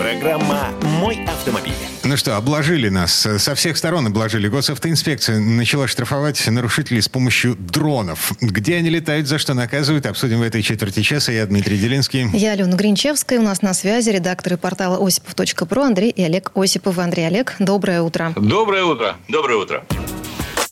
Программа 0.00 0.70
«Мой 0.98 1.26
автомобиль». 1.26 1.74
Ну 2.04 2.16
что, 2.16 2.38
обложили 2.38 2.88
нас. 2.88 3.28
Со 3.36 3.54
всех 3.54 3.76
сторон 3.76 4.06
обложили. 4.06 4.48
Госавтоинспекция 4.48 5.38
начала 5.38 5.86
штрафовать 5.86 6.42
нарушителей 6.48 7.02
с 7.02 7.08
помощью 7.10 7.54
дронов. 7.54 8.32
Где 8.40 8.76
они 8.76 8.88
летают, 8.88 9.26
за 9.26 9.38
что 9.38 9.52
наказывают, 9.52 10.06
обсудим 10.06 10.38
в 10.38 10.42
этой 10.42 10.62
четверти 10.62 11.02
часа. 11.02 11.32
Я 11.32 11.44
Дмитрий 11.44 11.76
Делинский. 11.76 12.30
Я 12.32 12.52
Алена 12.52 12.74
Гринчевская. 12.78 13.40
У 13.40 13.42
нас 13.42 13.60
на 13.60 13.74
связи 13.74 14.08
редакторы 14.08 14.56
портала 14.56 15.06
осипов.про 15.06 15.82
Андрей 15.82 16.08
и 16.08 16.22
Олег 16.22 16.52
Осипов. 16.54 16.98
Андрей, 16.98 17.26
Олег, 17.26 17.56
доброе 17.58 18.00
утро. 18.00 18.32
Доброе 18.36 18.84
утро. 18.84 19.16
Доброе 19.28 19.58
утро. 19.58 19.84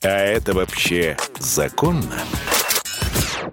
А 0.02 0.08
это 0.08 0.54
вообще 0.54 1.18
законно? 1.38 2.14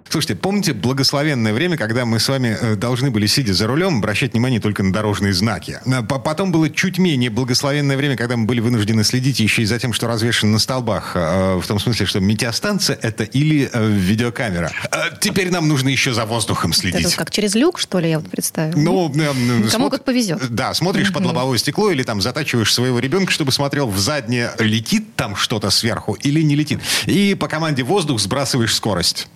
Слушайте, 0.08 0.36
помните 0.36 0.72
благословенное 0.72 1.52
время, 1.52 1.76
когда 1.76 2.04
мы 2.04 2.20
с 2.20 2.28
вами 2.28 2.56
э, 2.60 2.76
должны 2.76 3.10
были, 3.10 3.26
сидя 3.26 3.52
за 3.52 3.66
рулем, 3.66 3.98
обращать 3.98 4.32
внимание 4.32 4.60
только 4.60 4.82
на 4.82 4.92
дорожные 4.92 5.32
знаки? 5.32 5.80
По- 6.08 6.18
Потом 6.20 6.52
было 6.52 6.70
чуть 6.70 6.98
менее 6.98 7.28
благословенное 7.28 7.96
время, 7.96 8.16
когда 8.16 8.36
мы 8.36 8.46
были 8.46 8.60
вынуждены 8.60 9.02
следить 9.04 9.40
еще 9.40 9.62
и 9.62 9.64
за 9.64 9.78
тем, 9.78 9.92
что 9.92 10.06
развешено 10.06 10.52
на 10.52 10.58
столбах. 10.58 11.12
э, 11.14 11.58
В 11.60 11.66
том 11.66 11.78
смысле, 11.80 12.06
что 12.06 12.20
метеостанция 12.20 12.98
это 13.02 13.24
или 13.24 13.68
э, 13.72 13.88
видеокамера. 13.90 14.70
Теперь 15.20 15.50
нам 15.50 15.66
нужно 15.68 15.88
еще 15.88 16.12
за 16.14 16.24
воздухом 16.24 16.70
Это 16.70 16.80
следить. 16.80 17.04
вот 17.04 17.14
как 17.14 17.30
через 17.30 17.54
люк, 17.54 17.78
что 17.78 17.98
ли, 17.98 18.08
я 18.10 18.18
вот 18.20 18.30
представила? 18.30 18.78
Ну, 18.78 19.12
э, 19.14 19.20
э, 19.22 19.68
Кому 19.70 19.86
смо- 19.86 19.90
как 19.90 20.04
повезет. 20.04 20.40
Да, 20.50 20.72
смотришь 20.74 21.12
под 21.12 21.24
лобовое 21.24 21.58
стекло 21.58 21.90
или 21.90 22.02
там 22.04 22.20
затачиваешь 22.20 22.72
своего 22.72 23.00
ребенка, 23.00 23.32
чтобы 23.32 23.50
смотрел 23.52 23.88
в 23.88 23.98
заднее, 23.98 24.52
летит 24.60 25.16
там 25.16 25.34
что-то 25.36 25.70
сверху 25.70 26.14
или 26.14 26.42
не 26.42 26.54
летит. 26.54 26.80
И 27.06 27.34
по 27.34 27.48
команде 27.48 27.82
воздух 27.82 28.20
сбрасываешь 28.20 28.74
скорость. 28.74 29.28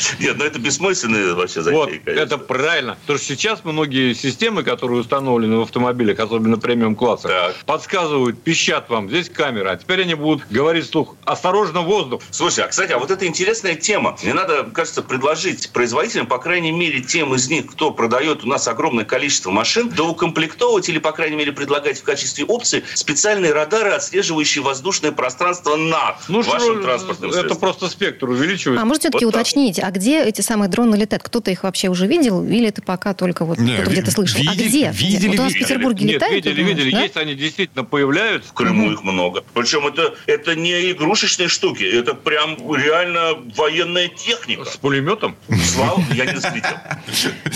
Нет, 0.20 0.36
ну 0.38 0.44
это 0.44 0.58
бессмысленная 0.58 1.34
вообще 1.34 1.62
затея, 1.62 1.78
Вот, 1.80 1.90
конечно. 1.90 2.10
это 2.22 2.38
правильно. 2.38 2.96
Потому 3.02 3.18
что 3.18 3.28
сейчас 3.28 3.64
многие 3.64 4.14
системы, 4.14 4.62
которые 4.62 5.00
установлены 5.00 5.56
в 5.58 5.62
автомобилях, 5.62 6.18
особенно 6.18 6.58
премиум 6.58 6.96
класса, 6.96 7.28
Так. 7.28 7.54
подсказывают, 7.66 8.42
пищат 8.42 8.88
вам, 8.88 9.08
здесь 9.08 9.28
камера. 9.28 9.70
А 9.72 9.76
теперь 9.76 10.02
они 10.02 10.14
будут 10.14 10.46
говорить 10.50 10.86
вслух, 10.86 11.16
осторожно, 11.24 11.82
воздух. 11.82 12.22
Слушай, 12.30 12.64
а, 12.64 12.68
кстати, 12.68 12.92
а 12.92 12.98
вот 12.98 13.10
это 13.10 13.26
интересная 13.26 13.74
тема. 13.74 14.16
Мне 14.22 14.34
надо, 14.34 14.64
кажется, 14.64 15.02
предложить 15.02 15.70
производителям, 15.72 16.26
по 16.26 16.38
крайней 16.38 16.72
мере, 16.72 17.00
тем 17.00 17.34
из 17.34 17.48
них, 17.48 17.66
кто 17.66 17.90
продает 17.90 18.44
у 18.44 18.48
нас 18.48 18.66
огромное 18.68 19.04
количество 19.04 19.50
машин, 19.50 19.88
доукомплектовывать 19.90 20.88
или, 20.88 20.98
по 20.98 21.12
крайней 21.12 21.36
мере, 21.36 21.52
предлагать 21.52 21.98
в 22.00 22.02
качестве 22.04 22.44
опции 22.44 22.84
специальные 22.94 23.52
радары, 23.52 23.90
отслеживающие 23.90 24.62
воздушное 24.62 25.12
пространство 25.12 25.76
над 25.76 26.16
Ну, 26.28 26.42
вашим 26.42 26.82
транспортным 26.82 27.30
это 27.30 27.40
средством. 27.40 27.60
просто 27.60 27.88
спектр 27.88 28.28
увеличивает. 28.28 28.80
А 28.80 28.84
может 28.84 29.02
все-таки 29.02 29.24
Вот 29.24 29.34
уточнить, 29.34 29.78
а 29.82 29.90
где 29.90 30.24
эти 30.24 30.40
самые 30.40 30.68
дроны 30.68 30.96
летают? 30.96 31.22
Кто-то 31.22 31.50
их 31.50 31.64
вообще 31.64 31.88
уже 31.88 32.06
видел? 32.06 32.44
Или 32.44 32.68
это 32.68 32.82
пока 32.82 33.14
только 33.14 33.44
вот 33.44 33.58
кто-то 33.58 33.90
где-то 33.90 34.10
слышал? 34.10 34.40
а 34.48 34.54
где? 34.54 34.90
видели, 34.92 35.28
вот 35.28 35.38
у 35.38 35.42
нас 35.42 35.52
в. 35.52 35.58
Петербурге 35.62 36.06
Нет, 36.06 36.14
летают? 36.16 36.34
видели, 36.44 36.62
видели. 36.62 36.90
да? 36.90 37.02
Есть 37.02 37.16
они 37.16 37.34
действительно 37.34 37.84
появляются. 37.84 38.50
В 38.50 38.52
Крыму 38.52 38.92
их 38.92 39.02
много. 39.02 39.44
Причем 39.54 39.86
это, 39.86 40.14
это 40.26 40.54
не 40.54 40.92
игрушечные 40.92 41.48
штуки, 41.48 41.84
это 41.84 42.14
прям 42.14 42.56
реально 42.74 43.38
военная 43.56 44.08
техника. 44.08 44.64
С 44.64 44.76
пулеметом. 44.76 45.36
Слава, 45.72 46.02
я 46.14 46.26
не 46.26 46.34
взлетел. 46.34 46.76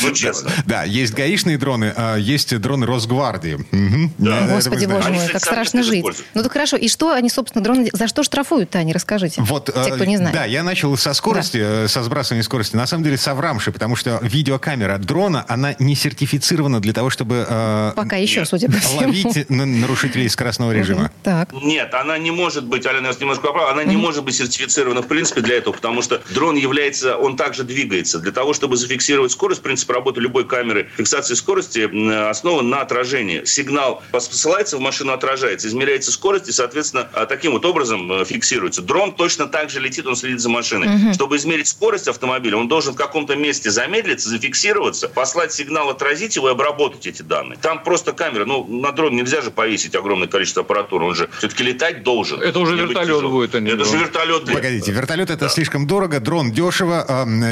Ну, 0.02 0.12
честно. 0.12 0.50
Да, 0.66 0.84
есть 0.84 1.14
гаишные 1.14 1.58
дроны, 1.58 1.92
а 1.97 2.16
есть 2.16 2.56
дроны 2.58 2.86
Росгвардии. 2.86 3.58
Вы 3.72 4.54
Господи, 4.54 4.86
боже 4.86 5.10
мой, 5.10 5.28
как 5.28 5.42
страшно 5.42 5.82
жить. 5.82 6.04
Ну 6.34 6.43
так 6.43 6.53
хорошо, 6.53 6.76
и 6.76 6.88
что 6.88 7.12
они, 7.12 7.28
собственно, 7.28 7.62
дроны... 7.62 7.88
За 7.93 8.08
что 8.08 8.22
штрафуют-то 8.22 8.78
они, 8.78 8.93
расскажите. 8.93 9.43
Вот, 9.43 9.66
Те, 9.66 9.91
э, 9.91 9.94
кто 9.94 10.04
не 10.04 10.16
знает. 10.16 10.34
Да, 10.34 10.44
я 10.44 10.62
начал 10.62 10.97
со 10.97 11.12
скорости, 11.14 11.58
э, 11.60 11.88
со 11.88 12.03
сбрасывания 12.03 12.16
скорости. 12.22 12.77
На 12.77 12.87
самом 12.87 13.04
деле 13.04 13.16
соврамши, 13.16 13.72
потому 13.72 13.97
что 13.97 14.19
видеокамера 14.22 14.99
дрона, 14.99 15.44
она 15.49 15.75
не 15.78 15.94
сертифицирована 15.94 16.81
для 16.81 16.93
того, 16.93 17.10
чтобы 17.10 17.47
э, 17.49 17.93
Пока 17.97 18.16
еще, 18.16 18.44
судя 18.44 18.69
по 18.69 18.78
всему. 18.78 19.00
ловить 19.00 19.50
на- 19.50 19.66
нарушителей 19.66 20.28
скоростного 20.28 20.72
режима. 20.72 21.10
Так. 21.22 21.53
Нет, 21.53 21.94
она 21.94 22.19
не 22.19 22.31
может 22.31 22.65
быть, 22.65 22.87
Алена, 22.87 23.03
я 23.03 23.06
вас 23.09 23.21
немножко 23.21 23.47
поправлю, 23.49 23.72
она 23.72 23.84
не 23.84 23.97
может 23.97 24.25
быть 24.25 24.34
сертифицирована 24.37 25.03
в 25.03 25.09
принципе 25.09 25.41
для 25.41 25.56
этого, 25.56 25.75
потому 25.75 26.03
что 26.03 26.22
дрон 26.34 26.56
является, 26.56 27.16
он 27.16 27.37
также 27.37 27.65
двигается. 27.65 28.19
Для 28.19 28.32
того, 28.32 28.55
чтобы 28.55 28.76
зафиксировать 28.76 29.32
скорость, 29.32 29.62
принцип 29.62 29.91
работы 29.91 30.21
любой 30.21 30.47
камеры 30.47 30.88
фиксации 30.97 31.34
скорости 31.34 31.88
основан 32.28 32.69
на 32.69 32.81
отражении. 32.81 33.44
Сигнал 33.44 34.03
посылается 34.12 34.76
в 34.76 34.81
машину, 34.81 35.12
отражается, 35.12 35.69
измеряется 35.69 36.10
скорость 36.12 36.49
и, 36.49 36.53
соответственно, 36.53 37.09
таким 37.28 37.53
вот 37.53 37.65
образом 37.65 38.10
э, 38.12 38.25
фиксируется. 38.25 38.82
Дрон 38.82 39.15
точно 39.15 39.47
так 39.47 39.71
же 39.71 39.81
летит, 39.81 40.06
он 40.06 40.16
следит 40.16 40.41
за 40.41 40.49
машиной. 40.49 41.12
Чтобы 41.15 41.37
измерить 41.37 41.69
скорость 41.69 42.06
автомобиля, 42.09 42.56
он 42.56 42.69
должен 42.69 42.94
в 42.94 42.97
каком-то 42.97 43.37
месте 43.37 43.71
замедлиться, 43.71 44.28
зафиксироваться, 44.28 45.09
послать 45.09 45.53
сигнал, 45.53 45.91
отразить 45.91 46.37
его 46.37 46.49
и 46.49 46.53
обработать 46.53 47.06
эти 47.06 47.22
данные. 47.22 47.59
Там 47.61 47.83
просто 47.83 48.12
камера, 48.12 48.44
ну, 48.44 48.65
на 48.67 48.93
дрон 48.93 49.15
нельзя 49.17 49.41
же 49.43 49.50
повесить 49.50 49.94
огромное 49.94 50.28
количество 50.28 50.62
аппаратуры, 50.62 51.05
он 51.05 51.15
же 51.15 51.28
все-таки 51.39 51.62
летать 51.65 52.03
должен. 52.03 52.41
Это 52.43 52.59
уже 52.61 52.77
вертолет 52.77 53.22
будет, 53.22 53.55
а 53.55 53.61
не 53.61 53.71
Это 53.71 53.84
же 53.84 53.91
дрон. 53.91 54.03
вертолет. 54.03 54.44
блин. 54.44 54.56
Погодите, 54.56 54.93
вертолет 54.93 55.31
это 55.31 55.49
слишком 55.49 55.87
дорого, 55.87 56.21
дрон 56.21 56.53
дешево. 56.53 57.05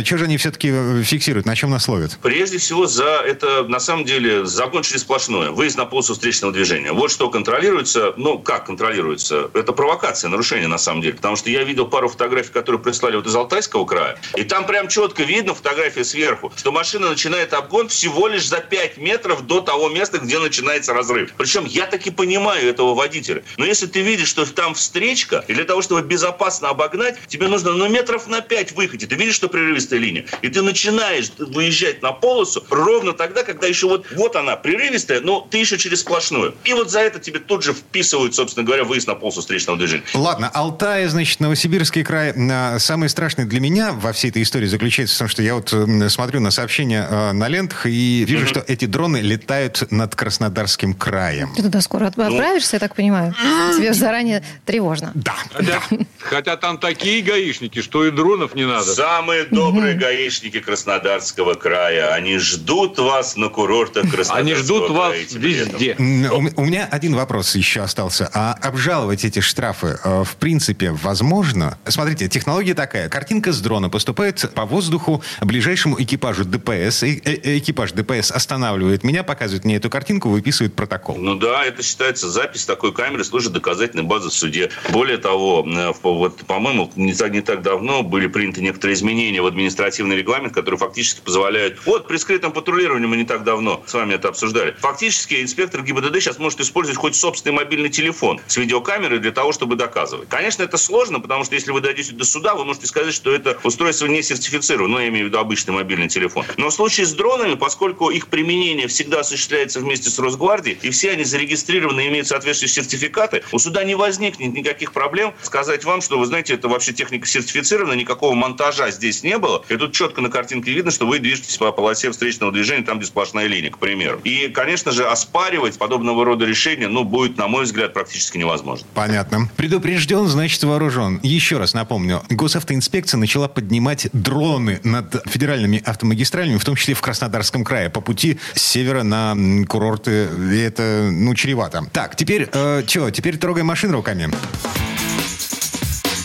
что 0.04 0.18
же 0.18 0.24
они 0.24 0.36
все-таки 0.36 0.70
э, 0.72 1.02
фиксируют? 1.02 1.46
На 1.46 1.54
чем 1.56 1.70
нас 1.70 1.88
ловят? 1.88 2.18
Прежде 2.22 2.58
всего, 2.58 2.86
за 2.86 3.04
это 3.24 3.64
на 3.64 3.80
самом 3.80 4.04
деле 4.04 4.44
закон 4.44 4.82
через 4.82 5.02
сплошное. 5.02 5.50
Выезд 5.50 5.76
на 5.76 5.84
полосу 5.86 6.14
встречного 6.14 6.52
движения. 6.52 6.92
Вот 6.92 7.10
что 7.10 7.28
контролируется. 7.30 8.14
Ну, 8.16 8.38
как 8.38 8.66
контролируется? 8.66 9.50
Это 9.54 9.72
провокация, 9.72 10.28
нарушение 10.30 10.68
на 10.68 10.78
самом 10.78 11.02
деле. 11.02 11.14
Потому 11.14 11.36
что 11.36 11.50
я 11.50 11.64
видел 11.64 11.86
пару 11.86 12.08
фотографий, 12.08 12.52
которые 12.52 12.80
прислали 12.80 13.16
вот 13.16 13.26
из 13.26 13.34
Алтайского 13.34 13.84
края. 13.84 14.18
И 14.36 14.43
там 14.44 14.66
прям 14.66 14.88
четко 14.88 15.22
видно 15.22 15.54
фотография 15.54 16.04
сверху, 16.04 16.52
что 16.56 16.72
машина 16.72 17.08
начинает 17.10 17.52
обгон 17.52 17.88
всего 17.88 18.28
лишь 18.28 18.46
за 18.48 18.58
5 18.58 18.98
метров 18.98 19.46
до 19.46 19.60
того 19.60 19.88
места, 19.88 20.18
где 20.18 20.38
начинается 20.38 20.92
разрыв. 20.92 21.32
Причем 21.36 21.64
я 21.64 21.86
таки 21.86 22.10
понимаю 22.10 22.68
этого 22.68 22.94
водителя. 22.94 23.42
Но 23.56 23.64
если 23.64 23.86
ты 23.86 24.00
видишь, 24.00 24.28
что 24.28 24.44
там 24.46 24.74
встречка, 24.74 25.44
и 25.48 25.54
для 25.54 25.64
того, 25.64 25.82
чтобы 25.82 26.02
безопасно 26.02 26.68
обогнать, 26.68 27.16
тебе 27.26 27.48
нужно 27.48 27.72
ну, 27.72 27.88
метров 27.88 28.26
на 28.26 28.40
5 28.40 28.72
выехать. 28.72 29.02
И 29.02 29.06
ты 29.06 29.14
видишь, 29.16 29.34
что 29.34 29.48
прерывистая 29.48 29.98
линия. 29.98 30.26
И 30.42 30.48
ты 30.48 30.62
начинаешь 30.62 31.30
выезжать 31.38 32.02
на 32.02 32.12
полосу 32.12 32.64
ровно 32.70 33.12
тогда, 33.12 33.42
когда 33.42 33.66
еще 33.66 33.88
вот, 33.88 34.06
вот 34.12 34.36
она, 34.36 34.56
прерывистая, 34.56 35.20
но 35.20 35.40
ты 35.40 35.58
еще 35.58 35.78
через 35.78 36.00
сплошную. 36.00 36.54
И 36.64 36.72
вот 36.72 36.90
за 36.90 37.00
это 37.00 37.18
тебе 37.18 37.38
тут 37.38 37.62
же 37.62 37.72
вписывают, 37.72 38.34
собственно 38.34 38.64
говоря, 38.64 38.84
выезд 38.84 39.06
на 39.06 39.14
полосу 39.14 39.40
встречного 39.40 39.78
движения. 39.78 40.04
Ладно, 40.14 40.50
Алтай, 40.52 41.06
значит, 41.06 41.40
Новосибирский 41.40 42.04
край. 42.04 42.34
А, 42.50 42.78
Самое 42.78 43.08
страшное 43.08 43.46
для 43.46 43.60
меня 43.60 43.92
во 43.92 44.12
всей 44.12 44.30
этой 44.34 44.42
истории 44.42 44.66
заключается 44.66 45.14
в 45.14 45.18
том, 45.18 45.28
что 45.28 45.42
я 45.42 45.54
вот 45.54 45.72
смотрю 46.10 46.40
на 46.40 46.50
сообщения 46.50 47.06
э, 47.08 47.32
на 47.32 47.46
лентах 47.46 47.86
и 47.86 48.24
вижу, 48.26 48.46
что 48.48 48.64
эти 48.66 48.84
дроны 48.84 49.18
летают 49.18 49.86
над 49.92 50.16
Краснодарским 50.16 50.92
краем. 50.94 51.52
Ты 51.54 51.62
туда 51.62 51.80
скоро 51.80 52.04
Ну. 52.16 52.22
отп- 52.24 52.32
отправишься, 52.32 52.76
я 52.76 52.80
так 52.80 52.96
понимаю? 52.96 53.32
Тебе 53.76 53.94
заранее 53.94 54.42
тревожно. 54.66 55.12
Да. 55.14 55.34
Хотя, 55.52 55.80
хотя 56.18 56.56
там 56.56 56.78
такие 56.78 57.22
гаишники, 57.22 57.80
что 57.80 58.04
и 58.06 58.10
дронов 58.10 58.56
не 58.56 58.66
надо. 58.66 58.92
Самые 58.92 59.44
добрые 59.44 59.94
гаишники 59.94 60.58
Краснодарского 60.58 61.54
края. 61.54 62.12
Они 62.14 62.38
ждут 62.38 62.98
вас 62.98 63.36
на 63.36 63.48
курортах 63.48 64.02
Краснодарского 64.10 64.38
Они 64.38 64.54
ждут 64.54 64.90
вас 64.90 65.12
края 65.12 65.26
везде. 65.30 65.94
У 66.32 66.60
у 66.60 66.64
меня 66.66 66.88
один 66.90 67.14
вопрос 67.14 67.54
еще 67.54 67.82
остался. 67.82 68.28
А 68.34 68.54
обжаловать 68.54 69.24
эти 69.24 69.38
штрафы, 69.38 69.96
э, 70.02 70.24
в 70.24 70.34
принципе, 70.36 70.90
возможно? 70.90 71.78
Смотрите, 71.86 72.28
технология 72.28 72.74
такая. 72.74 73.08
Картинка 73.08 73.52
с 73.52 73.60
дрона 73.60 73.88
поступает 73.90 74.23
по 74.32 74.64
воздуху 74.64 75.22
ближайшему 75.40 76.00
экипажу 76.00 76.44
ДПС. 76.44 77.02
Э- 77.02 77.20
э- 77.24 77.58
Экипаж 77.58 77.92
ДПС 77.92 78.30
останавливает 78.30 79.04
меня, 79.04 79.22
показывает 79.22 79.64
мне 79.64 79.76
эту 79.76 79.90
картинку, 79.90 80.28
выписывает 80.28 80.74
протокол. 80.74 81.16
Ну 81.16 81.36
да, 81.36 81.64
это 81.64 81.82
считается 81.82 82.28
запись 82.28 82.64
такой 82.64 82.92
камеры 82.92 83.24
служит 83.24 83.52
доказательной 83.52 84.04
базой 84.04 84.30
в 84.30 84.34
суде. 84.34 84.70
Более 84.90 85.18
того, 85.18 85.66
э, 85.66 85.92
вот, 86.02 86.38
по-моему, 86.46 86.90
не 86.96 87.14
не 87.30 87.40
так 87.40 87.62
давно 87.62 88.02
были 88.02 88.26
приняты 88.26 88.60
некоторые 88.60 88.94
изменения 88.94 89.40
в 89.40 89.46
административный 89.46 90.16
регламент, 90.16 90.52
которые 90.52 90.78
фактически 90.78 91.20
позволяют... 91.20 91.78
Вот 91.86 92.06
при 92.06 92.16
скрытом 92.16 92.52
патрулировании 92.52 93.06
мы 93.06 93.16
не 93.16 93.24
так 93.24 93.44
давно 93.44 93.82
с 93.86 93.94
вами 93.94 94.14
это 94.14 94.28
обсуждали. 94.28 94.74
Фактически 94.78 95.42
инспектор 95.42 95.82
ГИБДД 95.82 96.20
сейчас 96.20 96.38
может 96.38 96.60
использовать 96.60 96.98
хоть 96.98 97.16
собственный 97.16 97.56
мобильный 97.56 97.88
телефон 97.88 98.40
с 98.46 98.56
видеокамерой 98.56 99.18
для 99.18 99.32
того, 99.32 99.52
чтобы 99.52 99.76
доказывать. 99.76 100.28
Конечно, 100.28 100.62
это 100.62 100.76
сложно, 100.76 101.20
потому 101.20 101.44
что 101.44 101.54
если 101.54 101.70
вы 101.70 101.80
дойдете 101.80 102.12
до 102.12 102.24
суда, 102.24 102.54
вы 102.54 102.64
можете 102.64 102.86
сказать, 102.86 103.14
что 103.14 103.34
это 103.34 103.58
устройство 103.62 104.06
не 104.14 104.22
сертифицирован, 104.22 104.90
но 104.90 105.00
я 105.00 105.08
имею 105.08 105.26
в 105.26 105.28
виду 105.28 105.38
обычный 105.38 105.74
мобильный 105.74 106.08
телефон. 106.08 106.44
Но 106.56 106.70
в 106.70 106.74
случае 106.74 107.06
с 107.06 107.12
дронами, 107.12 107.54
поскольку 107.54 108.10
их 108.10 108.28
применение 108.28 108.86
всегда 108.88 109.20
осуществляется 109.20 109.80
вместе 109.80 110.10
с 110.10 110.18
Росгвардией, 110.18 110.78
и 110.82 110.90
все 110.90 111.10
они 111.10 111.24
зарегистрированы 111.24 112.02
и 112.02 112.08
имеют 112.08 112.28
соответствующие 112.28 112.84
сертификаты, 112.84 113.42
у 113.52 113.58
суда 113.58 113.84
не 113.84 113.94
возникнет 113.94 114.54
никаких 114.54 114.92
проблем 114.92 115.34
сказать 115.42 115.84
вам, 115.84 116.00
что, 116.00 116.18
вы 116.18 116.26
знаете, 116.26 116.54
это 116.54 116.68
вообще 116.68 116.92
техника 116.92 117.26
сертифицирована, 117.26 117.94
никакого 117.94 118.34
монтажа 118.34 118.90
здесь 118.90 119.22
не 119.22 119.38
было. 119.38 119.64
И 119.68 119.76
тут 119.76 119.92
четко 119.92 120.20
на 120.20 120.30
картинке 120.30 120.72
видно, 120.72 120.90
что 120.90 121.06
вы 121.06 121.18
движетесь 121.18 121.56
по 121.56 121.70
полосе 121.72 122.10
встречного 122.10 122.52
движения, 122.52 122.84
там, 122.84 122.98
где 122.98 123.06
сплошная 123.06 123.46
линия, 123.46 123.70
к 123.70 123.78
примеру. 123.78 124.20
И, 124.24 124.48
конечно 124.48 124.92
же, 124.92 125.06
оспаривать 125.06 125.78
подобного 125.78 126.24
рода 126.24 126.44
решения, 126.44 126.88
ну, 126.88 127.04
будет, 127.04 127.36
на 127.36 127.48
мой 127.48 127.64
взгляд, 127.64 127.92
практически 127.92 128.38
невозможно. 128.38 128.86
Понятно. 128.94 129.50
Предупрежден, 129.56 130.26
значит 130.26 130.62
вооружен. 130.64 131.20
Еще 131.22 131.58
раз 131.58 131.74
напомню. 131.74 132.22
Госавтоинспекция 132.30 133.18
начала 133.18 133.48
поднимать 133.48 133.93
дроны 134.12 134.80
над 134.84 135.22
федеральными 135.26 135.82
автомагистралями, 135.84 136.58
в 136.58 136.64
том 136.64 136.76
числе 136.76 136.94
в 136.94 137.00
Краснодарском 137.00 137.64
крае, 137.64 137.90
по 137.90 138.00
пути 138.00 138.38
с 138.54 138.62
севера 138.62 139.02
на 139.02 139.36
курорты. 139.66 140.28
И 140.52 140.58
это, 140.58 141.08
ну, 141.10 141.34
чревато. 141.34 141.84
Так, 141.92 142.16
теперь, 142.16 142.48
э, 142.52 142.82
что, 142.86 143.10
теперь 143.10 143.36
трогаем 143.36 143.66
машину 143.66 143.94
руками. 143.94 144.30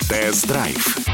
Тест-драйв. 0.10 1.09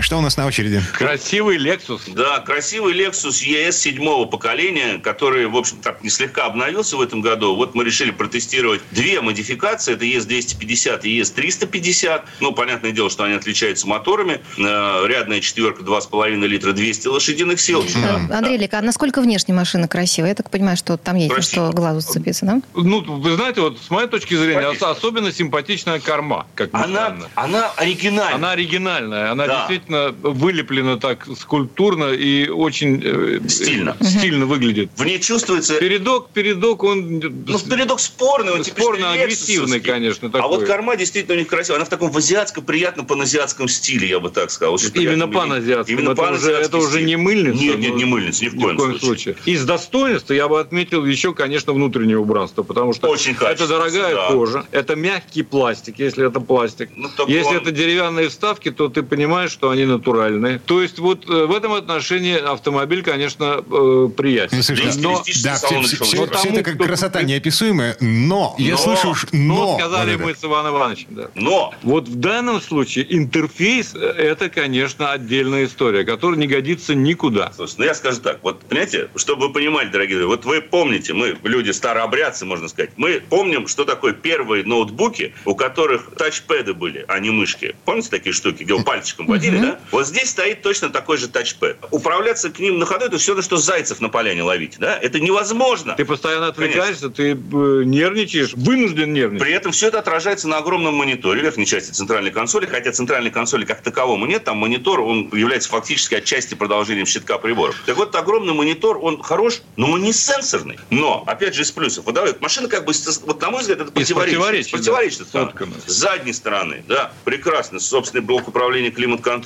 Что 0.00 0.16
у 0.18 0.20
нас 0.22 0.36
на 0.36 0.46
очереди? 0.46 0.82
Красивый 0.94 1.58
Lexus. 1.58 2.00
Да, 2.14 2.40
красивый 2.40 2.94
Lexus 2.94 3.44
ES 3.46 3.72
седьмого 3.72 4.24
поколения, 4.24 4.98
который, 4.98 5.46
в 5.46 5.56
общем, 5.56 5.76
так 5.82 6.02
не 6.02 6.08
слегка 6.10 6.46
обновился 6.46 6.96
в 6.96 7.00
этом 7.00 7.20
году. 7.20 7.54
Вот 7.54 7.74
мы 7.74 7.84
решили 7.84 8.10
протестировать 8.10 8.80
две 8.90 9.20
модификации. 9.20 9.94
Это 9.94 10.04
ES250 10.06 11.02
и 11.02 11.20
ES350. 11.20 12.22
Ну, 12.40 12.52
понятное 12.52 12.92
дело, 12.92 13.10
что 13.10 13.24
они 13.24 13.34
отличаются 13.34 13.86
моторами. 13.86 14.40
Э, 14.58 15.06
рядная 15.06 15.40
четверка 15.40 15.82
2,5 15.82 16.46
литра 16.46 16.72
200 16.72 17.08
лошадиных 17.08 17.60
сил. 17.60 17.84
Да. 18.28 18.38
Андрей 18.38 18.56
Лик, 18.56 18.72
а 18.74 18.80
насколько 18.82 19.20
внешне 19.20 19.54
машина 19.54 19.86
красивая? 19.86 20.30
Я 20.30 20.34
так 20.34 20.50
понимаю, 20.50 20.76
что 20.76 20.96
там 20.96 21.16
есть 21.16 21.32
Красиво. 21.32 21.68
что 21.68 21.76
глазу 21.76 22.00
сцепиться, 22.00 22.46
да? 22.46 22.60
Ну, 22.74 23.00
вы 23.02 23.34
знаете, 23.36 23.60
вот 23.60 23.78
с 23.78 23.90
моей 23.90 24.08
точки 24.08 24.34
зрения, 24.34 24.60
Конечно. 24.62 24.90
ос- 24.90 24.96
особенно 24.98 25.30
симпатичная 25.32 26.00
корма, 26.00 26.46
как 26.54 26.70
Она, 26.72 26.84
странно. 26.86 27.28
она 27.34 27.70
оригинальная. 27.76 28.34
Она 28.34 28.50
оригинальная, 28.52 29.30
она 29.32 29.46
Да. 29.46 29.58
действительно 29.58 29.89
вылеплена 30.22 30.96
так 30.96 31.26
скульптурно 31.38 32.12
и 32.12 32.48
очень 32.48 33.00
э, 33.04 33.40
Стильно. 33.48 33.96
э, 34.00 34.04
стильно 34.04 34.46
выглядит. 34.46 34.90
В 34.96 35.04
ней 35.04 35.18
чувствуется... 35.20 35.78
Передок, 35.78 36.30
передок, 36.30 36.82
он 36.84 37.18
Ну, 37.18 37.58
передок 37.58 38.00
спорный, 38.00 38.52
он 38.52 38.62
типичный 38.62 38.82
спорно 38.84 39.14
лексусовский. 39.14 39.22
агрессивный, 39.22 39.80
конечно, 39.80 40.28
А 40.28 40.30
такой. 40.30 40.48
вот 40.58 40.66
корма 40.66 40.96
действительно 40.96 41.34
у 41.36 41.38
них 41.38 41.48
красивая. 41.48 41.76
Она 41.78 41.84
в 41.84 41.88
таком 41.88 42.10
в 42.10 42.16
азиатском, 42.16 42.64
приятном 42.64 43.06
паназиатском 43.06 43.68
стиле, 43.68 44.08
я 44.08 44.20
бы 44.20 44.30
так 44.30 44.50
сказал. 44.50 44.74
Очень 44.74 44.90
Именно 44.94 45.28
паназиатском. 45.28 45.98
Именно 45.98 46.12
это, 46.12 46.32
уже, 46.32 46.52
это 46.52 46.78
уже 46.78 47.02
не 47.02 47.16
мыльница. 47.16 47.58
Нет, 47.62 47.78
нет, 47.78 47.94
не 47.94 48.04
мыльница, 48.04 48.44
ни 48.44 48.48
в 48.48 48.56
коем, 48.60 48.98
случае. 48.98 49.36
Из 49.44 49.64
достоинства 49.64 50.32
я 50.34 50.48
бы 50.48 50.60
отметил 50.60 51.04
еще, 51.04 51.34
конечно, 51.34 51.72
внутреннее 51.72 52.18
убранство, 52.18 52.62
потому 52.62 52.92
что 52.92 53.08
Очень 53.08 53.34
это 53.40 53.66
дорогая 53.66 54.14
да. 54.14 54.28
кожа, 54.30 54.64
это 54.70 54.96
мягкий 54.96 55.42
пластик, 55.42 55.98
если 55.98 56.26
это 56.26 56.40
пластик. 56.40 56.90
Ну, 56.94 57.08
Если 57.26 57.48
он- 57.50 57.56
это 57.56 57.70
деревянные 57.70 58.28
вставки, 58.28 58.70
то 58.70 58.88
ты 58.88 59.02
понимаешь, 59.02 59.50
что 59.50 59.70
они 59.70 59.79
натуральные. 59.86 60.60
То 60.64 60.82
есть 60.82 60.98
вот 60.98 61.28
э, 61.28 61.46
в 61.46 61.52
этом 61.54 61.72
отношении 61.74 62.36
автомобиль, 62.38 63.02
конечно, 63.02 63.64
э, 63.66 64.08
приятен. 64.16 64.56
Ну, 64.56 64.62
слушай, 64.62 64.84
но- 64.98 65.16
стилистический 65.22 65.44
да, 65.44 65.56
салон 65.56 65.84
все, 65.84 66.04
все- 66.04 66.20
выбрать. 66.20 66.38
все 66.40 66.48
это 66.50 66.62
как 66.62 66.74
кто- 66.74 66.84
красота 66.84 67.22
неописуемая, 67.22 67.96
но, 68.00 68.54
я 68.58 68.72
Но- 68.72 68.76
слышу 68.78 69.10
уж 69.10 69.26
Но, 69.32 69.54
но. 69.54 69.78
сказали 69.78 70.16
вот 70.16 70.24
мы 70.24 70.30
это. 70.32 70.40
с 70.40 70.44
Иваном 70.44 70.76
Ивановичем, 70.76 71.06
да. 71.10 71.28
Но 71.34 71.74
Вот 71.82 72.08
в 72.08 72.14
данном 72.16 72.60
случае 72.60 73.06
интерфейс– 73.16 73.94
это, 73.94 74.48
конечно, 74.48 75.12
отдельная 75.12 75.64
история, 75.66 76.04
которая 76.04 76.38
не 76.38 76.46
годится 76.46 76.94
никуда. 76.94 77.52
Слушай, 77.54 77.74
ну 77.78 77.84
я 77.84 77.94
скажу 77.94 78.20
так, 78.20 78.38
вот, 78.42 78.60
понимаете, 78.60 79.08
чтобы 79.16 79.48
вы 79.48 79.52
понимали, 79.52 79.88
дорогие 79.88 80.16
друзья, 80.18 80.28
вот 80.36 80.44
вы 80.44 80.60
помните, 80.60 81.12
мы 81.14 81.36
люди 81.44 81.70
старообрядцы, 81.70 82.44
можно 82.44 82.68
сказать, 82.68 82.90
мы 82.96 83.22
помним, 83.28 83.66
что 83.68 83.84
такое 83.84 84.12
первые 84.12 84.64
ноутбуки, 84.64 85.34
у 85.44 85.54
которых 85.54 86.10
тачпэды 86.16 86.74
были, 86.74 87.04
а 87.08 87.18
не 87.18 87.30
мышки. 87.30 87.74
Помните 87.84 88.08
такие 88.10 88.32
штуки, 88.32 88.62
где 88.64 88.74
вы 88.74 88.82
пальчиком 88.84 89.26
водили, 89.26 89.58
да? 89.58 89.69
Вот 89.90 90.06
здесь 90.06 90.30
стоит 90.30 90.62
точно 90.62 90.90
такой 90.90 91.16
же 91.16 91.28
тачпэд. 91.28 91.76
Управляться 91.90 92.50
к 92.50 92.58
ним 92.58 92.78
на 92.78 92.86
ходу, 92.86 93.06
это 93.06 93.18
все 93.18 93.32
равно, 93.32 93.42
что 93.42 93.56
зайцев 93.56 94.00
на 94.00 94.08
поляне 94.08 94.42
ловить, 94.42 94.76
да? 94.78 94.96
Это 94.96 95.20
невозможно. 95.20 95.94
Ты 95.94 96.04
постоянно 96.04 96.48
отвлекаешься, 96.48 97.10
ты 97.10 97.32
э, 97.32 97.34
нервничаешь, 97.34 98.54
вынужден 98.54 99.12
нервничать. 99.12 99.42
При 99.46 99.54
этом 99.54 99.72
все 99.72 99.88
это 99.88 99.98
отражается 99.98 100.48
на 100.48 100.58
огромном 100.58 100.94
мониторе, 100.94 101.42
верхней 101.42 101.66
части 101.66 101.92
центральной 101.92 102.30
консоли, 102.30 102.66
хотя 102.66 102.92
центральной 102.92 103.30
консоли 103.30 103.64
как 103.64 103.82
таковому 103.82 104.26
нет, 104.26 104.44
там 104.44 104.58
монитор, 104.58 105.00
он 105.00 105.28
является 105.32 105.68
фактически 105.68 106.14
отчасти 106.16 106.54
продолжением 106.54 107.06
щитка 107.06 107.38
приборов. 107.38 107.76
Так 107.86 107.96
вот, 107.96 108.14
огромный 108.14 108.54
монитор, 108.54 108.98
он 108.98 109.22
хорош, 109.22 109.62
но 109.76 109.90
он 109.92 110.02
не 110.02 110.12
сенсорный. 110.12 110.78
Но, 110.90 111.24
опять 111.26 111.54
же, 111.54 111.62
из 111.62 111.70
плюсов. 111.70 112.04
Вот 112.06 112.14
давай, 112.14 112.34
машина 112.40 112.68
как 112.68 112.84
бы, 112.84 112.92
вот 113.26 113.40
на 113.40 113.50
мой 113.50 113.60
взгляд, 113.60 113.80
это 113.80 113.92
противоречит. 113.92 114.72
противоречий, 114.72 115.24
да. 115.32 115.52
С 115.86 115.92
задней 115.92 116.32
стороны, 116.32 116.84
да, 116.88 117.12
прекрасно, 117.24 117.80
собственный 117.80 118.22
блок 118.22 118.48
управления 118.48 118.90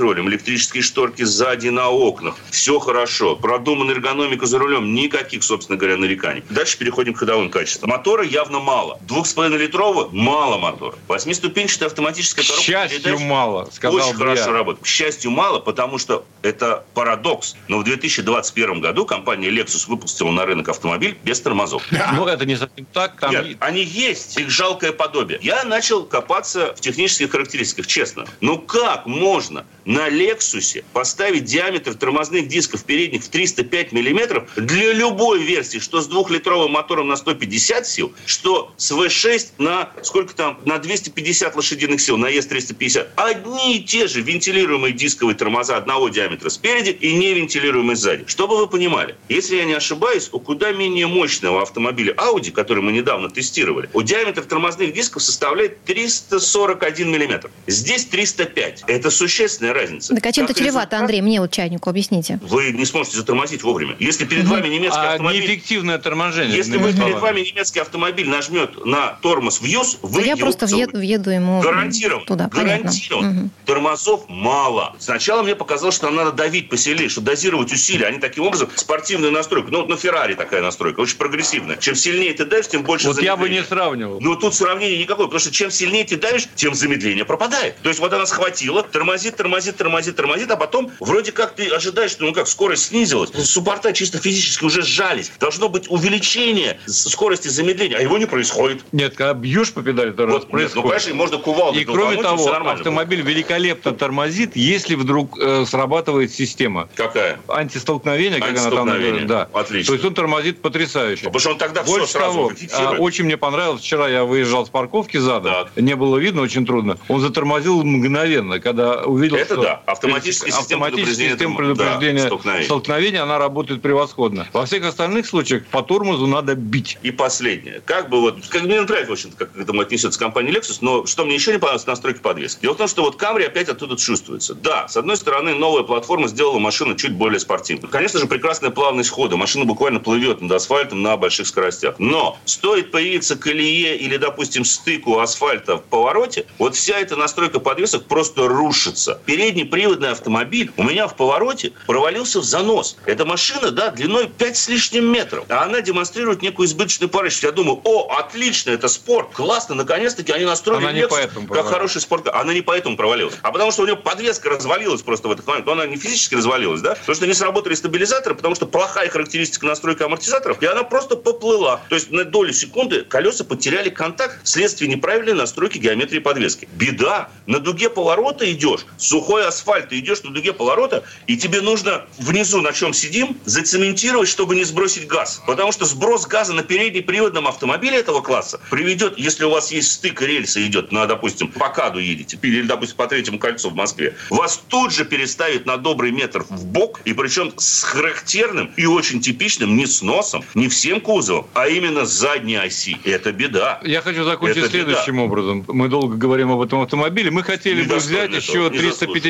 климат-контролем, 0.04 0.28
электрические 0.28 0.82
шторки 0.82 1.22
сзади 1.22 1.68
на 1.68 1.88
окнах, 1.90 2.36
все 2.50 2.78
хорошо, 2.78 3.36
продумана 3.36 3.92
эргономика 3.92 4.46
за 4.46 4.58
рулем, 4.58 4.94
никаких, 4.94 5.42
собственно 5.42 5.78
говоря, 5.78 5.96
нареканий. 5.96 6.42
Дальше 6.50 6.78
переходим 6.78 7.14
к 7.14 7.18
ходовым 7.18 7.50
качествам. 7.50 7.90
Мотора 7.90 8.24
явно 8.24 8.60
мало. 8.60 8.98
2,5-литрового 9.08 10.10
мало 10.12 10.58
мотора. 10.58 10.96
Восьмиступенчатая 11.08 11.88
автоматическая 11.88 12.44
К 12.44 12.48
коробка 12.48 12.64
счастью, 12.64 13.02
передач 13.02 13.20
мало, 13.22 13.68
сказал 13.72 14.00
очень 14.00 14.12
бы 14.12 14.18
хорошо 14.18 14.50
я. 14.50 14.52
работает. 14.52 14.84
К 14.84 14.86
счастью, 14.86 15.30
мало, 15.30 15.58
потому 15.60 15.98
что 15.98 16.24
это 16.42 16.84
парадокс. 16.94 17.56
Но 17.68 17.78
в 17.78 17.84
2021 17.84 18.80
году 18.80 19.06
компания 19.06 19.48
Lexus 19.48 19.88
выпустила 19.88 20.30
на 20.30 20.44
рынок 20.44 20.68
автомобиль 20.68 21.16
без 21.24 21.40
тормозов. 21.40 21.82
Ну, 22.14 22.26
это 22.26 22.44
не 22.44 22.56
совсем 22.56 22.86
так. 22.92 23.18
Там 23.18 23.32
Нет, 23.32 23.56
они 23.60 23.82
есть, 23.82 24.36
их 24.36 24.48
жалкое 24.48 24.92
подобие. 24.92 25.38
Я 25.42 25.64
начал 25.64 26.04
копаться 26.04 26.74
в 26.76 26.80
технических 26.80 27.30
характеристиках, 27.30 27.86
честно. 27.86 28.26
Ну 28.40 28.58
как 28.58 29.06
можно 29.06 29.64
на 29.94 30.08
Лексусе 30.08 30.84
поставить 30.92 31.44
диаметр 31.44 31.94
тормозных 31.94 32.48
дисков 32.48 32.84
передних 32.84 33.22
в 33.22 33.28
305 33.28 33.92
миллиметров 33.92 34.50
для 34.56 34.92
любой 34.92 35.40
версии, 35.42 35.78
что 35.78 36.00
с 36.00 36.08
двухлитровым 36.08 36.72
мотором 36.72 37.08
на 37.08 37.16
150 37.16 37.86
сил, 37.86 38.12
что 38.26 38.74
с 38.76 38.90
V6 38.90 39.52
на 39.58 39.90
сколько 40.02 40.34
там, 40.34 40.58
на 40.64 40.78
250 40.78 41.54
лошадиных 41.54 42.00
сил, 42.00 42.18
на 42.18 42.26
ES350. 42.26 43.10
Одни 43.14 43.76
и 43.76 43.84
те 43.84 44.08
же 44.08 44.20
вентилируемые 44.20 44.92
дисковые 44.92 45.36
тормоза 45.36 45.76
одного 45.76 46.08
диаметра 46.08 46.48
спереди 46.48 46.90
и 46.90 47.14
невентилируемые 47.14 47.94
сзади. 47.94 48.24
Чтобы 48.26 48.56
вы 48.56 48.66
понимали, 48.66 49.14
если 49.28 49.56
я 49.56 49.64
не 49.64 49.74
ошибаюсь, 49.74 50.28
у 50.32 50.40
куда 50.40 50.72
менее 50.72 51.06
мощного 51.06 51.62
автомобиля 51.62 52.14
Audi, 52.14 52.50
который 52.50 52.82
мы 52.82 52.90
недавно 52.90 53.30
тестировали, 53.30 53.88
у 53.92 54.02
диаметр 54.02 54.42
тормозных 54.42 54.92
дисков 54.92 55.22
составляет 55.22 55.84
341 55.84 57.10
миллиметр. 57.12 57.50
Здесь 57.68 58.06
305. 58.06 58.84
Это 58.88 59.10
существенная 59.10 59.72
разница. 59.72 59.83
Так 59.86 60.26
а 60.26 60.32
чем-то 60.32 60.54
чревато, 60.54 60.64
результат, 60.64 61.00
Андрей, 61.00 61.20
мне 61.20 61.40
вот 61.40 61.50
чайнику 61.50 61.90
объясните. 61.90 62.38
Вы 62.42 62.72
не 62.72 62.84
сможете 62.84 63.16
затормозить 63.16 63.62
вовремя. 63.62 63.96
Если 63.98 64.24
перед 64.24 64.44
вами 64.46 64.68
немецкий 64.68 64.98
а 64.98 65.12
автомобиль... 65.12 65.40
неэффективное 65.42 65.98
торможение. 65.98 66.56
Если 66.56 66.76
вы, 66.76 66.92
перед 66.92 67.18
вами 67.18 67.40
немецкий 67.40 67.80
автомобиль 67.80 68.28
нажмет 68.28 68.84
на 68.84 69.18
тормоз 69.22 69.60
в 69.60 69.64
юз, 69.64 69.98
вы 70.02 70.22
я 70.22 70.32
его 70.32 70.40
просто 70.40 70.66
въеду, 70.66 70.92
поцелуете. 70.92 70.98
въеду 70.98 71.30
ему 71.30 71.60
Гарантированно. 71.60 72.26
туда. 72.26 72.48
Понятно. 72.48 72.84
Гарантированно. 72.84 73.30
Мгм. 73.30 73.50
Тормозов 73.66 74.24
мало. 74.28 74.94
Сначала 74.98 75.42
мне 75.42 75.54
показалось, 75.54 75.94
что 75.94 76.06
нам 76.06 76.16
надо 76.16 76.32
давить 76.32 76.68
посильнее, 76.68 77.08
что 77.08 77.20
дозировать 77.20 77.72
усилия. 77.72 78.06
Они 78.06 78.18
таким 78.18 78.44
образом 78.44 78.68
спортивная 78.74 79.30
настройка. 79.30 79.70
Ну, 79.70 79.80
вот 79.80 79.88
на 79.88 79.96
Феррари 79.96 80.34
такая 80.34 80.62
настройка, 80.62 81.00
очень 81.00 81.16
прогрессивная. 81.16 81.76
Чем 81.76 81.94
сильнее 81.94 82.32
ты 82.34 82.44
давишь, 82.44 82.68
тем 82.68 82.82
больше 82.82 83.08
Вот 83.08 83.20
я 83.22 83.36
бы 83.36 83.42
замедления. 83.42 83.62
не 83.62 83.68
сравнивал. 83.68 84.20
Но 84.20 84.34
тут 84.36 84.54
сравнения 84.54 84.98
никакого, 84.98 85.26
потому 85.26 85.40
что 85.40 85.50
чем 85.50 85.70
сильнее 85.70 86.04
ты 86.04 86.16
давишь, 86.16 86.46
тем 86.54 86.74
замедление 86.74 87.24
пропадает. 87.24 87.76
То 87.82 87.88
есть 87.88 88.00
вот 88.00 88.12
она 88.12 88.26
схватила, 88.26 88.82
тормозит, 88.82 89.36
тормозит, 89.36 89.73
тормозит, 89.76 90.16
тормозит, 90.16 90.50
а 90.50 90.56
потом 90.56 90.90
вроде 91.00 91.32
как 91.32 91.54
ты 91.54 91.68
ожидаешь, 91.68 92.12
что 92.12 92.24
ну 92.24 92.32
как, 92.32 92.48
скорость 92.48 92.86
снизилась. 92.86 93.30
Суппорта 93.30 93.92
чисто 93.92 94.18
физически 94.18 94.64
уже 94.64 94.82
сжались. 94.82 95.32
Должно 95.40 95.68
быть 95.68 95.90
увеличение 95.90 96.78
скорости 96.86 97.48
замедления, 97.48 97.98
а 97.98 98.00
его 98.00 98.18
не 98.18 98.26
происходит. 98.26 98.84
Нет, 98.92 99.14
когда 99.16 99.34
бьешь 99.34 99.72
по 99.72 99.82
педали, 99.82 100.12
то 100.12 100.26
Вот, 100.26 100.52
нет, 100.52 100.72
ну, 100.74 100.82
конечно, 100.82 101.14
можно 101.14 101.38
кувалдой 101.38 101.82
И 101.82 101.84
кроме 101.84 102.22
того, 102.22 102.46
нормально 102.46 102.72
автомобиль 102.80 103.22
великолепно 103.22 103.92
тормозит, 103.92 104.56
если 104.56 104.94
вдруг 104.94 105.38
э, 105.40 105.64
срабатывает 105.66 106.32
система. 106.32 106.84
будет. 106.84 106.96
Какая? 106.96 107.38
Антистолкновение, 107.48 108.40
как 108.40 108.50
она 108.50 108.70
там 108.70 108.86
называется. 108.86 109.26
Да. 109.26 109.48
Отлично. 109.52 109.86
То 109.86 109.92
есть 109.94 110.04
он 110.04 110.14
тормозит 110.14 110.60
потрясающе. 110.60 111.24
Потому 111.24 111.40
что 111.40 111.50
он 111.50 111.58
тогда 111.58 111.82
все 111.84 111.98
Больше 111.98 112.12
сразу 112.12 112.34
того, 112.34 112.52
а, 112.72 112.92
очень 112.98 113.24
мне 113.24 113.36
понравилось, 113.36 113.80
вчера 113.80 114.08
я 114.08 114.24
выезжал 114.24 114.66
с 114.66 114.68
парковки 114.68 115.16
задом, 115.16 115.52
Так. 115.52 115.76
не 115.76 115.96
было 115.96 116.18
видно, 116.18 116.42
очень 116.42 116.66
трудно. 116.66 116.98
Он 117.08 117.20
затормозил 117.20 117.82
мгновенно, 117.82 118.60
когда 118.60 119.02
увидел, 119.02 119.36
Это 119.36 119.54
что 119.54 119.62
да. 119.64 119.82
Автоматическая 119.86 120.52
система 120.52 120.86
предупреждения, 120.86 121.30
система 121.30 121.56
предупреждения 121.56 122.20
да, 122.20 122.26
столкновения. 122.26 122.64
столкновения, 122.66 123.22
она 123.22 123.38
работает 123.38 123.80
превосходно. 123.80 124.46
Во 124.52 124.66
всех 124.66 124.84
остальных 124.84 125.26
случаях 125.26 125.64
по 125.66 125.82
тормозу 125.82 126.26
надо 126.26 126.54
бить. 126.54 126.98
И 127.02 127.10
последнее. 127.10 127.80
Как 127.84 128.10
бы 128.10 128.20
вот, 128.20 128.46
как 128.48 128.62
мне 128.62 128.80
нравится, 128.80 129.10
в 129.10 129.12
общем-то, 129.12 129.36
как 129.36 129.52
к 129.52 129.58
этому 129.58 129.80
отнесется 129.80 130.18
компания 130.18 130.52
Lexus, 130.52 130.78
но 130.82 131.06
что 131.06 131.24
мне 131.24 131.34
еще 131.34 131.52
не 131.52 131.58
понравилось, 131.58 131.86
настройки 131.86 132.18
подвески. 132.18 132.60
Дело 132.60 132.74
в 132.74 132.76
том, 132.76 132.88
что 132.88 133.02
вот 133.02 133.20
Camry 133.20 133.44
опять 133.46 133.68
оттуда 133.68 133.96
чувствуется. 133.96 134.54
Да, 134.54 134.86
с 134.86 134.96
одной 134.96 135.16
стороны, 135.16 135.54
новая 135.54 135.82
платформа 135.82 136.28
сделала 136.28 136.58
машину 136.58 136.94
чуть 136.94 137.14
более 137.14 137.40
спортивной. 137.40 137.88
Конечно 137.90 138.20
же, 138.20 138.26
прекрасная 138.26 138.70
плавность 138.70 139.10
хода. 139.10 139.36
Машина 139.36 139.64
буквально 139.64 140.00
плывет 140.00 140.42
над 140.42 140.52
асфальтом 140.52 141.02
на 141.02 141.16
больших 141.16 141.46
скоростях. 141.46 141.94
Но 141.98 142.38
стоит 142.44 142.90
появиться 142.90 143.36
колее 143.36 143.96
или, 143.96 144.18
допустим, 144.18 144.64
стыку 144.64 145.18
асфальта 145.20 145.78
в 145.78 145.82
повороте, 145.84 146.46
вот 146.58 146.76
вся 146.76 146.98
эта 146.98 147.16
настройка 147.16 147.60
подвесок 147.60 148.04
просто 148.04 148.46
рушится. 148.46 149.20
Передний 149.24 149.53
приводный 149.62 150.10
автомобиль 150.10 150.72
у 150.76 150.82
меня 150.82 151.06
в 151.06 151.14
повороте 151.16 151.72
провалился 151.86 152.40
в 152.40 152.44
занос. 152.44 152.96
Эта 153.06 153.24
машина, 153.24 153.70
да, 153.70 153.90
длиной 153.90 154.28
5 154.28 154.56
с 154.56 154.68
лишним 154.68 155.04
метров. 155.12 155.44
А 155.48 155.62
она 155.62 155.80
демонстрирует 155.80 156.42
некую 156.42 156.66
избыточную 156.66 157.08
порывистость. 157.08 157.44
Я 157.44 157.52
думаю, 157.52 157.80
о, 157.84 158.16
отлично, 158.18 158.70
это 158.70 158.88
спорт, 158.88 159.28
классно, 159.32 159.76
наконец-таки 159.76 160.32
они 160.32 160.44
настроили 160.44 160.84
она 160.84 160.92
не 160.92 161.06
поэтому 161.06 161.46
как 161.46 161.66
хороший 161.66 162.00
спорт. 162.00 162.28
Она 162.32 162.52
не 162.52 162.62
поэтому 162.62 162.96
провалилась. 162.96 163.34
А 163.42 163.52
потому 163.52 163.70
что 163.70 163.82
у 163.82 163.86
нее 163.86 163.96
подвеска 163.96 164.50
развалилась 164.50 165.02
просто 165.02 165.28
в 165.28 165.32
этот 165.32 165.46
момент. 165.46 165.66
Но 165.66 165.72
она 165.72 165.86
не 165.86 165.96
физически 165.96 166.34
развалилась, 166.34 166.80
да? 166.80 166.94
Потому 166.94 167.14
что 167.14 167.26
не 167.26 167.34
сработали 167.34 167.74
стабилизаторы, 167.74 168.34
потому 168.34 168.54
что 168.54 168.66
плохая 168.66 169.08
характеристика 169.08 169.66
настройки 169.66 170.02
амортизаторов, 170.02 170.62
и 170.62 170.66
она 170.66 170.82
просто 170.82 171.16
поплыла. 171.16 171.80
То 171.88 171.94
есть 171.94 172.10
на 172.10 172.24
долю 172.24 172.52
секунды 172.52 173.02
колеса 173.02 173.44
потеряли 173.44 173.90
контакт 173.90 174.38
вследствие 174.44 174.90
неправильной 174.90 175.34
настройки 175.34 175.78
геометрии 175.78 176.18
подвески. 176.18 176.68
Беда. 176.72 177.28
На 177.46 177.58
дуге 177.58 177.90
поворота 177.90 178.50
идешь, 178.50 178.86
сухой 178.96 179.43
асфальт, 179.48 179.88
ты 179.88 179.98
идешь 179.98 180.22
на 180.22 180.30
дуге 180.30 180.52
поворота, 180.52 181.04
и 181.26 181.36
тебе 181.36 181.60
нужно 181.60 182.06
внизу, 182.18 182.60
на 182.60 182.72
чем 182.72 182.92
сидим, 182.92 183.36
зацементировать, 183.44 184.28
чтобы 184.28 184.54
не 184.54 184.64
сбросить 184.64 185.06
газ. 185.06 185.42
Потому 185.46 185.72
что 185.72 185.84
сброс 185.84 186.26
газа 186.26 186.52
на 186.52 186.62
переднеприводном 186.62 187.48
автомобиле 187.48 187.98
этого 187.98 188.20
класса 188.20 188.60
приведет, 188.70 189.18
если 189.18 189.44
у 189.44 189.50
вас 189.50 189.70
есть 189.72 189.92
стык 189.92 190.22
рельса 190.22 190.64
идет 190.66 190.92
на, 190.92 191.06
допустим, 191.06 191.48
по 191.48 191.68
КАДу 191.68 191.98
едете, 191.98 192.38
или, 192.42 192.62
допустим, 192.62 192.96
по 192.96 193.06
третьему 193.06 193.38
кольцу 193.38 193.70
в 193.70 193.74
Москве, 193.74 194.16
вас 194.30 194.62
тут 194.68 194.92
же 194.92 195.04
переставит 195.04 195.66
на 195.66 195.76
добрый 195.76 196.10
метр 196.10 196.44
в 196.48 196.64
бок, 196.66 197.00
и 197.04 197.12
причем 197.12 197.52
с 197.56 197.82
характерным 197.82 198.72
и 198.76 198.86
очень 198.86 199.20
типичным 199.20 199.76
не 199.76 199.86
сносом, 199.86 200.44
не 200.54 200.68
всем 200.68 201.00
кузовом, 201.00 201.46
а 201.54 201.68
именно 201.68 202.04
задней 202.04 202.56
оси. 202.56 202.96
Это 203.04 203.32
беда. 203.32 203.80
Я 203.84 204.00
хочу 204.02 204.24
закончить 204.24 204.58
Это 204.58 204.70
следующим 204.70 205.14
беда. 205.14 205.24
образом. 205.24 205.64
Мы 205.68 205.88
долго 205.88 206.16
говорим 206.16 206.50
об 206.52 206.60
этом 206.60 206.80
автомобиле. 206.80 207.30
Мы 207.30 207.42
хотели 207.42 207.82
бы 207.82 207.96
взять 207.96 208.32
еще 208.32 208.70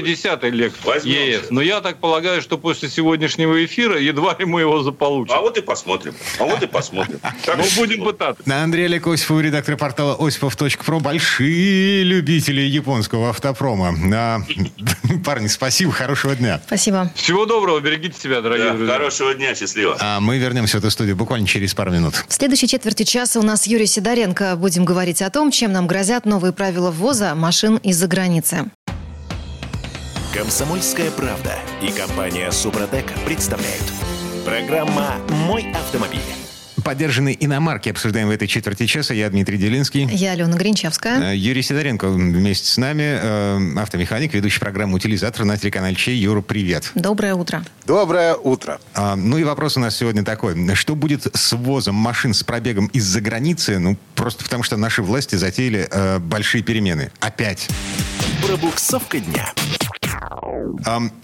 350-й 0.05 0.51
Lexus 0.51 1.07
ЕС. 1.09 1.47
Но 1.51 1.61
я 1.61 1.81
так 1.81 1.99
полагаю, 1.99 2.43
что 2.43 2.59
после 2.59 2.89
сегодняшнего 2.89 3.65
эфира 3.65 3.99
едва 3.99 4.37
ли 4.39 4.45
мы 4.45 4.61
его 4.61 4.83
заполучим. 4.83 5.35
А 5.35 5.41
вот 5.41 5.57
и 5.59 5.63
посмотрим. 5.63 6.15
А 6.39 6.45
вот 6.45 6.63
и 6.63 6.67
посмотрим. 6.67 7.21
Мы 7.47 7.65
будем 7.77 8.05
пытаться. 8.05 8.43
Андрей 8.47 8.87
Олег 8.87 9.07
Осипов, 9.07 9.41
редактор 9.41 9.77
портала 9.77 10.17
осипов.про. 10.19 11.01
Большие 11.01 12.03
любители 12.03 12.63
японского 12.63 13.31
автопрома. 13.31 13.95
А, 14.15 14.41
парни, 15.25 15.49
спасибо, 15.49 15.93
хорошего 15.93 16.35
дня. 16.35 16.61
Спасибо. 16.67 17.11
Всего 17.15 17.47
доброго, 17.47 17.81
берегите 17.81 18.19
себя, 18.21 18.41
дорогие 18.41 18.71
да, 18.71 18.75
друзья. 18.75 18.95
Хорошего 18.95 19.35
дня, 19.35 19.55
счастливо. 19.55 19.97
А 20.01 20.21
мы 20.21 20.39
вернемся 20.39 20.77
в 20.77 20.81
эту 20.81 20.91
студию 20.91 21.17
буквально 21.17 21.47
через 21.47 21.75
пару 21.75 21.91
минут. 21.91 22.15
В 22.29 22.33
следующей 22.33 22.69
четверти 22.69 23.03
часа 23.05 23.41
у 23.41 23.43
нас 23.43 23.67
Юрий 23.67 23.87
Сидоренко. 23.87 24.57
Будем 24.57 24.85
говорить 24.85 25.23
о 25.23 25.31
том, 25.31 25.51
чем 25.51 25.73
нам 25.73 25.87
грозят 25.87 26.25
новые 26.27 26.53
правила 26.53 26.91
ввоза 26.91 27.35
машин 27.35 27.77
из-за 27.79 28.07
границы. 28.07 28.71
Комсомольская 30.35 31.13
правда 31.13 31.55
и 31.81 31.93
компания 31.93 32.51
Супротек 32.51 33.05
представляют. 33.25 33.85
Программа 34.45 35.15
«Мой 35.47 35.71
автомобиль». 35.73 36.19
Поддержанные 36.85 37.37
иномарки 37.43 37.89
обсуждаем 37.89 38.27
в 38.27 38.31
этой 38.33 38.49
четверти 38.49 38.87
часа. 38.87 39.15
Я 39.15 39.31
Дмитрий 39.31 39.59
Делинский. 39.59 40.07
Я 40.07 40.33
Алена 40.33 40.57
Гринчевская. 40.57 41.31
Э, 41.31 41.37
Юрий 41.37 41.63
Сидоренко 41.63 42.09
вместе 42.09 42.67
с 42.69 42.77
нами. 42.77 43.05
Э, 43.05 43.81
автомеханик, 43.81 44.35
ведущий 44.35 44.59
программу 44.59 44.97
«Утилизатор» 44.97 45.45
на 45.45 45.57
телеканале 45.57 45.95
Чей. 45.95 46.17
Юра, 46.17 46.41
привет. 46.41 46.91
Доброе 46.97 47.37
утро. 47.37 47.65
Доброе 47.87 48.35
утро. 48.35 48.81
А, 48.93 49.15
ну 49.15 49.39
и 49.39 49.45
вопрос 49.45 49.77
у 49.77 49.81
нас 49.81 49.97
сегодня 49.97 50.25
такой. 50.25 50.75
Что 50.75 50.97
будет 50.97 51.29
с 51.33 51.53
ввозом 51.53 51.95
машин 51.95 52.35
с 52.35 52.43
пробегом 52.43 52.89
из-за 52.89 53.21
границы? 53.21 53.79
Ну, 53.79 53.97
просто 54.17 54.43
потому 54.43 54.65
что 54.65 54.77
наши 54.77 55.01
власти 55.01 55.37
затеяли 55.37 55.87
э, 55.89 56.19
большие 56.19 56.65
перемены. 56.65 57.13
Опять. 57.21 57.69
Пробуксовка 58.45 59.21
дня. 59.21 59.55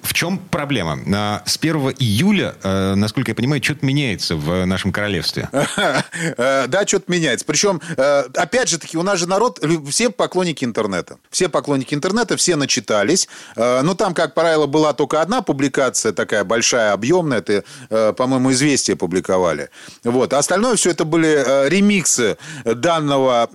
В 0.03 0.13
чем 0.13 0.39
проблема? 0.39 0.99
С 1.47 1.57
1 1.57 1.95
июля, 1.99 2.55
э, 2.63 2.95
насколько 2.95 3.31
я 3.31 3.35
понимаю, 3.35 3.63
что-то 3.63 3.85
меняется 3.87 4.37
в 4.37 4.65
нашем 4.67 4.93
королевстве. 4.93 5.49
Э, 6.37 6.67
да, 6.67 6.87
что-то 6.87 7.11
меняется. 7.11 7.45
Причем, 7.47 7.81
э, 7.97 8.25
опять 8.35 8.69
же 8.69 8.79
таки, 8.79 8.99
у 8.99 9.03
нас 9.03 9.19
же 9.19 9.27
народ, 9.27 9.61
все 9.89 10.11
поклонники 10.11 10.65
интернета. 10.65 11.19
Все 11.31 11.49
поклонники 11.49 11.95
интернета, 11.95 12.37
все 12.37 12.57
начитались. 12.57 13.29
Ну, 13.57 13.95
там, 13.95 14.15
как 14.15 14.35
правило, 14.35 14.67
была 14.67 14.93
только 14.93 15.21
одна 15.23 15.43
публикация, 15.43 16.13
такая 16.13 16.45
большая, 16.45 16.93
объемная. 16.93 17.39
Это, 17.39 18.13
по-моему, 18.13 18.53
«Известия» 18.53 18.97
публиковали. 18.97 19.71
Вот. 20.05 20.33
А 20.33 20.39
остальное 20.39 20.77
все 20.77 20.91
это 20.91 21.05
были 21.05 21.69
ремиксы 21.69 22.37
данного, 22.65 23.49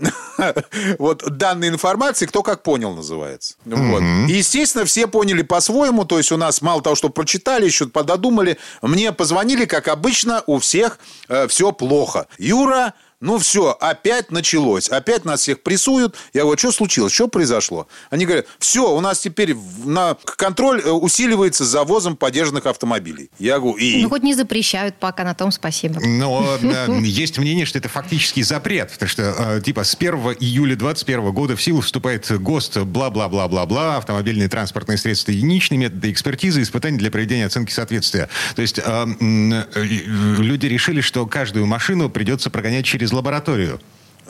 вот, 1.00 1.24
данной 1.38 1.70
информации, 1.70 2.25
кто 2.25 2.42
как 2.44 2.63
понял, 2.63 2.94
называется. 2.94 3.56
Вот. 3.65 4.01
И, 4.30 4.34
естественно, 4.34 4.86
все 4.86 5.08
поняли 5.08 5.25
по-своему, 5.41 6.05
то 6.05 6.17
есть 6.17 6.32
у 6.32 6.38
нас 6.38 6.62
мало 6.62 6.82
того, 6.82 6.96
что 6.96 7.10
прочитали, 7.10 7.65
еще 7.65 7.88
пододумали, 7.88 8.58
мне 8.82 9.12
позвонили, 9.12 9.65
как 9.65 9.88
обычно, 9.88 10.44
у 10.48 10.60
всех 10.60 11.00
э, 11.27 11.48
все 11.48 11.72
плохо. 11.72 12.27
Юра, 12.38 12.94
ну 13.22 13.39
все, 13.39 13.72
опять 13.79 14.29
началось. 14.29 14.89
Опять 14.89 15.24
нас 15.25 15.41
всех 15.41 15.63
прессуют. 15.63 16.15
Я 16.34 16.41
говорю, 16.41 16.57
что 16.60 16.72
случилось? 16.72 17.13
Что 17.13 17.27
произошло? 17.27 17.88
Они 18.10 18.25
говорят, 18.25 18.45
все, 18.60 18.93
у 18.93 19.00
нас 19.00 19.19
теперь 19.19 19.55
на 19.84 20.15
контроль 20.38 20.81
э, 20.81 20.91
усиливается 20.91 21.65
завозом 21.65 22.17
подержанных 22.17 22.65
автомобилей. 22.65 23.31
Я 23.39 23.60
говорю, 23.60 23.77
и... 23.77 24.03
Ну, 24.03 24.10
хоть 24.10 24.24
не 24.24 24.34
запрещают 24.34 24.95
пока, 25.00 25.24
на 25.24 25.34
том 25.34 25.51
спасибо. 25.51 26.01
Но 26.01 26.57
э, 26.62 27.00
есть 27.01 27.38
мнение, 27.38 27.65
что 27.65 27.79
это 27.79 27.88
фактически 27.88 28.43
запрет. 28.43 28.91
Потому 28.91 29.10
что, 29.10 29.36
э, 29.38 29.62
типа, 29.62 29.86
с 29.86 29.95
1 29.95 30.13
июля 30.39 30.75
2021 30.75 31.31
года 31.31 31.55
в 31.55 31.63
силу 31.63 31.81
вступает 31.81 32.29
ГОСТ, 32.29 32.79
бла-бла-бла-бла-бла, 32.79 33.98
автомобильные 33.98 34.50
транспортные 34.50 34.98
средства, 34.98 35.31
единичные 35.31 35.77
методы 35.77 36.12
экспертизы, 36.12 36.62
испытаний 36.62 36.98
для 36.98 37.10
проведения 37.12 37.45
оценки 37.45 37.72
соответствия. 37.72 38.29
То 38.55 38.62
есть 38.62 38.79
люди 38.86 40.65
решили, 40.67 41.01
что 41.01 41.25
каждую 41.25 41.65
машину 41.65 42.10
придется 42.10 42.50
прогонять 42.50 42.86
через 42.86 43.04
лабораторию. 43.13 43.79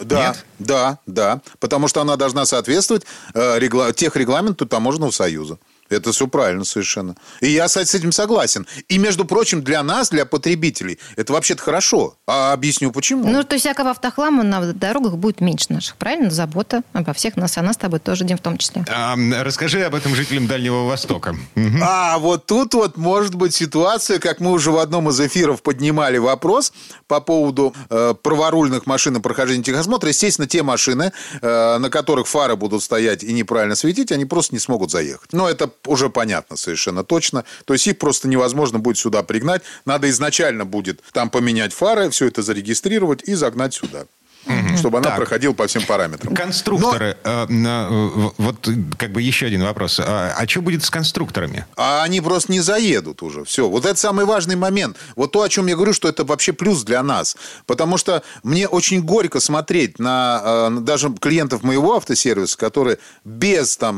Да, 0.02 0.28
Нет? 0.28 0.46
да, 0.60 1.00
да. 1.06 1.42
Потому 1.60 1.88
что 1.88 2.02
она 2.02 2.18
должна 2.18 2.46
соответствовать 2.46 3.04
э, 3.34 3.60
регла... 3.60 3.94
тех 3.94 4.16
регламенту 4.16 4.66
таможенного 4.66 5.12
союза. 5.12 5.58
Это 5.90 6.12
все 6.12 6.28
правильно 6.28 6.66
совершенно. 6.66 7.16
И 7.42 7.50
я 7.50 7.68
с 7.68 7.78
этим 7.78 8.12
согласен. 8.12 8.66
И, 8.88 8.98
между 8.98 9.26
прочим, 9.26 9.64
для 9.64 9.84
нас, 9.84 10.10
для 10.10 10.26
потребителей, 10.26 11.00
это 11.16 11.34
вообще-то 11.34 11.62
хорошо. 11.62 12.18
А 12.28 12.54
объясню 12.54 12.92
почему. 12.92 13.28
Ну, 13.28 13.44
то 13.44 13.54
есть 13.54 13.66
всякого 13.66 13.92
автохлама 13.92 14.44
на 14.44 14.74
дорогах 14.74 15.18
будет 15.18 15.42
меньше 15.42 15.68
наших, 15.70 15.96
правильно? 15.98 16.32
Забота 16.32 16.82
обо 16.94 17.14
всех 17.14 17.36
нас, 17.36 17.58
а 17.58 17.62
нас 17.62 17.76
с 17.76 17.78
тобой 17.78 18.00
тоже 18.00 18.24
день 18.24 18.38
в 18.38 18.42
том 18.42 18.58
числе. 18.58 18.84
А, 18.90 19.16
расскажи 19.44 19.84
об 19.84 19.94
этом 19.94 20.16
жителям 20.16 20.48
Дальнего 20.48 20.86
Востока. 20.86 21.36
А, 21.82 22.18
вот 22.18 22.46
тут 22.48 22.74
вот 22.74 22.98
может 22.98 23.36
быть 23.36 23.54
ситуация, 23.54 24.20
как 24.20 24.40
мы 24.40 24.52
уже 24.52 24.72
в 24.72 24.78
одном 24.78 25.10
из 25.10 25.20
эфиров 25.20 25.62
поднимали 25.62 26.18
вопрос 26.18 26.74
по 27.08 27.22
поводу 27.22 27.76
э, 27.90 28.14
праворульных 28.22 28.86
машин 28.88 29.18
и 29.18 29.20
прохождения 29.20 29.64
техосмотра. 29.64 30.10
Естественно, 30.10 30.48
те 30.48 30.64
машины, 30.64 31.12
э, 31.42 31.78
на 31.78 31.90
которых 31.90 32.28
фары 32.28 32.56
будут 32.56 32.84
стоять 32.84 33.24
и 33.24 33.32
неправильно 33.34 33.76
светить, 33.76 34.12
они 34.12 34.26
просто 34.26 34.56
не 34.56 34.60
смогут 34.60 34.92
заехать. 34.92 35.32
Но 35.34 35.50
это 35.50 35.70
уже 35.86 36.10
понятно 36.10 36.58
совершенно 36.58 37.04
точно. 37.04 37.44
То 37.66 37.74
есть 37.74 37.88
их 37.88 37.98
просто 37.98 38.28
невозможно 38.28 38.80
будет 38.80 38.98
сюда 38.98 39.24
пригнать. 39.24 39.62
Надо 39.86 40.10
изначально 40.10 40.66
будет 40.66 41.02
там 41.12 41.30
поменять 41.30 41.74
фары, 41.74 42.10
все 42.10 42.28
это 42.28 42.42
зарегистрировать 42.42 43.24
и 43.24 43.34
загнать 43.34 43.74
сюда 43.74 44.06
угу. 44.46 44.78
чтобы 44.78 44.98
она 45.00 45.10
так. 45.10 45.18
проходила 45.18 45.54
по 45.54 45.68
всем 45.68 45.84
параметрам. 45.84 46.34
Конструкторы. 46.34 47.18
Но... 47.24 47.88
Э, 47.90 48.30
вот 48.38 48.70
как 48.98 49.12
бы 49.12 49.22
еще 49.22 49.48
один 49.48 49.64
вопрос. 49.64 50.00
А, 50.00 50.34
а 50.38 50.48
что 50.48 50.62
будет 50.62 50.84
с 50.84 50.90
конструкторами? 50.90 51.66
А 51.76 52.04
они 52.04 52.22
просто 52.22 52.52
не 52.52 52.60
заедут 52.60 53.24
уже. 53.24 53.44
Все. 53.44 53.68
Вот 53.68 53.86
это 53.86 54.00
самый 54.00 54.26
важный 54.26 54.56
момент. 54.56 54.98
Вот 55.16 55.32
то, 55.32 55.42
о 55.42 55.50
чем 55.50 55.68
я 55.68 55.76
говорю, 55.76 55.94
что 55.94 56.08
это 56.08 56.24
вообще 56.24 56.54
плюс 56.54 56.84
для 56.84 57.02
нас. 57.04 57.36
Потому 57.66 57.98
что 57.98 58.24
мне 58.44 58.68
очень 58.68 59.02
горько 59.02 59.40
смотреть 59.40 60.00
на 60.00 60.42
э, 60.44 60.78
даже 60.82 61.14
клиентов 61.14 61.64
моего 61.64 61.96
автосервиса, 61.96 62.58
которые 62.58 62.98
без 63.24 63.78
там 63.78 63.96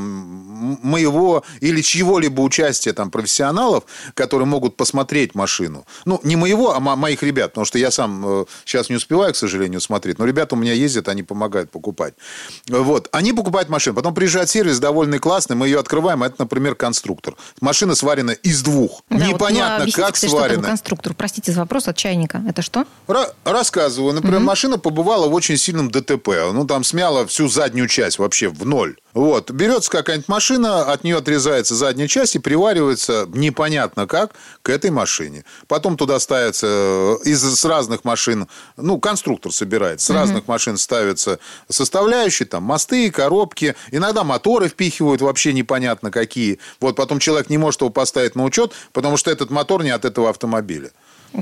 моего 0.82 1.44
или 1.60 1.82
чьего-либо 1.82 2.42
участия 2.42 2.94
там 2.94 3.12
профессионалов, 3.12 3.84
которые 4.13 4.48
могут 4.48 4.77
посмотреть 4.77 5.36
машину. 5.36 5.86
Ну, 6.06 6.20
не 6.24 6.36
моего, 6.36 6.74
а 6.74 6.80
моих 6.80 7.24
ребят, 7.24 7.51
потому 7.51 7.66
что 7.66 7.77
я 7.77 7.92
сам 7.92 8.24
э, 8.25 8.46
сейчас 8.66 8.89
не 8.89 8.96
успеваю, 8.96 9.34
к 9.34 9.36
сожалению, 9.36 9.82
смотреть. 9.82 10.20
Но 10.20 10.25
ребята 10.25 10.37
ребята 10.38 10.56
у 10.56 10.58
меня 10.58 10.74
ездят, 10.74 11.08
они 11.08 11.24
помогают 11.24 11.72
покупать. 11.72 12.13
Вот. 12.70 13.10
Они 13.12 13.34
покупают 13.34 13.70
машину. 13.70 13.96
Потом 13.96 14.13
приезжает 14.13 14.50
сервис, 14.50 14.79
довольно 14.79 15.17
классный, 15.17 15.56
мы 15.56 15.67
ее 15.67 15.79
открываем, 15.79 16.24
это, 16.24 16.36
например, 16.39 16.75
конструктор. 16.75 17.36
Машина 17.60 17.96
сварена 17.96 18.32
из 18.32 18.62
двух. 18.62 19.01
Да, 19.10 19.25
Непонятно, 19.25 19.86
вот, 19.86 19.98
ну, 19.98 20.03
как 20.03 20.13
кстати, 20.13 20.29
сварена. 20.29 20.60
Что 20.60 20.67
конструктор? 20.67 21.13
Простите 21.15 21.51
за 21.51 21.62
вопрос 21.62 21.88
от 21.88 21.98
чайника. 21.98 22.44
Это 22.48 22.62
что? 22.62 22.86
Ра- 23.08 23.34
рассказываю. 23.44 24.13
Например, 24.13 24.38
угу. 24.38 24.46
машина 24.46 24.77
побывала 24.77 25.27
в 25.27 25.34
очень 25.34 25.58
сильном 25.58 25.89
ДТП. 25.89 26.29
Ну, 26.53 26.65
там 26.67 26.84
смяла 26.84 27.25
всю 27.25 27.48
заднюю 27.48 27.88
часть 27.88 28.20
вообще 28.20 28.50
в 28.50 28.63
ноль. 28.65 28.96
Вот. 29.18 29.50
Берется 29.50 29.90
какая-нибудь 29.90 30.28
машина, 30.28 30.92
от 30.92 31.04
нее 31.04 31.18
отрезается 31.18 31.74
задняя 31.74 32.08
часть 32.08 32.36
и 32.36 32.40
приваривается 32.40 33.28
непонятно 33.34 34.06
как 34.06 34.34
к 34.62 34.70
этой 34.70 34.92
машине. 34.92 35.44
Потом 35.68 35.98
туда 35.98 36.20
ставится 36.20 36.68
э, 36.70 37.16
из 37.24 37.42
с 37.42 37.66
разных 37.66 38.04
машин, 38.04 38.48
ну, 38.76 39.00
конструктор 39.00 39.52
собирает, 39.52 40.02
с 40.02 40.12
разных 40.12 40.48
машин 40.48 40.78
ставятся 40.78 41.40
составляющие, 41.68 42.48
там, 42.48 42.62
мосты, 42.62 43.10
коробки, 43.10 43.76
иногда 43.90 44.24
моторы 44.24 44.70
впихивают 44.70 45.22
вообще 45.22 45.52
непонятно 45.52 46.12
какие. 46.12 46.60
Вот 46.80 46.96
потом 46.96 47.18
человек 47.18 47.50
не 47.50 47.58
может 47.58 47.82
его 47.82 47.90
поставить 47.90 48.36
на 48.36 48.44
учет, 48.44 48.74
потому 48.94 49.18
что 49.18 49.32
этот 49.32 49.50
мотор 49.50 49.84
не 49.84 49.90
от 49.90 50.06
этого 50.06 50.30
автомобиля. 50.30 50.92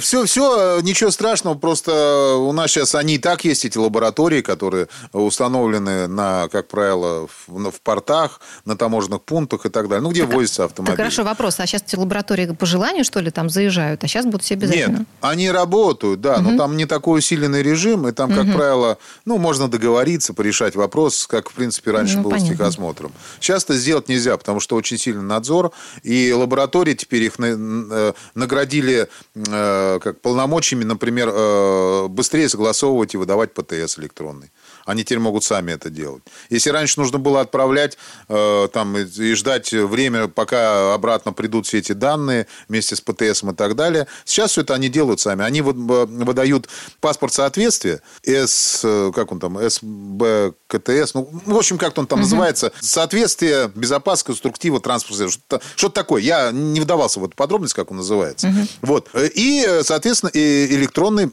Все, 0.00 0.22
э, 0.22 0.26
все, 0.26 0.80
ничего 0.80 1.10
страшного, 1.10 1.54
просто 1.54 2.36
у 2.38 2.52
нас 2.52 2.70
сейчас 2.70 2.94
они 2.94 3.16
и 3.16 3.18
так 3.18 3.44
есть, 3.44 3.64
эти 3.64 3.76
лаборатории, 3.76 4.40
которые 4.40 4.88
установлены, 5.12 6.06
на, 6.06 6.48
как 6.48 6.68
правило, 6.68 7.28
в, 7.46 7.70
в 7.70 7.80
портах, 7.82 8.40
на 8.64 8.76
таможенных 8.76 9.22
пунктах 9.22 9.66
и 9.66 9.68
так 9.68 9.88
далее, 9.88 10.02
ну, 10.02 10.10
где 10.10 10.24
так, 10.24 10.34
возятся 10.34 10.64
автомобили. 10.64 10.96
Так 10.96 11.04
хорошо, 11.04 11.24
вопрос, 11.24 11.60
а 11.60 11.66
сейчас 11.66 11.82
эти 11.82 11.96
лаборатории 11.96 12.46
по 12.46 12.66
желанию, 12.66 13.04
что 13.04 13.20
ли, 13.20 13.30
там 13.30 13.50
заезжают, 13.50 14.02
а 14.04 14.08
сейчас 14.08 14.24
будут 14.24 14.42
все 14.42 14.54
обязательно? 14.54 14.98
Нет, 14.98 15.06
они 15.20 15.50
работают, 15.50 16.20
да, 16.20 16.36
угу. 16.36 16.50
но 16.50 16.56
там 16.56 16.76
не 16.76 16.86
такой 16.86 17.18
усиленный 17.18 17.62
режим, 17.62 18.08
и 18.08 18.12
там, 18.12 18.30
как 18.34 18.46
угу. 18.46 18.52
правило, 18.52 18.98
ну, 19.24 19.38
можно 19.38 19.68
договориться, 19.68 20.32
порешать 20.34 20.76
вопрос, 20.76 21.26
как, 21.26 21.50
в 21.50 21.54
принципе, 21.54 21.90
раньше 21.90 22.16
ну, 22.16 22.22
было 22.24 22.32
понятно. 22.32 22.54
с 22.54 22.58
техосмотром. 22.58 23.12
Сейчас 23.40 23.64
это 23.64 23.74
сделать 23.74 24.08
нельзя, 24.08 24.36
потому 24.36 24.60
что 24.60 24.76
очень 24.76 24.98
сильный 24.98 25.24
надзор, 25.24 25.72
и 26.02 26.32
лаборатории 26.32 26.94
теперь 26.94 27.24
их 27.24 27.34
э, 27.38 28.12
наградили 28.34 29.08
Э, 29.57 29.57
как 30.00 30.20
полномочиями, 30.20 30.84
например, 30.84 31.30
э, 31.32 32.06
быстрее 32.08 32.48
согласовывать 32.48 33.14
и 33.14 33.18
выдавать 33.18 33.54
ПТС 33.54 33.98
электронный. 33.98 34.50
Они 34.88 35.04
теперь 35.04 35.18
могут 35.18 35.44
сами 35.44 35.72
это 35.72 35.90
делать. 35.90 36.22
Если 36.48 36.70
раньше 36.70 36.98
нужно 36.98 37.18
было 37.18 37.42
отправлять 37.42 37.98
э, 38.30 38.68
там, 38.72 38.96
и, 38.96 39.04
и 39.04 39.34
ждать 39.34 39.70
время, 39.70 40.28
пока 40.28 40.94
обратно 40.94 41.34
придут 41.34 41.66
все 41.66 41.78
эти 41.78 41.92
данные 41.92 42.46
вместе 42.70 42.96
с 42.96 43.02
ПТС 43.02 43.42
и 43.42 43.52
так 43.52 43.76
далее, 43.76 44.06
сейчас 44.24 44.52
все 44.52 44.62
это 44.62 44.72
они 44.72 44.88
делают 44.88 45.20
сами. 45.20 45.44
Они 45.44 45.60
выдают 45.60 46.70
паспорт 47.00 47.34
соответствия, 47.34 48.00
С, 48.22 48.80
как 49.14 49.30
он 49.30 49.40
там, 49.40 49.58
СБКТС, 49.58 51.12
ну, 51.12 51.28
в 51.44 51.56
общем, 51.56 51.76
как 51.76 51.98
он 51.98 52.06
там 52.06 52.20
угу. 52.20 52.24
называется, 52.24 52.72
соответствие 52.80 53.70
безопасности 53.74 54.28
конструктива 54.28 54.80
транспорта. 54.80 55.28
Что-то, 55.28 55.60
что 55.76 55.90
такое. 55.90 56.22
Я 56.22 56.50
не 56.50 56.80
вдавался 56.80 57.20
в 57.20 57.24
эту 57.26 57.36
подробность, 57.36 57.74
как 57.74 57.90
он 57.90 57.98
называется. 57.98 58.48
Угу. 58.48 58.68
Вот. 58.82 59.10
И, 59.34 59.80
соответственно, 59.82 60.30
электронный 60.32 61.28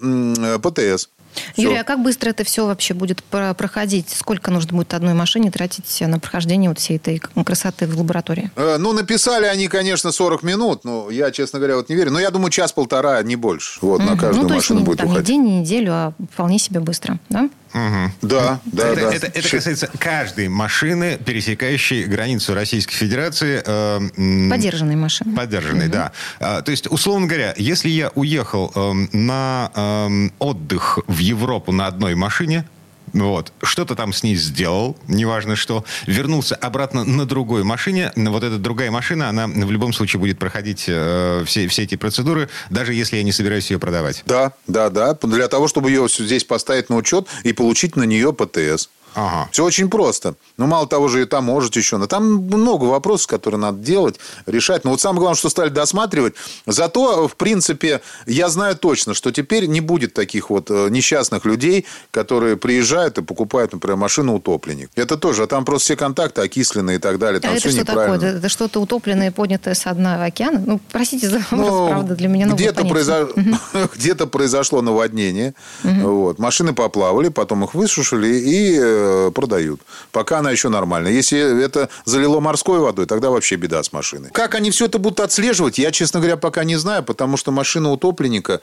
ПТС. 0.59 1.07
Юрий, 1.55 1.77
а 1.77 1.83
как 1.83 2.01
быстро 2.01 2.29
это 2.29 2.43
все 2.43 2.65
вообще 2.65 2.93
будет 2.93 3.23
проходить? 3.23 4.09
Сколько 4.09 4.51
нужно 4.51 4.77
будет 4.77 4.93
одной 4.93 5.13
машине 5.13 5.51
тратить 5.51 6.01
на 6.01 6.19
прохождение 6.19 6.69
вот 6.69 6.79
всей 6.79 6.97
этой 6.97 7.19
красоты 7.19 7.87
в 7.87 7.97
лаборатории? 7.97 8.51
Э, 8.55 8.77
ну, 8.77 8.93
написали 8.93 9.45
они, 9.45 9.67
конечно, 9.67 10.11
40 10.11 10.43
минут, 10.43 10.83
но 10.83 11.09
я, 11.09 11.31
честно 11.31 11.59
говоря, 11.59 11.77
вот 11.77 11.89
не 11.89 11.95
верю. 11.95 12.11
Но 12.11 12.19
я 12.19 12.31
думаю, 12.31 12.49
час-полтора, 12.49 13.21
не 13.23 13.35
больше. 13.35 13.79
Вот, 13.81 14.01
угу. 14.01 14.09
на 14.09 14.17
каждую 14.17 14.43
ну, 14.43 14.49
то 14.49 14.55
машину 14.55 14.79
есть, 14.79 14.87
будет 14.87 14.97
там, 14.99 15.07
уходить. 15.07 15.29
не 15.29 15.33
день, 15.35 15.43
не 15.43 15.59
неделю, 15.59 15.91
а 15.93 16.13
вполне 16.33 16.59
себе 16.59 16.79
быстро, 16.79 17.19
да? 17.29 17.49
Угу. 17.75 18.29
Да, 18.29 18.61
да, 18.63 18.87
это, 18.87 19.01
да. 19.01 19.13
Это, 19.13 19.27
это 19.27 19.49
касается 19.49 19.89
каждой 19.99 20.47
машины, 20.47 21.17
пересекающей 21.17 22.05
границу 22.05 22.53
Российской 22.53 22.95
Федерации. 22.95 23.61
Э, 23.65 24.49
Подержанной 24.49 24.95
машины. 24.95 25.35
Подержанной, 25.35 25.87
угу. 25.87 25.93
да. 25.93 26.11
А, 26.39 26.61
то 26.61 26.71
есть, 26.71 26.87
условно 26.89 27.27
говоря, 27.27 27.53
если 27.57 27.89
я 27.89 28.11
уехал 28.15 28.71
э, 28.73 28.93
на 29.11 29.71
э, 29.75 30.29
отдых 30.39 30.99
в 31.07 31.17
Европу 31.17 31.73
на 31.73 31.87
одной 31.87 32.15
машине, 32.15 32.65
вот. 33.15 33.53
Что-то 33.63 33.95
там 33.95 34.11
с 34.11 34.23
ней 34.23 34.35
сделал, 34.35 34.97
неважно 35.07 35.55
что. 35.55 35.85
Вернулся 36.05 36.55
обратно 36.55 37.05
на 37.05 37.25
другой 37.25 37.63
машине. 37.63 38.11
Вот 38.15 38.43
эта 38.43 38.57
другая 38.57 38.91
машина, 38.91 39.29
она 39.29 39.47
в 39.47 39.71
любом 39.71 39.93
случае 39.93 40.19
будет 40.19 40.37
проходить 40.37 40.85
э, 40.87 41.43
все, 41.45 41.67
все 41.69 41.83
эти 41.83 41.95
процедуры, 41.95 42.49
даже 42.69 42.93
если 42.93 43.15
я 43.15 43.23
не 43.23 43.31
собираюсь 43.31 43.71
ее 43.71 43.79
продавать. 43.79 44.23
Да, 44.25 44.51
да, 44.67 44.89
да. 44.89 45.17
Для 45.21 45.47
того, 45.47 45.69
чтобы 45.69 45.89
ее 45.91 46.07
здесь 46.09 46.43
поставить 46.43 46.89
на 46.89 46.97
учет 46.97 47.27
и 47.43 47.53
получить 47.53 47.95
на 47.95 48.03
нее 48.03 48.33
ПТС. 48.33 48.89
Ага. 49.15 49.49
Все 49.51 49.63
очень 49.63 49.89
просто. 49.89 50.35
Ну, 50.57 50.67
мало 50.67 50.87
того 50.87 51.07
же 51.07 51.21
и 51.21 51.25
там 51.25 51.45
можете 51.45 51.79
еще. 51.79 51.97
Но 51.97 52.07
там 52.07 52.25
много 52.25 52.85
вопросов, 52.85 53.27
которые 53.27 53.59
надо 53.59 53.79
делать, 53.79 54.19
решать. 54.45 54.85
Но 54.85 54.91
вот 54.91 55.01
самое 55.01 55.19
главное, 55.19 55.37
что 55.37 55.49
стали 55.49 55.69
досматривать. 55.69 56.35
Зато, 56.65 57.27
в 57.27 57.35
принципе, 57.35 58.01
я 58.25 58.49
знаю 58.49 58.75
точно, 58.75 59.13
что 59.13 59.31
теперь 59.31 59.65
не 59.65 59.81
будет 59.81 60.13
таких 60.13 60.49
вот 60.49 60.69
э, 60.69 60.87
несчастных 60.89 61.45
людей, 61.45 61.85
которые 62.11 62.57
приезжают 62.57 63.17
и 63.17 63.21
покупают, 63.21 63.73
например, 63.73 63.97
машину 63.97 64.35
утопленник. 64.35 64.89
Это 64.95 65.17
тоже. 65.17 65.43
А 65.43 65.47
там 65.47 65.65
просто 65.65 65.85
все 65.85 65.95
контакты 65.95 66.41
окисленные 66.41 66.97
и 66.97 66.99
так 66.99 67.19
далее. 67.19 67.39
Там 67.39 67.53
а 67.53 67.57
все 67.57 67.69
это 67.69 67.77
что 67.77 67.85
такое? 67.85 68.37
Это 68.37 68.49
что-то 68.49 68.81
утопленное, 68.81 69.31
поднятое 69.31 69.73
с 69.73 69.93
дна 69.93 70.23
океана? 70.23 70.61
Ну, 70.65 70.79
простите 70.91 71.29
за 71.29 71.39
вопрос, 71.39 71.59
ну, 71.59 71.87
правда, 71.87 72.15
для 72.15 72.27
меня 72.27 72.47
где-то, 72.47 72.85
произо... 72.85 73.29
где-то 73.95 74.27
произошло 74.27 74.81
наводнение. 74.81 75.53
Вот. 75.83 76.39
Машины 76.39 76.73
поплавали, 76.73 77.29
потом 77.29 77.63
их 77.63 77.73
высушили 77.73 78.27
и 78.27 78.75
Э, 78.85 79.04
продают. 79.33 79.81
Пока 80.11 80.39
она 80.39 80.51
еще 80.51 80.69
нормальная. 80.69 81.11
Если 81.11 81.63
это 81.63 81.89
залило 82.05 82.39
морской 82.39 82.79
водой, 82.79 83.05
тогда 83.05 83.29
вообще 83.29 83.55
беда 83.55 83.83
с 83.83 83.91
машиной. 83.93 84.29
Как 84.31 84.55
они 84.55 84.71
все 84.71 84.85
это 84.85 84.99
будут 84.99 85.19
отслеживать, 85.19 85.77
я, 85.77 85.91
честно 85.91 86.19
говоря, 86.19 86.37
пока 86.37 86.63
не 86.63 86.75
знаю, 86.75 87.03
потому 87.03 87.37
что 87.37 87.51
машина 87.51 87.91
утопленника, 87.91 88.61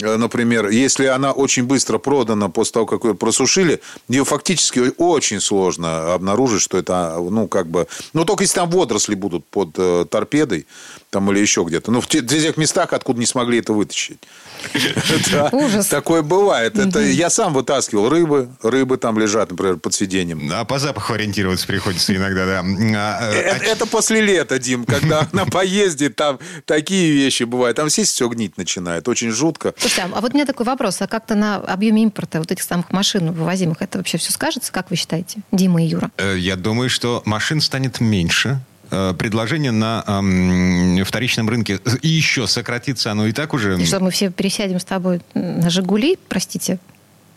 э, 0.00 0.16
например, 0.16 0.68
если 0.68 1.06
она 1.06 1.32
очень 1.32 1.64
быстро 1.64 1.98
продана 1.98 2.48
после 2.48 2.72
того, 2.72 2.86
как 2.86 3.04
ее 3.04 3.14
просушили, 3.14 3.80
ее 4.08 4.24
фактически 4.24 4.92
очень 4.98 5.40
сложно 5.40 6.14
обнаружить, 6.14 6.62
что 6.62 6.78
это, 6.78 7.16
ну, 7.18 7.48
как 7.48 7.66
бы... 7.68 7.86
Ну, 8.12 8.24
только 8.24 8.44
если 8.44 8.56
там 8.56 8.70
водоросли 8.70 9.14
будут 9.14 9.44
под 9.46 9.70
э, 9.76 10.06
торпедой, 10.10 10.66
там 11.14 11.30
или 11.30 11.38
еще 11.38 11.62
где-то. 11.62 11.92
Ну, 11.92 12.00
в 12.00 12.08
тех 12.08 12.56
местах, 12.56 12.92
откуда 12.92 13.20
не 13.20 13.26
смогли 13.26 13.58
это 13.58 13.72
вытащить. 13.72 14.18
Ужас. 15.52 15.86
Такое 15.86 16.22
бывает. 16.22 16.76
Это 16.76 17.00
я 17.00 17.30
сам 17.30 17.54
вытаскивал 17.54 18.08
рыбы. 18.08 18.48
Рыбы 18.64 18.96
там 18.96 19.16
лежат, 19.16 19.50
например, 19.50 19.76
под 19.76 19.94
сиденьем. 19.94 20.50
А 20.52 20.64
по 20.64 20.80
запаху 20.80 21.12
ориентироваться 21.12 21.68
приходится 21.68 22.16
иногда, 22.16 22.46
да. 22.46 22.64
А, 22.64 23.32
э, 23.32 23.48
а 23.48 23.64
это 23.64 23.86
после 23.86 24.22
лета, 24.22 24.58
Дим, 24.58 24.84
когда 24.84 25.28
на 25.32 25.46
поезде 25.46 26.10
там 26.10 26.40
такие 26.64 27.12
вещи 27.12 27.44
бывают. 27.44 27.76
Там 27.76 27.88
сесть 27.90 28.10
все 28.10 28.28
гнить 28.28 28.58
начинает. 28.58 29.06
Очень 29.06 29.30
жутко. 29.30 29.72
Слушайте, 29.78 30.10
а 30.12 30.20
вот 30.20 30.32
у 30.32 30.34
меня 30.34 30.46
такой 30.46 30.66
вопрос. 30.66 31.00
А 31.00 31.06
как-то 31.06 31.36
на 31.36 31.58
объеме 31.58 32.02
импорта 32.02 32.40
вот 32.40 32.50
этих 32.50 32.64
самых 32.64 32.90
машин 32.90 33.30
вывозимых 33.30 33.82
это 33.82 33.98
вообще 33.98 34.18
все 34.18 34.32
скажется? 34.32 34.72
Как 34.72 34.90
вы 34.90 34.96
считаете, 34.96 35.42
Дима 35.52 35.80
и 35.80 35.86
Юра? 35.86 36.10
Э, 36.16 36.34
я 36.36 36.56
думаю, 36.56 36.90
что 36.90 37.22
машин 37.24 37.60
станет 37.60 38.00
меньше 38.00 38.58
Э, 38.64 38.73
предложение 39.18 39.72
на 39.72 40.02
вторичном 41.04 41.48
рынке 41.48 41.80
еще 42.02 42.46
сократится 42.46 43.12
оно 43.12 43.26
и 43.26 43.32
так 43.32 43.54
уже. 43.54 43.80
И 43.80 43.84
что, 43.86 44.00
мы 44.00 44.10
все 44.10 44.30
пересядем 44.30 44.78
с 44.80 44.84
тобой 44.84 45.20
на 45.34 45.70
«Жигули», 45.70 46.18
простите? 46.28 46.78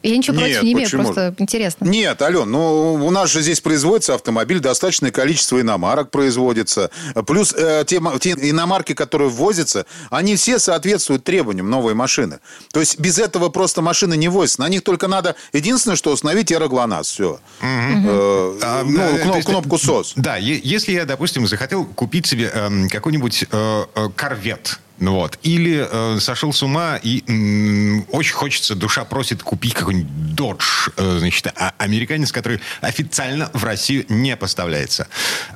Я 0.04 0.18
ничего 0.18 0.38
Нет, 0.38 0.46
против 0.46 0.64
не 0.64 0.74
имею, 0.74 0.90
просто 0.90 1.36
интересно. 1.38 1.86
Нет, 1.86 2.22
Ален, 2.22 2.50
ну 2.50 2.94
у 2.94 3.12
нас 3.12 3.32
же 3.32 3.42
здесь 3.42 3.62
производится 3.62 4.14
автомобиль, 4.14 4.60
достаточное 4.60 5.12
количество 5.12 5.60
иномарок 5.60 6.12
производится. 6.12 6.92
Плюс 7.26 7.54
э, 7.58 7.84
те, 7.86 8.02
те 8.20 8.32
иномарки, 8.32 8.94
которые 8.94 9.30
ввозятся, 9.30 9.86
они 10.10 10.36
все 10.36 10.60
соответствуют 10.60 11.24
требованиям 11.24 11.70
новой 11.70 11.94
машины. 11.94 12.40
То 12.72 12.80
есть 12.80 13.00
без 13.00 13.18
этого 13.18 13.50
просто 13.50 13.82
машины 13.82 14.16
не 14.16 14.30
возятся. 14.30 14.62
На 14.62 14.70
них 14.70 14.84
только 14.84 15.08
надо 15.08 15.36
единственное, 15.52 15.96
что 15.96 16.12
установить 16.12 16.52
аэроглонасс. 16.52 17.08
Все. 17.08 17.32
Угу. 17.32 17.40
Э, 17.62 18.60
а, 18.62 18.84
ну, 18.84 19.18
кноп, 19.24 19.36
есть, 19.36 19.48
кнопку 19.48 19.78
СОС. 19.78 20.14
Да, 20.16 20.38
если 20.38 20.92
я, 20.94 21.06
допустим, 21.06 21.48
захотел 21.48 21.86
купить 21.86 22.28
себе 22.28 22.52
э, 22.54 22.88
какой-нибудь 22.90 23.46
э, 23.52 23.86
э, 23.96 24.10
корвет, 24.16 24.80
вот. 25.00 25.38
Или 25.44 25.88
э, 25.90 26.20
сошел 26.20 26.52
с 26.52 26.64
ума 26.64 27.00
и 27.02 27.24
м, 27.28 28.06
очень 28.10 28.34
хочется, 28.34 28.76
душа 28.76 29.06
просит 29.06 29.44
купить 29.44 29.74
какой-нибудь 29.74 30.10
Dodge, 30.36 30.92
э, 30.98 31.20
значит, 31.20 31.48
а, 31.56 31.74
американец, 31.78 32.32
который 32.32 32.60
официально 32.82 33.50
в 33.54 33.64
Россию 33.64 34.06
не 34.10 34.36
поставляется. 34.36 35.08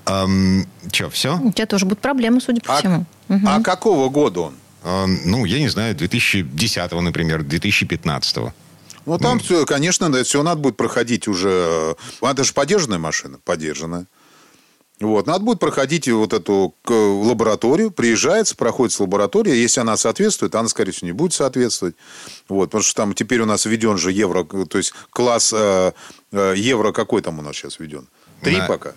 Эм, 0.06 0.68
что, 0.92 1.10
все? 1.10 1.38
У 1.40 1.52
тебя 1.52 1.66
тоже 1.66 1.86
будут 1.86 2.00
проблемы, 2.00 2.40
судя 2.42 2.62
по 2.62 2.76
а, 2.76 2.80
всему. 2.80 3.06
Угу. 3.30 3.48
А 3.48 3.62
какого 3.62 4.10
года 4.10 4.42
он? 4.42 4.56
Э, 4.84 5.06
ну, 5.06 5.46
я 5.46 5.60
не 5.60 5.70
знаю, 5.70 5.96
2010, 5.96 6.92
например, 6.92 7.44
2015. 7.44 8.38
Ну, 9.06 9.18
там 9.18 9.38
ну, 9.38 9.44
все, 9.44 9.66
конечно, 9.66 10.06
это 10.06 10.24
все 10.24 10.44
надо 10.44 10.62
будет 10.62 10.78
проходить 10.78 11.28
уже... 11.28 11.96
Э, 12.22 12.28
это 12.28 12.44
же 12.44 12.54
подержанная 12.54 13.00
машина, 13.00 13.40
подержанная. 13.44 14.06
Вот. 15.02 15.26
Надо 15.28 15.44
будет 15.44 15.60
проходить 15.60 16.08
вот 16.08 16.32
эту 16.34 16.76
лабораторию, 16.88 17.92
приезжается, 17.92 18.56
проходит 18.56 19.00
лаборатория. 19.00 19.60
Если 19.60 19.82
она 19.82 19.98
соответствует, 19.98 20.54
она, 20.56 20.70
скорее 20.70 20.92
всего, 20.92 21.08
не 21.08 21.12
будет 21.12 21.34
соответствовать. 21.34 21.96
Вот. 22.48 22.66
Потому 22.68 22.84
что 22.84 22.96
там 22.96 23.14
теперь 23.14 23.42
у 23.42 23.46
нас 23.46 23.66
введен 23.66 23.98
же 23.98 24.12
евро, 24.12 24.44
то 24.44 24.78
есть 24.78 24.94
класс 25.10 25.52
э, 25.54 25.92
э, 26.32 26.54
евро 26.56 26.92
какой 26.92 27.22
там 27.22 27.40
у 27.40 27.42
нас 27.42 27.56
сейчас 27.56 27.80
введен? 27.80 28.08
Три 28.42 28.58
На... 28.58 28.68
пока. 28.68 28.94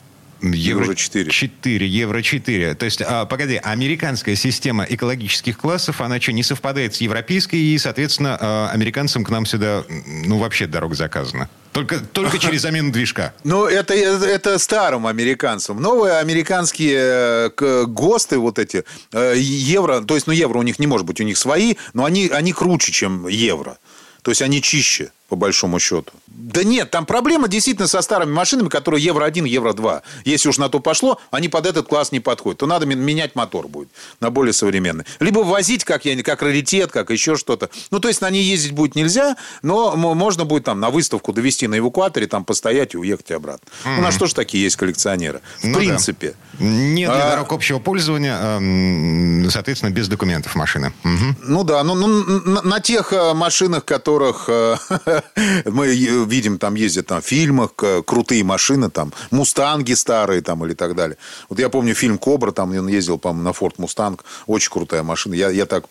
Евро 0.52 0.94
4. 0.94 1.30
4, 1.30 1.87
Евро 1.87 2.22
4. 2.22 2.74
То 2.74 2.85
есть, 2.85 3.02
а, 3.02 3.24
погоди, 3.24 3.57
американская 3.62 4.35
система 4.35 4.85
экологических 4.88 5.57
классов, 5.57 6.00
она 6.00 6.20
что, 6.20 6.33
не 6.33 6.42
совпадает 6.42 6.94
с 6.94 7.00
европейской, 7.00 7.57
и, 7.57 7.78
соответственно, 7.78 8.37
а, 8.40 8.70
американцам 8.72 9.24
к 9.24 9.30
нам 9.30 9.46
сюда, 9.46 9.85
ну, 10.07 10.38
вообще 10.38 10.66
дорога 10.66 10.94
заказана? 10.94 11.48
Только, 11.72 12.00
только 12.00 12.38
через 12.38 12.62
замену 12.62 12.92
движка. 12.92 13.35
Ну, 13.42 13.66
это, 13.66 13.94
это 13.94 14.59
старым 14.59 15.07
американцам. 15.07 15.80
Новые 15.80 16.18
американские 16.18 17.50
э, 17.57 17.85
ГОСТы 17.87 18.38
вот 18.38 18.59
эти, 18.59 18.85
э, 19.12 19.35
евро, 19.37 20.00
то 20.00 20.14
есть, 20.14 20.26
ну, 20.26 20.33
евро 20.33 20.59
у 20.59 20.62
них 20.62 20.78
не 20.78 20.87
может 20.87 21.07
быть, 21.07 21.20
у 21.20 21.24
них 21.24 21.38
свои, 21.38 21.74
но 21.92 22.04
они, 22.04 22.28
они 22.28 22.52
круче, 22.52 22.92
чем 22.92 23.26
евро. 23.28 23.78
То 24.22 24.30
есть, 24.30 24.42
они 24.42 24.62
чище 24.62 25.11
по 25.35 25.37
большому 25.37 25.81
счету. 25.81 26.12
Да 26.29 26.62
нет, 26.62 26.92
там 26.92 27.07
проблема 27.07 27.49
действительно 27.49 27.88
со 27.88 28.01
старыми 28.03 28.31
машинами, 28.31 28.68
которые 28.68 29.03
Евро-1, 29.03 29.49
Евро-2. 29.49 30.03
Если 30.25 30.49
уж 30.49 30.59
на 30.59 30.68
то 30.68 30.79
пошло, 30.79 31.20
они 31.33 31.49
под 31.49 31.66
этот 31.66 31.88
класс 31.88 32.12
не 32.12 32.20
подходят. 32.20 32.61
То 32.61 32.66
надо 32.66 32.87
менять 32.87 33.35
мотор 33.35 33.66
будет 33.66 33.88
на 34.20 34.31
более 34.31 34.53
современный. 34.53 35.05
Либо 35.18 35.40
возить 35.40 35.85
как, 35.85 36.05
я, 36.05 36.23
как 36.23 36.42
раритет, 36.42 36.92
как 36.92 37.11
еще 37.11 37.37
что-то. 37.37 37.68
Ну, 37.90 37.99
то 37.99 38.07
есть, 38.07 38.20
на 38.20 38.31
ней 38.31 38.44
ездить 38.44 38.73
будет 38.73 38.94
нельзя, 38.94 39.37
но 39.62 39.97
можно 39.97 40.44
будет 40.44 40.64
там 40.64 40.79
на 40.79 40.90
выставку 40.90 41.33
довести 41.33 41.66
на 41.66 41.79
эвакуаторе, 41.79 42.29
там 42.29 42.44
постоять 42.44 42.94
и 42.94 42.97
уехать 42.97 43.33
обратно. 43.33 43.66
Mm-hmm. 43.85 43.99
У 43.99 44.03
нас 44.03 44.16
тоже 44.16 44.35
такие 44.35 44.62
есть 44.62 44.77
коллекционеры. 44.77 45.40
В 45.59 45.64
ну, 45.64 45.79
принципе. 45.79 46.37
Да. 46.53 46.64
Нет 46.64 47.11
для 47.11 47.27
а... 47.27 47.31
дорог 47.31 47.53
общего 47.53 47.81
пользования, 47.81 49.51
соответственно, 49.51 49.90
без 49.90 50.07
документов 50.07 50.55
машины. 50.55 50.92
Угу. 51.03 51.37
Ну 51.42 51.64
да, 51.64 51.83
ну, 51.83 51.94
ну 51.94 52.07
на, 52.40 52.62
на 52.62 52.81
тех 52.81 53.12
э, 53.12 53.35
машинах, 53.35 53.85
которых 53.85 54.44
э, 54.49 54.77
Мы 55.65 55.95
видим, 56.27 56.59
там 56.59 56.75
ездят 56.75 57.07
там, 57.07 57.21
в 57.21 57.27
фильмах, 57.27 57.75
крутые 58.07 58.45
машины, 58.45 58.91
там, 58.91 59.13
мустанги 59.31 59.95
старые 59.95 60.41
там, 60.41 60.65
или 60.65 60.75
так 60.75 60.95
далее. 60.95 61.17
Вот 61.49 61.59
я 61.59 61.69
помню 61.69 61.95
фильм 61.95 62.19
«Кобра», 62.19 62.53
там 62.53 62.71
он 62.77 62.89
ездил, 62.89 63.19
по-моему, 63.19 63.45
на 63.45 63.53
«Форд 63.53 63.79
Мустанг». 63.79 64.25
Очень 64.47 64.71
крутая 64.71 65.03
машина. 65.03 65.35
Я, 65.35 65.51
я 65.51 65.67
так 65.67 65.85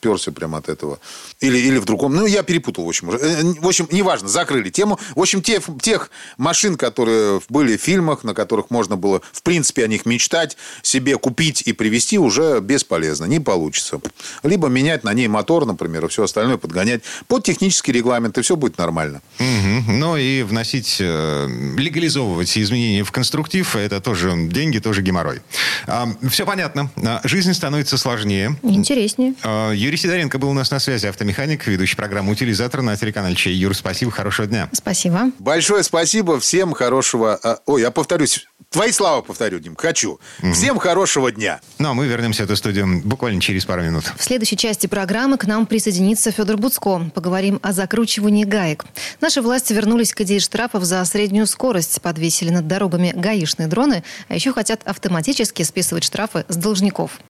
перся 0.00 0.32
прямо 0.32 0.58
от 0.58 0.68
этого. 0.68 0.98
Или, 1.40 1.58
или 1.58 1.78
в 1.78 1.84
другом. 1.84 2.14
Ну, 2.14 2.26
я 2.26 2.42
перепутал, 2.42 2.84
в 2.84 2.88
общем. 2.88 3.10
Э, 3.10 3.42
в 3.60 3.66
общем, 3.66 3.88
неважно, 3.90 4.28
закрыли 4.28 4.70
тему. 4.70 4.98
В 5.14 5.20
общем, 5.20 5.42
те, 5.42 5.60
тех 5.80 6.10
машин, 6.36 6.76
которые 6.76 7.40
были 7.48 7.76
в 7.76 7.80
фильмах, 7.80 8.24
на 8.24 8.34
которых 8.34 8.70
можно 8.70 8.96
было, 8.96 9.20
в 9.32 9.42
принципе, 9.42 9.84
о 9.84 9.88
них 9.88 10.06
мечтать, 10.06 10.56
себе 10.82 11.18
купить 11.18 11.62
и 11.62 11.72
привезти, 11.72 12.18
уже 12.18 12.60
бесполезно, 12.60 13.26
не 13.26 13.40
получится. 13.40 14.00
Либо 14.42 14.68
менять 14.68 15.04
на 15.04 15.12
ней 15.12 15.28
мотор, 15.28 15.66
например, 15.66 16.04
и 16.06 16.08
все 16.08 16.24
остальное 16.24 16.56
подгонять 16.56 17.02
под 17.26 17.44
технический 17.44 17.92
регламент, 17.92 18.38
и 18.38 18.42
все 18.42 18.56
будет 18.56 18.78
нормально. 18.78 19.22
Угу. 19.38 19.92
Ну, 19.92 20.16
и 20.16 20.42
вносить, 20.42 20.98
э, 21.00 21.48
легализовывать 21.76 22.56
изменения 22.56 23.04
в 23.04 23.12
конструктив, 23.12 23.76
это 23.76 24.00
тоже 24.00 24.34
деньги, 24.48 24.78
тоже 24.78 25.02
геморрой. 25.02 25.40
А, 25.86 26.08
все 26.30 26.46
понятно. 26.46 26.90
А, 26.96 27.20
жизнь 27.24 27.52
становится 27.54 27.98
сложнее. 27.98 28.56
Интереснее. 28.62 29.34
А, 29.54 29.70
Юрий 29.72 29.96
Сидоренко 29.96 30.38
был 30.38 30.50
у 30.50 30.52
нас 30.52 30.70
на 30.70 30.80
связи, 30.80 31.06
автомеханик, 31.06 31.66
ведущий 31.66 31.96
программу 31.96 32.32
«Утилизатор» 32.32 32.82
на 32.82 32.96
телеканале 32.96 33.36
Чей. 33.36 33.54
Юр, 33.54 33.74
спасибо, 33.74 34.10
хорошего 34.10 34.48
дня. 34.48 34.68
Спасибо. 34.72 35.30
Большое 35.38 35.82
спасибо, 35.84 36.40
всем 36.40 36.72
хорошего... 36.72 37.38
А, 37.42 37.60
ой, 37.66 37.82
я 37.82 37.92
повторюсь, 37.92 38.46
твои 38.70 38.90
слова 38.90 39.22
повторю, 39.22 39.60
Дим, 39.60 39.76
хочу. 39.76 40.18
Угу. 40.42 40.52
Всем 40.52 40.78
хорошего 40.78 41.30
дня. 41.30 41.60
Ну, 41.78 41.90
а 41.90 41.94
мы 41.94 42.06
вернемся 42.06 42.42
в 42.42 42.46
эту 42.46 42.56
студию 42.56 43.00
буквально 43.04 43.40
через 43.40 43.64
пару 43.64 43.82
минут. 43.82 44.12
В 44.16 44.24
следующей 44.24 44.56
части 44.56 44.88
программы 44.88 45.38
к 45.38 45.46
нам 45.46 45.66
присоединится 45.66 46.32
Федор 46.32 46.56
Буцко. 46.56 47.10
Поговорим 47.14 47.60
о 47.62 47.72
закручивании 47.72 48.44
гаек. 48.44 48.84
Наши 49.20 49.40
власти 49.40 49.72
вернулись 49.72 50.12
к 50.12 50.20
идее 50.22 50.40
штрафов 50.40 50.82
за 50.84 51.04
среднюю 51.04 51.46
скорость, 51.46 52.00
подвесили 52.00 52.50
над 52.50 52.66
дорогами 52.66 53.12
гаишные 53.14 53.68
дроны, 53.68 54.02
а 54.28 54.34
еще 54.34 54.52
хотят 54.52 54.80
автоматически 54.84 55.62
списывать 55.62 56.02
штрафы 56.02 56.44
с 56.48 56.56
должников. 56.56 57.20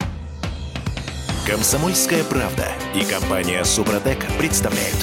Комсомольская 1.47 2.25
правда 2.25 2.73
и 2.95 3.05
компания 3.05 3.63
Супротек 3.65 4.25
представляют. 4.39 4.97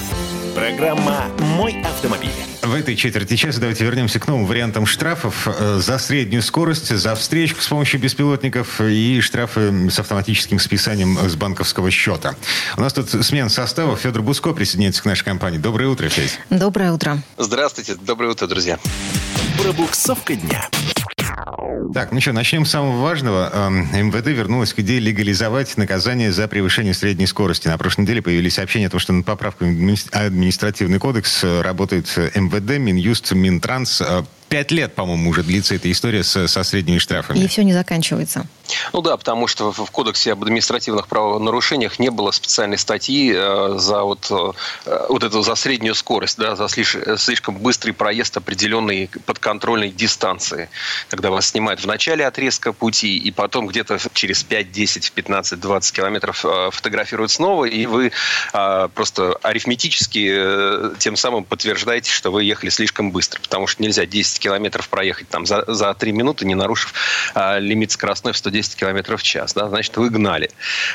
Программа 0.55 1.27
«Мой 1.55 1.79
автомобиль». 1.83 2.31
В 2.63 2.73
этой 2.73 2.95
четверти 2.95 3.35
часа 3.35 3.59
давайте 3.59 3.85
вернемся 3.85 4.19
к 4.19 4.27
новым 4.27 4.47
вариантам 4.47 4.87
штрафов 4.87 5.47
э, 5.47 5.77
за 5.79 5.99
среднюю 5.99 6.41
скорость, 6.41 6.87
за 6.95 7.13
встречку 7.13 7.61
с 7.61 7.67
помощью 7.67 7.99
беспилотников 7.99 8.81
и 8.81 9.21
штрафы 9.21 9.89
с 9.91 9.99
автоматическим 9.99 10.57
списанием 10.57 11.15
с 11.29 11.35
банковского 11.35 11.91
счета. 11.91 12.35
У 12.75 12.81
нас 12.81 12.91
тут 12.93 13.09
смена 13.09 13.49
состава. 13.49 13.95
Федор 13.95 14.23
Буско 14.23 14.51
присоединяется 14.51 15.03
к 15.03 15.05
нашей 15.05 15.25
компании. 15.25 15.59
Доброе 15.59 15.89
утро, 15.89 16.09
Федь. 16.09 16.39
Доброе 16.49 16.91
утро. 16.91 17.21
Здравствуйте. 17.37 17.95
Доброе 17.95 18.31
утро, 18.31 18.47
друзья. 18.47 18.79
Пробуксовка 19.59 20.35
дня. 20.35 20.67
Так, 21.93 22.13
ну 22.13 22.21
что, 22.21 22.31
начнем 22.31 22.65
с 22.65 22.71
самого 22.71 23.01
важного. 23.01 23.49
Эм, 23.53 24.07
МВД 24.07 24.27
вернулась 24.27 24.73
к 24.73 24.79
идее 24.79 24.99
легализовать 24.99 25.75
наказание 25.75 26.31
за 26.31 26.47
превышение 26.47 26.93
средней 26.93 27.27
скорости. 27.27 27.67
На 27.67 27.77
прошлой 27.77 28.03
неделе 28.03 28.21
появились 28.21 28.53
сообщения 28.53 28.87
о 28.87 28.89
том, 28.89 28.99
что 29.01 29.11
над 29.11 29.25
поправкой 29.25 29.69
административный 30.11 30.99
кодекс 30.99 31.43
э, 31.43 31.61
работает 31.61 32.07
МВД, 32.15 32.79
Минюст, 32.79 33.33
Минтранс. 33.33 34.01
Э, 34.51 34.55
пять 34.55 34.71
лет, 34.71 34.93
по-моему, 34.93 35.29
уже 35.29 35.43
длится 35.43 35.75
эта 35.75 35.91
история 35.91 36.23
со, 36.23 36.47
со 36.47 36.63
средними 36.63 36.97
штрафами. 36.97 37.39
И 37.39 37.47
все 37.47 37.63
не 37.63 37.73
заканчивается. 37.73 38.45
Ну 38.93 39.01
да, 39.01 39.17
потому 39.17 39.47
что 39.47 39.71
в 39.71 39.91
Кодексе 39.91 40.33
об 40.33 40.43
административных 40.43 41.07
правонарушениях 41.07 41.99
не 41.99 42.09
было 42.09 42.31
специальной 42.31 42.77
статьи 42.77 43.33
э, 43.35 43.75
за 43.77 44.03
вот, 44.03 44.27
э, 44.29 45.05
вот 45.09 45.23
эту 45.23 45.41
за 45.41 45.55
среднюю 45.55 45.95
скорость, 45.95 46.37
да, 46.37 46.55
за 46.55 46.67
слишком 46.69 47.57
быстрый 47.57 47.91
проезд 47.91 48.37
определенной 48.37 49.09
подконтрольной 49.25 49.91
дистанции, 49.91 50.69
когда 51.09 51.31
вас 51.31 51.47
снимают 51.47 51.81
в 51.81 51.87
начале 51.87 52.25
отрезка 52.25 52.73
пути 52.73 53.17
и 53.17 53.31
потом 53.31 53.67
где-то 53.67 53.97
через 54.13 54.43
5, 54.43 54.71
10, 54.71 55.11
15, 55.11 55.59
20 55.59 55.95
километров 55.95 56.45
э, 56.45 56.69
фотографируют 56.71 57.31
снова, 57.31 57.65
и 57.65 57.85
вы 57.85 58.11
просто 58.51 59.33
арифметически 59.41 60.97
тем 60.99 61.15
самым 61.15 61.43
подтверждаете, 61.43 62.11
что 62.11 62.31
вы 62.31 62.43
ехали 62.43 62.69
слишком 62.69 63.11
быстро, 63.11 63.39
потому 63.41 63.67
что 63.67 63.81
нельзя 63.81 64.05
10 64.05 64.40
километров 64.41 64.89
проехать 64.89 65.29
там 65.29 65.45
за, 65.45 65.63
за 65.67 65.93
3 65.93 66.11
минуты, 66.11 66.45
не 66.45 66.55
нарушив 66.55 66.93
лимит 67.59 67.91
скоростной 67.91 68.33
в 68.33 68.37
110 68.37 68.51
110 68.51 68.75
км 68.75 69.17
в 69.17 69.23
час. 69.23 69.53
Да, 69.53 69.69
значит, 69.69 69.97
вы 69.97 70.09
гнали. 70.09 70.49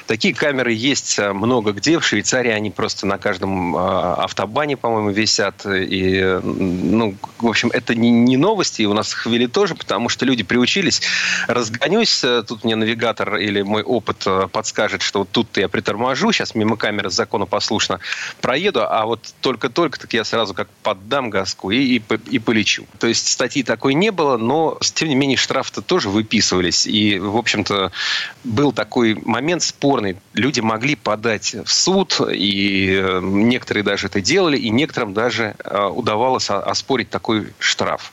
Такие 0.07 0.35
камеры 0.35 0.73
есть 0.73 1.19
э, 1.19 1.33
много 1.33 1.73
где. 1.73 1.99
В 1.99 2.05
Швейцарии 2.05 2.51
они 2.51 2.71
просто 2.71 3.07
на 3.07 3.19
каждом 3.19 3.77
э, 3.77 3.79
автобане, 3.79 4.77
по-моему, 4.77 5.11
висят. 5.11 5.67
И, 5.67 6.41
ну, 6.43 7.17
в 7.39 7.47
общем, 7.47 7.71
это 7.73 7.95
не, 7.95 8.11
не 8.11 8.37
новости. 8.37 8.83
И 8.83 8.87
у 8.87 8.95
нас 8.95 9.13
их 9.13 9.27
ввели 9.27 9.47
тоже, 9.47 9.75
потому 9.75 10.09
что 10.09 10.25
люди 10.25 10.43
приучились. 10.43 11.03
Разгонюсь, 11.49 12.23
э, 12.25 12.43
тут 12.47 12.65
мне 12.65 12.77
навигатор 12.77 13.37
или 13.37 13.63
мой 13.63 13.83
опыт 13.83 14.27
подскажет, 14.53 15.03
что 15.03 15.21
вот 15.21 15.31
тут 15.31 15.57
я 15.57 15.69
приторможу, 15.69 16.33
сейчас 16.33 16.55
мимо 16.55 16.77
камеры 16.77 17.11
законопослушно 17.11 18.01
проеду, 18.41 18.83
а 18.83 19.07
вот 19.07 19.21
только-только 19.41 19.99
так 19.99 20.13
я 20.13 20.25
сразу 20.25 20.55
как 20.55 20.69
поддам 20.83 21.31
газку 21.31 21.71
и, 21.71 21.97
и, 21.97 22.03
и 22.31 22.39
полечу. 22.39 22.87
То 22.99 23.07
есть 23.07 23.27
статьи 23.37 23.63
такой 23.63 23.93
не 23.93 24.11
было, 24.11 24.39
но, 24.39 24.79
тем 24.81 25.09
не 25.09 25.15
менее, 25.15 25.37
штрафы-то 25.37 25.83
тоже 25.83 26.09
выписывались. 26.09 26.87
И, 26.87 27.19
в 27.19 27.37
общем-то, 27.37 27.93
был 28.45 28.73
такой 28.73 29.15
момент 29.15 29.63
спорный. 29.63 30.17
Люди 30.33 30.61
могли 30.61 30.97
подать 30.97 31.55
в 31.55 31.71
суд, 31.71 32.19
и 32.33 32.99
э, 32.99 33.21
некоторые 33.23 33.85
даже 33.85 34.07
это 34.07 34.23
делали, 34.23 34.57
и 34.57 34.71
некоторым 34.71 35.13
даже 35.13 35.55
э, 35.63 35.85
удавалось 35.85 36.49
оспорить 36.49 37.11
такой 37.11 37.53
штраф. 37.59 38.13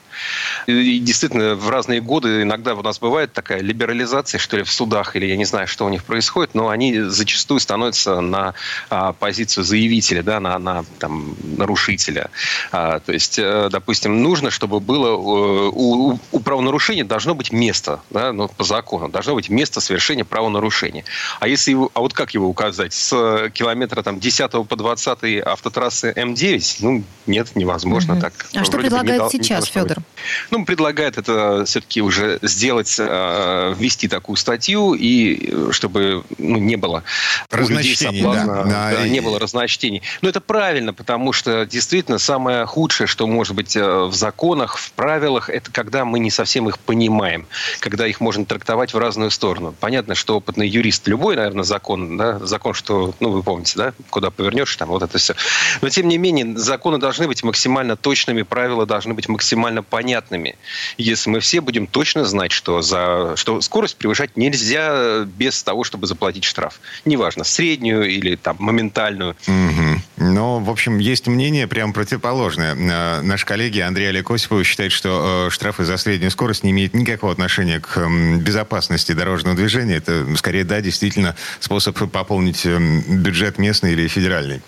И 0.67 0.99
действительно, 0.99 1.55
в 1.55 1.69
разные 1.69 2.01
годы 2.01 2.43
иногда 2.43 2.75
у 2.75 2.81
нас 2.81 2.99
бывает 2.99 3.33
такая 3.33 3.61
либерализация, 3.61 4.39
что 4.39 4.57
ли, 4.57 4.63
в 4.63 4.71
судах, 4.71 5.15
или 5.15 5.25
я 5.25 5.37
не 5.37 5.45
знаю, 5.45 5.67
что 5.67 5.85
у 5.85 5.89
них 5.89 6.03
происходит, 6.03 6.55
но 6.55 6.69
они 6.69 6.99
зачастую 7.01 7.59
становятся 7.59 8.21
на 8.21 8.53
а, 8.89 9.13
позицию 9.13 9.63
заявителя, 9.63 10.23
да, 10.23 10.39
на, 10.39 10.57
на 10.59 10.85
там, 10.99 11.35
нарушителя. 11.57 12.29
А, 12.71 12.99
то 12.99 13.11
есть, 13.11 13.39
а, 13.39 13.69
допустим, 13.69 14.21
нужно, 14.21 14.51
чтобы 14.51 14.79
было 14.79 15.07
э, 15.07 15.71
у, 15.73 16.19
у 16.31 16.39
правонарушения 16.39 17.03
должно 17.03 17.35
быть 17.35 17.51
место, 17.51 18.01
да, 18.09 18.31
ну, 18.33 18.47
по 18.47 18.63
закону, 18.63 19.09
должно 19.09 19.35
быть 19.35 19.49
место 19.49 19.81
совершения 19.81 20.23
правонарушения. 20.23 21.05
А 21.39 21.47
если 21.47 21.71
его, 21.71 21.91
а 21.93 22.01
вот 22.01 22.13
как 22.13 22.33
его 22.33 22.47
указать? 22.47 22.93
С 22.93 23.49
километра 23.53 24.01
там 24.03 24.19
10 24.19 24.51
по 24.67 24.75
20 24.75 25.41
автотрассы 25.45 26.11
М9? 26.15 26.77
Ну, 26.79 27.03
нет, 27.27 27.55
невозможно 27.55 28.13
угу. 28.13 28.21
так. 28.21 28.33
А 28.53 28.63
что 28.63 28.77
предлагает 28.77 29.31
сейчас, 29.31 29.65
Федор? 29.65 30.02
Ну, 30.51 30.65
предлагает 30.65 31.17
это 31.17 31.65
все-таки 31.65 32.01
уже 32.01 32.39
сделать, 32.41 32.95
э, 32.99 33.75
ввести 33.77 34.07
такую 34.07 34.35
статью, 34.35 34.93
и 34.93 35.71
чтобы 35.71 36.23
ну, 36.37 36.57
не 36.57 36.75
было 36.75 37.03
разночтений, 37.49 38.21
соблазна, 38.21 38.63
да. 38.65 38.91
Да, 38.91 39.07
не 39.07 39.19
было 39.19 39.39
разночтений. 39.39 40.01
Но 40.21 40.29
это 40.29 40.41
правильно, 40.41 40.93
потому 40.93 41.33
что 41.33 41.65
действительно 41.65 42.19
самое 42.19 42.65
худшее, 42.65 43.07
что 43.07 43.27
может 43.27 43.55
быть 43.55 43.75
э, 43.75 44.03
в 44.03 44.13
законах, 44.13 44.77
в 44.77 44.91
правилах, 44.93 45.49
это 45.49 45.71
когда 45.71 46.05
мы 46.05 46.19
не 46.19 46.31
совсем 46.31 46.69
их 46.69 46.79
понимаем, 46.79 47.47
когда 47.79 48.07
их 48.07 48.19
можно 48.21 48.45
трактовать 48.45 48.93
в 48.93 48.97
разную 48.97 49.31
сторону. 49.31 49.73
Понятно, 49.79 50.15
что 50.15 50.37
опытный 50.37 50.67
юрист, 50.67 51.07
любой, 51.07 51.35
наверное, 51.35 51.63
закон, 51.63 52.17
да, 52.17 52.39
закон, 52.39 52.73
что, 52.73 53.13
ну, 53.19 53.29
вы 53.29 53.43
помните, 53.43 53.73
да, 53.75 53.93
куда 54.09 54.31
повернешь, 54.31 54.75
там 54.75 54.89
вот 54.89 55.03
это 55.03 55.17
все. 55.17 55.35
Но, 55.81 55.89
тем 55.89 56.07
не 56.07 56.17
менее, 56.17 56.57
законы 56.57 56.97
должны 56.97 57.27
быть 57.27 57.43
максимально 57.43 57.95
точными, 57.95 58.41
правила 58.43 58.85
должны 58.85 59.13
быть 59.13 59.27
максимально 59.27 59.83
понятными. 59.93 60.55
Если 60.97 61.29
мы 61.29 61.39
все 61.39 61.61
будем 61.61 61.85
точно 61.85 62.25
знать, 62.25 62.51
что, 62.51 62.81
за, 62.81 63.35
что 63.35 63.61
скорость 63.61 63.95
превышать 63.95 64.35
нельзя 64.35 65.23
без 65.23 65.61
того, 65.61 65.83
чтобы 65.83 66.07
заплатить 66.07 66.45
штраф. 66.45 66.79
Неважно, 67.05 67.43
среднюю 67.43 68.09
или 68.09 68.35
там 68.35 68.55
моментальную. 68.57 69.35
Угу. 69.47 69.82
Но, 70.23 70.59
в 70.59 70.69
общем, 70.69 70.99
есть 70.99 71.27
мнение 71.27 71.67
прям 71.67 71.93
противоположное. 71.93 72.75
Э, 72.75 73.21
наш 73.21 73.45
коллеги 73.45 73.79
Андрей 73.79 74.09
Олег 74.09 74.29
Осипов 74.29 74.65
считает, 74.65 74.91
что 74.91 75.47
э, 75.47 75.49
штрафы 75.51 75.83
за 75.83 75.97
среднюю 75.97 76.31
скорость 76.31 76.63
не 76.63 76.71
имеют 76.71 76.93
никакого 76.93 77.31
отношения 77.31 77.79
к 77.79 78.07
безопасности 78.37 79.13
дорожного 79.13 79.55
движения. 79.55 79.95
Это, 79.97 80.25
скорее, 80.35 80.63
да, 80.63 80.81
действительно 80.81 81.35
способ 81.59 81.97
пополнить 82.11 82.65
бюджет 82.65 83.57
местный 83.57 83.93
или 83.93 84.07
федеральный. 84.07 84.61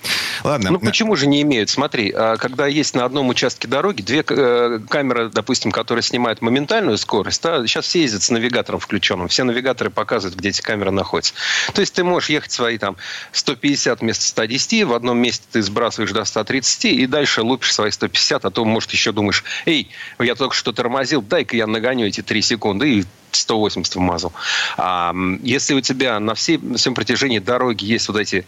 Ладно. 0.44 0.72
Ну, 0.72 0.80
почему 0.80 1.16
же 1.16 1.28
не 1.28 1.42
имеют? 1.42 1.70
Смотри, 1.70 2.12
а 2.12 2.38
когда 2.38 2.68
есть 2.68 2.96
на 2.96 3.06
одном 3.06 3.30
участке 3.30 3.68
дороги 3.68 4.02
две 4.02 4.24
э, 4.28 4.80
камеры 4.90 5.30
допустим, 5.36 5.72
которая 5.72 6.02
снимает 6.02 6.42
моментальную 6.42 6.98
скорость, 6.98 7.44
да, 7.44 7.66
сейчас 7.68 7.86
все 7.86 8.02
ездят 8.02 8.24
с 8.24 8.30
навигатором 8.30 8.80
включенным. 8.80 9.28
Все 9.28 9.44
навигаторы 9.44 9.90
показывают, 9.90 10.38
где 10.38 10.50
эти 10.50 10.62
камеры 10.62 10.92
находятся. 10.92 11.34
То 11.74 11.82
есть 11.82 11.94
ты 11.94 12.04
можешь 12.04 12.30
ехать 12.30 12.52
свои 12.52 12.78
там 12.78 12.96
150 13.32 14.02
вместо 14.02 14.24
110, 14.26 14.86
в 14.86 14.94
одном 14.94 15.18
месте 15.18 15.45
ты 15.52 15.62
сбрасываешь 15.62 16.12
до 16.12 16.26
130 16.26 16.86
и 16.86 17.06
дальше 17.08 17.42
лупишь 17.42 17.74
свои 17.74 17.92
150, 17.92 18.46
а 18.46 18.52
то, 18.52 18.66
может, 18.66 18.92
еще 18.92 19.12
думаешь, 19.12 19.44
эй, 19.66 19.90
я 20.20 20.36
только 20.36 20.56
что 20.56 20.72
тормозил, 20.72 21.22
дай-ка 21.22 21.56
я 21.56 21.68
нагоню 21.68 22.08
эти 22.08 22.22
3 22.22 22.42
секунды 22.42 23.00
и 23.00 23.06
180 23.36 23.96
вмазал. 23.96 24.34
А, 24.78 25.14
если 25.44 25.74
у 25.74 25.82
тебя 25.82 26.20
на 26.20 26.36
всей, 26.36 26.60
всем 26.76 26.94
протяжении 26.94 27.40
дороги 27.40 27.86
есть 27.86 28.08
вот 28.08 28.18
эти 28.18 28.46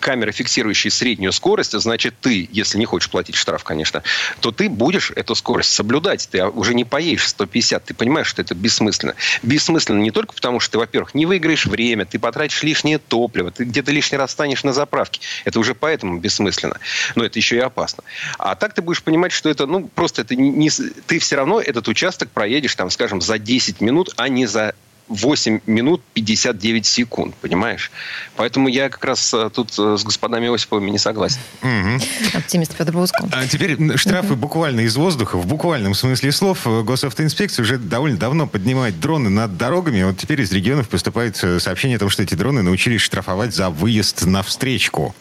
камеры, 0.00 0.32
фиксирующие 0.32 0.90
среднюю 0.90 1.32
скорость, 1.32 1.78
значит, 1.78 2.14
ты, 2.20 2.48
если 2.52 2.78
не 2.78 2.84
хочешь 2.84 3.10
платить 3.10 3.36
штраф, 3.36 3.64
конечно, 3.64 4.02
то 4.40 4.50
ты 4.50 4.68
будешь 4.68 5.12
эту 5.14 5.34
скорость 5.34 5.70
соблюдать. 5.70 6.28
Ты 6.30 6.44
уже 6.44 6.74
не 6.74 6.84
поедешь 6.84 7.28
150. 7.28 7.84
Ты 7.84 7.94
понимаешь, 7.94 8.26
что 8.26 8.42
это 8.42 8.54
бессмысленно. 8.54 9.14
Бессмысленно 9.42 10.00
не 10.00 10.10
только 10.10 10.34
потому, 10.34 10.60
что 10.60 10.72
ты, 10.72 10.78
во-первых, 10.78 11.14
не 11.14 11.26
выиграешь 11.26 11.66
время, 11.66 12.04
ты 12.04 12.18
потратишь 12.18 12.62
лишнее 12.62 12.98
топливо, 12.98 13.50
ты 13.50 13.64
где-то 13.64 13.92
лишний 13.92 14.18
раз 14.18 14.32
станешь 14.32 14.64
на 14.64 14.72
заправке. 14.72 15.20
Это 15.44 15.60
уже 15.60 15.74
поэтому 15.74 16.18
бессмысленно. 16.18 16.78
Но 17.14 17.24
это 17.24 17.38
еще 17.38 17.56
и 17.56 17.60
опасно. 17.60 18.02
А 18.38 18.54
так 18.54 18.74
ты 18.74 18.82
будешь 18.82 19.02
понимать, 19.02 19.32
что 19.32 19.48
это, 19.48 19.66
ну, 19.66 19.86
просто 19.86 20.22
это 20.22 20.34
не... 20.34 20.70
Ты 21.06 21.18
все 21.18 21.36
равно 21.36 21.60
этот 21.60 21.88
участок 21.88 22.30
проедешь, 22.30 22.74
там, 22.74 22.90
скажем, 22.90 23.20
за 23.20 23.38
10 23.38 23.80
минут, 23.80 24.12
а 24.16 24.27
не 24.28 24.46
за 24.46 24.72
8 25.08 25.60
минут 25.66 26.02
59 26.14 26.86
секунд, 26.86 27.34
понимаешь? 27.40 27.90
Поэтому 28.36 28.68
я 28.68 28.88
как 28.88 29.04
раз 29.04 29.32
э, 29.32 29.50
тут 29.52 29.70
э, 29.78 29.96
с 29.98 30.04
господами 30.04 30.52
Осиповыми 30.52 30.90
не 30.90 30.98
согласен. 30.98 31.40
Угу. 31.62 32.38
Оптимист 32.38 32.76
Петр 32.76 32.92
Буско. 32.92 33.28
А 33.32 33.46
теперь 33.46 33.96
штрафы 33.96 34.34
угу. 34.34 34.42
буквально 34.42 34.80
из 34.80 34.96
воздуха, 34.96 35.36
в 35.36 35.46
буквальном 35.46 35.94
смысле 35.94 36.32
слов. 36.32 36.66
Госавтоинспекция 36.66 37.62
уже 37.62 37.78
довольно 37.78 38.18
давно 38.18 38.46
поднимает 38.46 39.00
дроны 39.00 39.30
над 39.30 39.56
дорогами. 39.56 40.02
Вот 40.02 40.18
теперь 40.18 40.40
из 40.42 40.52
регионов 40.52 40.88
поступают 40.88 41.38
э, 41.42 41.58
сообщения 41.58 41.96
о 41.96 42.00
том, 42.00 42.10
что 42.10 42.22
эти 42.22 42.34
дроны 42.34 42.62
научились 42.62 43.00
штрафовать 43.00 43.54
за 43.54 43.70
выезд 43.70 44.26
на 44.26 44.42
встречку. 44.42 45.14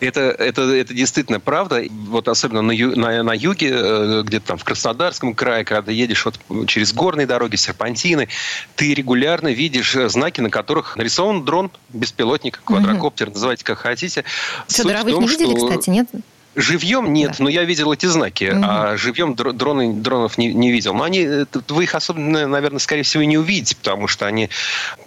Это, 0.00 0.20
это, 0.20 0.62
это 0.62 0.94
действительно 0.94 1.40
правда. 1.40 1.82
Вот 1.90 2.28
особенно 2.28 2.62
на, 2.62 2.72
ю, 2.72 2.96
на, 2.96 3.22
на 3.22 3.32
юге, 3.32 4.22
где-то 4.22 4.48
там 4.48 4.58
в 4.58 4.64
Краснодарском 4.64 5.34
крае, 5.34 5.64
когда 5.64 5.92
едешь 5.92 6.24
вот 6.24 6.38
через 6.66 6.92
горные 6.92 7.26
дороги, 7.26 7.56
серпантины, 7.56 8.28
ты 8.74 8.94
регулярно 8.98 9.48
видишь 9.48 9.96
э, 9.96 10.08
знаки, 10.08 10.40
на 10.40 10.50
которых 10.50 10.96
нарисован 10.96 11.44
дрон, 11.44 11.70
беспилотник, 11.88 12.60
квадрокоптер, 12.64 13.28
угу. 13.28 13.34
называйте 13.34 13.64
как 13.64 13.78
хотите. 13.78 14.24
Федор, 14.68 14.96
а 14.96 15.04
вы 15.04 15.12
их 15.12 15.18
не 15.18 15.28
видели, 15.28 15.56
что... 15.56 15.68
кстати, 15.68 15.90
нет? 15.90 16.08
Живьем 16.58 17.12
нет, 17.12 17.36
да. 17.38 17.44
но 17.44 17.48
я 17.48 17.62
видел 17.62 17.92
эти 17.92 18.06
знаки, 18.06 18.50
угу. 18.52 18.60
а 18.64 18.96
живьем 18.96 19.34
дроны, 19.34 19.92
дронов 19.92 20.38
не, 20.38 20.52
не 20.52 20.72
видел. 20.72 20.92
Но 20.92 21.04
они, 21.04 21.20
э, 21.20 21.44
вы 21.68 21.84
их 21.84 21.94
особенно, 21.94 22.48
наверное, 22.48 22.80
скорее 22.80 23.04
всего, 23.04 23.22
не 23.22 23.38
увидите, 23.38 23.76
потому 23.76 24.08
что 24.08 24.26
они, 24.26 24.50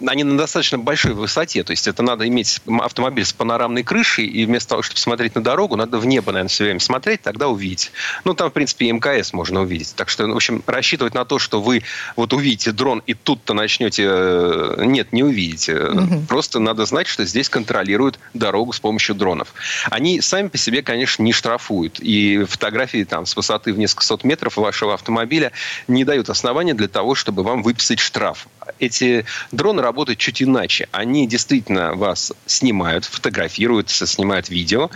они 0.06 0.24
на 0.24 0.38
достаточно 0.38 0.78
большой 0.78 1.12
высоте. 1.12 1.62
То 1.62 1.72
есть 1.72 1.86
это 1.86 2.02
надо 2.02 2.26
иметь 2.26 2.62
автомобиль 2.80 3.26
с 3.26 3.34
панорамной 3.34 3.82
крышей, 3.82 4.24
и 4.24 4.46
вместо 4.46 4.70
того, 4.70 4.82
чтобы 4.82 4.98
смотреть 4.98 5.34
на 5.34 5.42
дорогу, 5.42 5.76
надо 5.76 5.98
в 5.98 6.06
небо, 6.06 6.32
наверное, 6.32 6.48
все 6.48 6.64
время 6.64 6.80
смотреть, 6.80 7.20
тогда 7.20 7.48
увидеть. 7.48 7.92
Ну, 8.24 8.32
там, 8.32 8.48
в 8.48 8.54
принципе, 8.54 8.86
и 8.86 8.92
МКС 8.92 9.34
можно 9.34 9.60
увидеть. 9.60 9.94
Так 9.94 10.08
что, 10.08 10.26
в 10.26 10.34
общем, 10.34 10.62
рассчитывать 10.66 11.12
на 11.12 11.26
то, 11.26 11.38
что 11.38 11.60
вы 11.60 11.82
вот 12.16 12.32
увидите 12.32 12.72
дрон 12.72 13.02
и 13.06 13.12
тут-то 13.12 13.52
начнете... 13.52 14.04
Э, 14.08 14.82
нет, 14.86 15.12
не 15.12 15.22
увидите. 15.22 15.76
Угу. 15.76 16.22
Просто 16.28 16.60
надо 16.60 16.86
знать, 16.86 17.08
что 17.08 17.26
здесь 17.26 17.50
контролируют 17.50 18.18
дорогу 18.32 18.72
с 18.72 18.80
помощью 18.80 19.14
дронов. 19.14 19.52
Они 19.90 20.22
сами 20.22 20.48
по 20.48 20.56
себе, 20.56 20.82
конечно, 20.82 21.22
не 21.22 21.32
штрафуют. 21.42 21.98
И 21.98 22.44
фотографии 22.44 23.02
там 23.02 23.26
с 23.26 23.34
высоты 23.34 23.72
в 23.72 23.78
несколько 23.78 24.04
сот 24.04 24.22
метров 24.22 24.56
вашего 24.56 24.94
автомобиля 24.94 25.50
не 25.88 26.04
дают 26.04 26.30
основания 26.30 26.72
для 26.72 26.86
того, 26.86 27.16
чтобы 27.16 27.42
вам 27.42 27.64
выписать 27.64 27.98
штраф. 27.98 28.46
Эти 28.78 29.24
дроны 29.50 29.82
работают 29.82 30.20
чуть 30.20 30.40
иначе. 30.40 30.88
Они 30.92 31.26
действительно 31.26 31.94
вас 31.94 32.32
снимают, 32.46 33.06
фотографируют, 33.06 33.90
снимают 33.90 34.50
видео. 34.50 34.88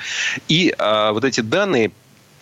И 0.46 0.72
а, 0.78 1.12
вот 1.12 1.24
эти 1.24 1.40
данные 1.40 1.90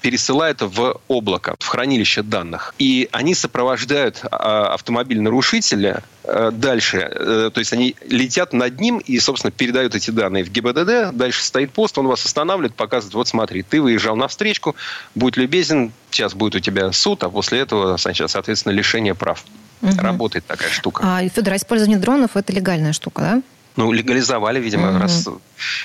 пересылают 0.04 0.60
в 0.60 1.00
облако, 1.08 1.54
в 1.58 1.66
хранилище 1.66 2.22
данных. 2.22 2.74
И 2.78 3.08
они 3.10 3.34
сопровождают 3.34 4.20
а, 4.30 4.74
автомобиль 4.74 5.18
нарушителя 5.18 6.02
э, 6.24 6.50
дальше. 6.52 6.98
Э, 7.10 7.50
то 7.50 7.58
есть 7.58 7.72
они 7.72 7.96
летят 8.06 8.52
над 8.52 8.78
ним 8.78 8.98
и, 8.98 9.18
собственно, 9.18 9.50
передают 9.50 9.94
эти 9.94 10.10
данные 10.10 10.44
в 10.44 10.50
ГИБДД. 10.50 11.16
Дальше 11.16 11.42
стоит 11.42 11.72
пост, 11.72 11.96
он 11.96 12.06
вас 12.06 12.22
останавливает, 12.26 12.74
показывает, 12.74 13.14
вот 13.14 13.28
смотри, 13.28 13.62
ты 13.62 13.80
выезжал 13.80 14.14
на 14.14 14.28
встречку, 14.28 14.76
будь 15.14 15.38
любезен, 15.38 15.90
сейчас 16.10 16.34
будет 16.34 16.56
у 16.56 16.60
тебя 16.60 16.92
суд, 16.92 17.24
а 17.24 17.30
после 17.30 17.60
этого, 17.60 17.96
соответственно, 17.96 18.74
лишение 18.74 19.14
прав. 19.14 19.42
Угу. 19.80 19.96
Работает 19.96 20.44
такая 20.44 20.68
штука. 20.68 21.00
А, 21.02 21.26
Федор, 21.26 21.54
а 21.54 21.56
использование 21.56 21.98
дронов– 21.98 22.32
это 22.36 22.52
легальная 22.52 22.92
штука, 22.92 23.22
да? 23.22 23.42
Ну, 23.76 23.90
легализовали, 23.90 24.60
видимо, 24.60 24.90
угу. 24.90 24.98
раз 24.98 25.28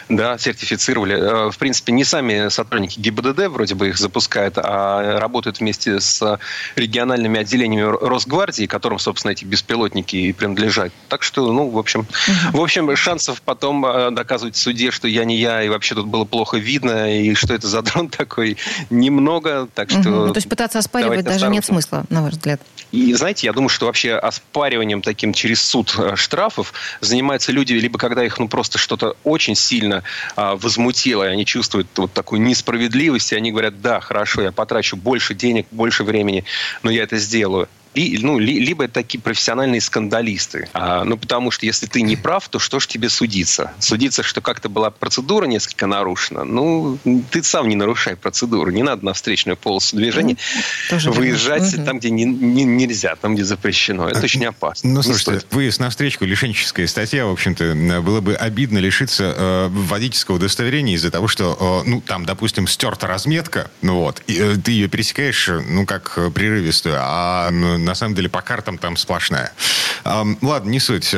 да, 0.10 0.38
сертифицировали. 0.38 1.16
Э, 1.16 1.52
в 1.52 1.58
принципе, 1.58 1.92
не 1.92 2.04
сами 2.04 2.50
сотрудники 2.50 3.00
ГИБДД 3.00 3.48
вроде 3.48 3.76
бы 3.76 3.90
их 3.90 3.98
запускают, 3.98 4.56
а 4.58 5.20
работают 5.20 5.60
вместе 5.60 6.00
с 6.00 6.40
региональными 6.76 7.40
отделениями 7.40 7.84
Росгвардии, 7.84 8.66
которым, 8.66 9.00
собственно, 9.00 9.32
эти 9.32 9.46
беспилотники 9.46 10.16
и 10.16 10.34
принадлежат. 10.34 10.92
Так 11.08 11.24
что, 11.24 11.52
ну, 11.52 11.70
в 11.70 11.78
общем, 11.78 12.02
угу. 12.02 12.58
в 12.60 12.62
общем, 12.62 12.96
шансов 12.96 13.42
потом 13.42 13.86
э, 13.86 14.12
доказывать 14.12 14.56
в 14.56 14.60
суде, 14.60 14.92
что 14.92 15.08
я 15.08 15.26
не 15.26 15.38
я, 15.38 15.64
и 15.64 15.70
вообще 15.70 15.96
тут 15.96 16.08
было 16.08 16.26
плохо 16.26 16.58
видно, 16.58 17.20
и 17.20 17.34
что 17.34 17.54
это 17.54 17.68
за 17.68 17.82
дрон 17.82 18.10
такой, 18.10 18.58
немного. 18.90 19.68
Так 19.74 19.90
что... 19.90 20.00
Угу. 20.00 20.34
То 20.34 20.38
есть 20.38 20.50
пытаться 20.50 20.80
оспаривать 20.80 21.24
даже 21.24 21.36
осторожно. 21.36 21.54
нет 21.54 21.66
смысла, 21.66 22.06
на 22.10 22.22
ваш 22.22 22.34
взгляд? 22.34 22.62
И, 22.92 23.14
знаете, 23.14 23.46
я 23.48 23.54
думаю, 23.54 23.70
что 23.70 23.86
вообще 23.86 24.16
оспариванием 24.16 25.02
таким 25.02 25.34
через 25.34 25.62
суд 25.62 25.94
э, 25.98 26.16
штрафов 26.16 26.74
занимаются 27.02 27.52
люди 27.52 27.74
либо 27.80 27.98
когда 27.98 28.24
их 28.24 28.40
ну, 28.40 28.48
просто 28.48 28.78
что-то 28.78 29.16
очень 29.24 29.56
сильно 29.56 30.04
а, 30.36 30.56
возмутило, 30.56 31.24
и 31.24 31.32
они 31.32 31.46
чувствуют 31.46 31.88
вот 31.98 32.14
такую 32.14 32.42
несправедливость, 32.42 33.32
и 33.32 33.36
они 33.36 33.52
говорят, 33.52 33.82
да, 33.82 34.00
хорошо, 34.00 34.42
я 34.42 34.52
потрачу 34.52 34.96
больше 34.96 35.34
денег, 35.36 35.68
больше 35.72 36.04
времени, 36.04 36.44
но 36.84 36.92
я 36.92 37.04
это 37.04 37.18
сделаю 37.18 37.68
и, 38.00 38.18
ну, 38.20 38.40
ли, 38.40 38.60
либо 38.60 38.86
это 38.86 38.96
такие 38.96 39.20
профессиональные 39.20 39.82
скандалисты. 39.82 40.70
А, 40.74 41.04
ну, 41.04 41.18
потому 41.18 41.52
что 41.52 41.66
если 41.66 41.86
ты 41.86 42.02
не 42.02 42.16
прав, 42.16 42.48
то 42.48 42.60
что 42.60 42.80
ж 42.80 42.88
тебе 42.88 43.10
судиться? 43.10 43.74
Судиться, 43.80 44.24
что 44.24 44.40
как-то 44.42 44.70
была 44.70 44.90
процедура 44.90 45.46
несколько 45.46 45.86
нарушена, 45.86 46.46
ну, 46.46 46.98
ты 47.32 47.44
сам 47.44 47.68
не 47.68 47.76
нарушай 47.76 48.16
процедуру. 48.16 48.72
Не 48.72 48.84
надо 48.84 49.06
на 49.06 49.14
встречную 49.14 49.58
полосу 49.58 49.98
движения 49.98 50.38
ну, 50.92 51.12
выезжать 51.12 51.74
угу. 51.74 51.84
там, 51.84 52.00
где 52.00 52.10
не, 52.10 52.24
не, 52.24 52.64
нельзя, 52.64 53.16
там, 53.16 53.36
где 53.36 53.44
запрещено. 53.44 54.08
Это 54.08 54.22
очень 54.24 54.46
опасно. 54.46 54.90
Ну, 54.90 55.02
слушайте, 55.02 55.46
выезд 55.52 55.80
на 55.80 55.90
встречку, 55.90 56.24
лишенческая 56.26 56.88
статья, 56.88 57.26
в 57.26 57.32
общем-то, 57.32 58.02
было 58.02 58.22
бы 58.22 58.36
обидно 58.36 58.78
лишиться 58.78 59.34
э, 59.36 59.68
водительского 59.70 60.36
удостоверения 60.36 60.96
из-за 60.96 61.12
того, 61.12 61.28
что, 61.28 61.84
э, 61.86 61.90
ну, 61.90 62.02
там, 62.02 62.26
допустим, 62.26 62.68
стерта 62.68 63.08
разметка, 63.08 63.70
ну 63.82 63.96
вот, 63.96 64.22
и, 64.28 64.38
э, 64.40 64.56
ты 64.56 64.72
ее 64.72 64.88
пересекаешь, 64.88 65.50
ну, 65.68 65.86
как 65.86 66.18
прерывистую, 66.34 66.96
а 66.98 67.50
на 67.90 67.96
самом 67.96 68.16
деле 68.16 68.30
по 68.30 68.42
картам 68.42 68.78
там 68.78 68.98
сплошная. 68.98 69.52
Ладно, 70.06 70.70
не 70.70 70.80
суть. 70.80 71.16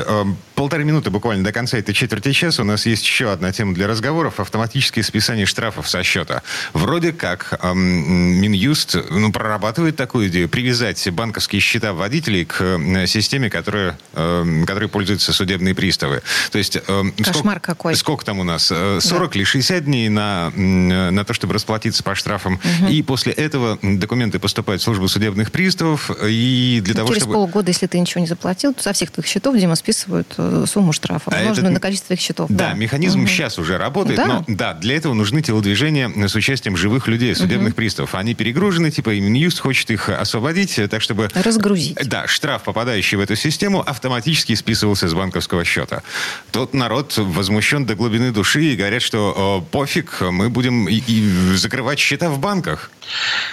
Полторы 0.55 0.83
минуты 0.83 1.09
буквально 1.11 1.43
до 1.43 1.51
конца 1.51 1.77
этой 1.77 1.93
четверти 1.93 2.31
часа 2.31 2.61
у 2.61 2.65
нас 2.65 2.85
есть 2.85 3.03
еще 3.03 3.31
одна 3.31 3.51
тема 3.51 3.73
для 3.73 3.87
разговоров. 3.87 4.39
Автоматическое 4.39 5.03
списание 5.03 5.45
штрафов 5.45 5.89
со 5.89 6.01
счета. 6.03 6.41
Вроде 6.73 7.11
как 7.11 7.59
Минюст 7.73 8.95
ну, 9.09 9.31
прорабатывает 9.31 9.95
такую 9.95 10.29
идею, 10.29 10.49
привязать 10.49 11.09
банковские 11.11 11.59
счета 11.61 11.93
водителей 11.93 12.45
к 12.45 12.61
э, 12.61 13.07
системе, 13.07 13.49
которая, 13.49 13.97
э, 14.13 14.63
которой 14.65 14.87
пользуются 14.87 15.33
судебные 15.33 15.75
приставы. 15.75 16.21
То 16.51 16.57
есть... 16.57 16.77
Э, 16.77 17.03
Кошмар 17.17 17.57
сколько, 17.57 17.59
какой. 17.59 17.95
Сколько 17.95 18.25
там 18.25 18.39
у 18.39 18.43
нас? 18.43 18.67
40 18.67 19.01
да. 19.01 19.27
или 19.33 19.43
60 19.43 19.85
дней 19.85 20.09
на, 20.09 20.49
на 20.51 21.23
то, 21.25 21.33
чтобы 21.33 21.53
расплатиться 21.53 22.03
по 22.03 22.15
штрафам. 22.15 22.55
Угу. 22.55 22.91
И 22.91 23.01
после 23.01 23.33
этого 23.33 23.77
документы 23.81 24.39
поступают 24.39 24.81
в 24.81 24.85
службу 24.85 25.07
судебных 25.07 25.51
приставов, 25.51 26.11
и 26.23 26.50
для 26.83 26.93
того, 26.93 27.09
Через 27.09 27.23
чтобы... 27.23 27.35
полгода, 27.35 27.69
если 27.69 27.87
ты 27.87 27.99
ничего 27.99 28.21
не 28.21 28.27
заплатил, 28.27 28.73
то 28.73 28.81
со 28.81 28.93
всех 28.93 29.11
твоих 29.11 29.27
счетов, 29.27 29.57
Дима, 29.57 29.75
списывают 29.75 30.33
э, 30.37 30.65
сумму 30.67 30.93
штрафа, 30.93 31.31
а 31.33 31.39
этот... 31.39 31.63
на 31.63 31.79
количество 31.79 32.07
твоих 32.07 32.21
счетов. 32.21 32.49
Да, 32.49 32.69
да. 32.69 32.73
механизм 32.73 33.21
угу. 33.21 33.27
сейчас 33.27 33.59
уже 33.59 33.77
работает, 33.77 34.17
да? 34.17 34.25
но 34.25 34.45
да, 34.47 34.73
для 34.73 34.95
этого 34.95 35.13
нужны 35.13 35.41
телодвижения 35.41 36.11
с 36.27 36.35
участием 36.35 36.77
живых 36.77 37.07
людей, 37.07 37.35
судебных 37.35 37.69
угу. 37.69 37.77
приставов. 37.77 38.15
Они 38.15 38.33
перегружены, 38.33 38.91
типа, 38.91 39.11
и 39.11 39.19
Минюст 39.19 39.59
хочет 39.59 39.91
их 39.91 40.09
освободить, 40.09 40.77
э, 40.79 40.87
так 40.87 41.01
чтобы... 41.01 41.29
Разгрузить. 41.33 41.97
Да, 42.07 42.27
штраф, 42.27 42.63
попадающий 42.63 43.17
в 43.17 43.21
эту 43.21 43.35
систему, 43.35 43.81
автоматически 43.81 44.55
списывался 44.55 45.07
с 45.07 45.13
банковского 45.13 45.63
счета. 45.63 46.03
Тот 46.51 46.73
народ 46.73 47.17
возмущен 47.17 47.85
до 47.85 47.95
глубины 47.95 48.31
души 48.31 48.63
и 48.63 48.75
говорят, 48.75 49.01
что 49.01 49.65
пофиг, 49.71 50.21
мы 50.21 50.49
будем 50.49 50.87
и, 50.87 50.95
и 50.95 51.55
закрывать 51.55 51.99
счета 51.99 52.29
в 52.29 52.39
банках. 52.39 52.91